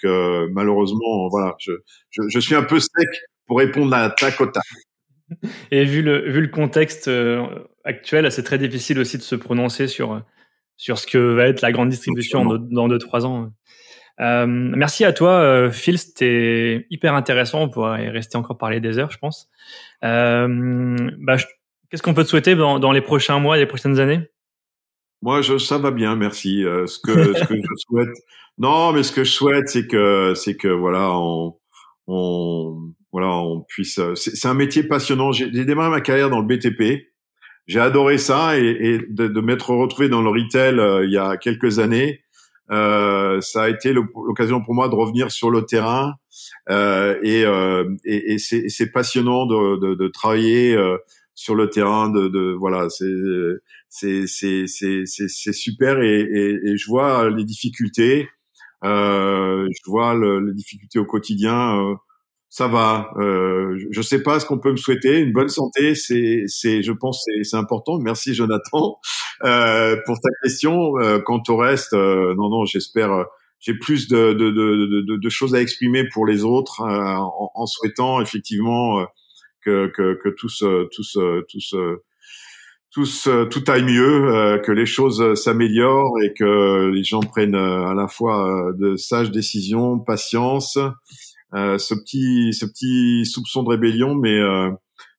malheureusement, 0.53 1.29
voilà, 1.31 1.55
je, 1.61 1.73
je, 2.11 2.23
je, 2.29 2.41
suis 2.41 2.55
un 2.55 2.62
peu 2.64 2.81
sec 2.81 3.09
pour 3.47 3.59
répondre 3.59 3.95
à 3.95 4.11
tac 4.11 4.41
au 4.41 4.47
tac. 4.47 4.64
Et 5.71 5.85
vu 5.85 6.03
le, 6.03 6.31
vu 6.31 6.41
le 6.41 6.49
contexte 6.49 7.09
euh, 7.09 7.47
actuel, 7.85 8.31
c'est 8.33 8.43
très 8.43 8.59
difficile 8.59 8.99
aussi 8.99 9.19
de 9.19 9.23
se 9.23 9.35
prononcer 9.35 9.87
sur, 9.87 10.23
sur 10.77 10.99
ce 10.99 11.07
que 11.07 11.19
va 11.19 11.47
être 11.47 11.61
la 11.61 11.73
grande 11.73 11.91
distribution 11.91 12.45
dans 12.45 12.89
2-3 12.89 13.25
ans. 13.25 13.51
Euh, 14.21 14.47
merci 14.47 15.05
à 15.05 15.12
toi, 15.12 15.31
euh, 15.31 15.71
Phil. 15.71 15.99
C'était 15.99 16.87
hyper 16.91 17.14
intéressant. 17.14 17.62
On 17.62 17.69
pourrait 17.69 18.09
rester 18.09 18.37
encore 18.37 18.59
parler 18.59 18.81
des 18.81 18.99
heures, 18.99 19.11
je 19.11 19.19
pense. 19.19 19.49
Euh, 20.05 20.97
bah, 21.19 21.37
Qu'est-ce 21.91 22.03
qu'on 22.03 22.14
peut 22.14 22.25
te 22.25 22.29
souhaiter 22.29 22.55
dans, 22.55 22.93
les 22.93 23.01
prochains 23.01 23.39
mois, 23.39 23.57
les 23.57 23.66
prochaines 23.66 23.99
années? 23.99 24.21
Moi, 25.23 25.41
je, 25.41 25.57
ça 25.57 25.79
va 25.79 25.91
bien, 25.91 26.16
merci. 26.16 26.62
Euh, 26.62 26.87
ce, 26.87 26.99
que, 26.99 27.35
ce 27.35 27.45
que 27.45 27.55
je 27.57 27.75
souhaite, 27.89 28.16
non, 28.59 28.93
mais 28.93 29.03
ce 29.03 29.11
que 29.11 29.25
je 29.25 29.31
souhaite, 29.31 29.69
c'est 29.69 29.87
que, 29.87 30.35
c'est 30.35 30.55
que 30.55 30.69
voilà, 30.69 31.11
on, 31.11 31.57
on, 32.07 32.93
voilà, 33.11 33.29
on 33.29 33.62
puisse. 33.62 33.99
Euh, 33.99 34.14
c'est 34.14 34.47
un 34.47 34.55
métier 34.55 34.83
passionnant. 34.83 35.33
J'ai 35.33 35.64
démarré 35.64 35.91
ma 35.91 36.03
carrière 36.03 36.29
dans 36.29 36.41
le 36.41 36.47
BTP. 36.47 37.07
J'ai 37.66 37.81
adoré 37.81 38.19
ça 38.19 38.59
et, 38.59 38.64
et 38.64 38.99
de, 38.99 39.29
de 39.29 39.41
m'être 39.41 39.71
retrouvé 39.71 40.09
dans 40.09 40.23
le 40.23 40.31
retail 40.31 40.79
euh, 40.79 41.05
il 41.05 41.12
y 41.12 41.19
a 41.19 41.37
quelques 41.37 41.79
années. 41.79 42.23
Euh, 42.71 43.41
ça 43.41 43.62
a 43.62 43.69
été 43.69 43.93
l'occasion 43.93 44.62
pour 44.62 44.75
moi 44.75 44.89
de 44.89 44.95
revenir 44.95 45.31
sur 45.31 45.51
le 45.51 45.62
terrain 45.62 46.14
euh, 46.71 47.19
et, 47.23 47.45
euh, 47.45 47.89
et, 48.05 48.35
et 48.35 48.39
c'est 48.39 48.91
passionnant 48.93 49.47
de, 49.47 49.79
de, 49.79 49.95
de 49.95 50.09
travailler 50.09 50.77
euh, 50.77 50.99
sur 51.35 51.55
le 51.55 51.71
terrain. 51.71 52.11
De, 52.11 52.29
de 52.29 52.55
voilà, 52.59 52.89
c'est 52.91 54.27
super 55.53 56.01
et, 56.03 56.21
et, 56.21 56.77
je 56.77 56.87
vois 56.89 57.31
les 57.31 57.45
difficultés. 57.45 58.29
je 58.83 59.91
vois 59.91 60.14
le, 60.14 60.41
les 60.41 60.55
difficultés 60.55 60.99
au 60.99 61.07
quotidien 61.07 61.97
ça 62.51 62.67
va. 62.67 63.11
Euh, 63.19 63.79
je 63.91 63.99
ne 63.99 64.03
sais 64.03 64.23
pas 64.23 64.41
ce 64.41 64.47
qu'on 64.47 64.59
peut 64.59 64.71
me 64.71 64.77
souhaiter. 64.77 65.19
Une 65.19 65.33
bonne 65.33 65.49
santé, 65.49 65.95
c'est, 65.95 66.45
c'est, 66.47 66.83
je 66.83 66.93
pense, 66.93 67.23
c'est, 67.25 67.45
c'est 67.45 67.57
important. 67.57 67.99
Merci 67.99 68.35
Jonathan 68.35 68.99
euh, 69.45 69.97
pour 70.07 70.19
ta 70.21 70.31
question. 70.43 70.99
Euh, 70.99 71.19
quant 71.19 71.43
au 71.49 71.57
reste, 71.57 71.93
euh, 71.93 72.35
non, 72.37 72.49
non, 72.49 72.65
j'espère. 72.65 73.13
Euh, 73.13 73.25
j'ai 73.61 73.75
plus 73.75 74.09
de, 74.09 74.33
de, 74.35 74.51
de, 74.51 75.17
de, 75.17 75.29
choses 75.29 75.55
à 75.57 75.61
exprimer 75.61 76.05
pour 76.13 76.25
les 76.25 76.45
autres, 76.45 76.81
en, 76.81 77.51
en, 77.53 77.67
souhaitant 77.67 78.21
effectivement 78.21 79.05
que, 79.65 79.89
que, 79.89 80.17
que 80.23 80.29
tous, 80.29 80.63
tous, 80.93 81.19
tous, 81.49 81.75
tous, 82.93 83.29
tout 83.51 83.65
aille 83.67 83.83
mieux, 83.83 84.63
que 84.65 84.71
les 84.71 84.87
choses 84.87 85.35
s'améliorent 85.35 86.21
et 86.23 86.35
que 86.35 86.87
les 86.95 87.03
gens 87.03 87.19
prennent 87.19 87.57
à 87.57 87.95
la 87.95 88.07
fois 88.07 88.71
de 88.79 88.95
sages 88.95 89.33
décisions, 89.33 89.99
patience 89.99 90.79
euh, 90.79 90.91
ce 91.53 91.95
petit 91.95 92.53
ce 92.53 92.67
petit 92.67 93.25
soupçon 93.25 93.63
de 93.63 93.71
rébellion, 93.71 94.15
mais 94.15 94.39
euh, 94.39 94.71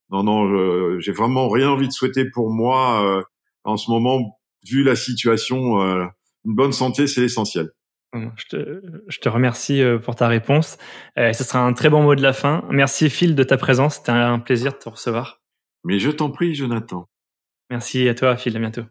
non 0.09 0.23
non, 0.23 0.99
j'ai 0.99 1.11
vraiment 1.11 1.49
rien 1.49 1.69
envie 1.69 1.87
de 1.87 1.93
souhaiter 1.93 2.25
pour 2.25 2.51
moi 2.51 3.05
euh, 3.05 3.23
en 3.63 3.77
ce 3.77 3.91
moment 3.91 4.39
vu 4.67 4.83
la 4.83 4.95
situation. 4.95 5.79
une 6.45 6.55
bonne 6.55 6.73
santé, 6.73 7.07
c'est 7.07 7.21
essentiel. 7.21 7.69
Je 8.13 8.45
te, 8.49 8.81
je 9.07 9.19
te, 9.19 9.29
remercie 9.29 9.83
pour 10.03 10.15
ta 10.15 10.27
réponse. 10.27 10.77
Euh, 11.17 11.31
ce 11.31 11.43
sera 11.43 11.59
un 11.59 11.73
très 11.73 11.89
bon 11.89 12.01
mot 12.01 12.15
de 12.15 12.23
la 12.23 12.33
fin. 12.33 12.65
Merci 12.71 13.09
Phil 13.09 13.35
de 13.35 13.43
ta 13.43 13.57
présence. 13.57 13.97
C'était 13.97 14.11
un 14.11 14.39
plaisir 14.39 14.73
de 14.73 14.77
te 14.77 14.89
recevoir. 14.89 15.41
Mais 15.83 15.99
je 15.99 16.09
t'en 16.09 16.31
prie, 16.31 16.55
Jonathan. 16.55 17.07
Merci 17.69 18.09
à 18.09 18.15
toi, 18.15 18.35
Phil. 18.35 18.57
À 18.57 18.59
bientôt. 18.59 18.83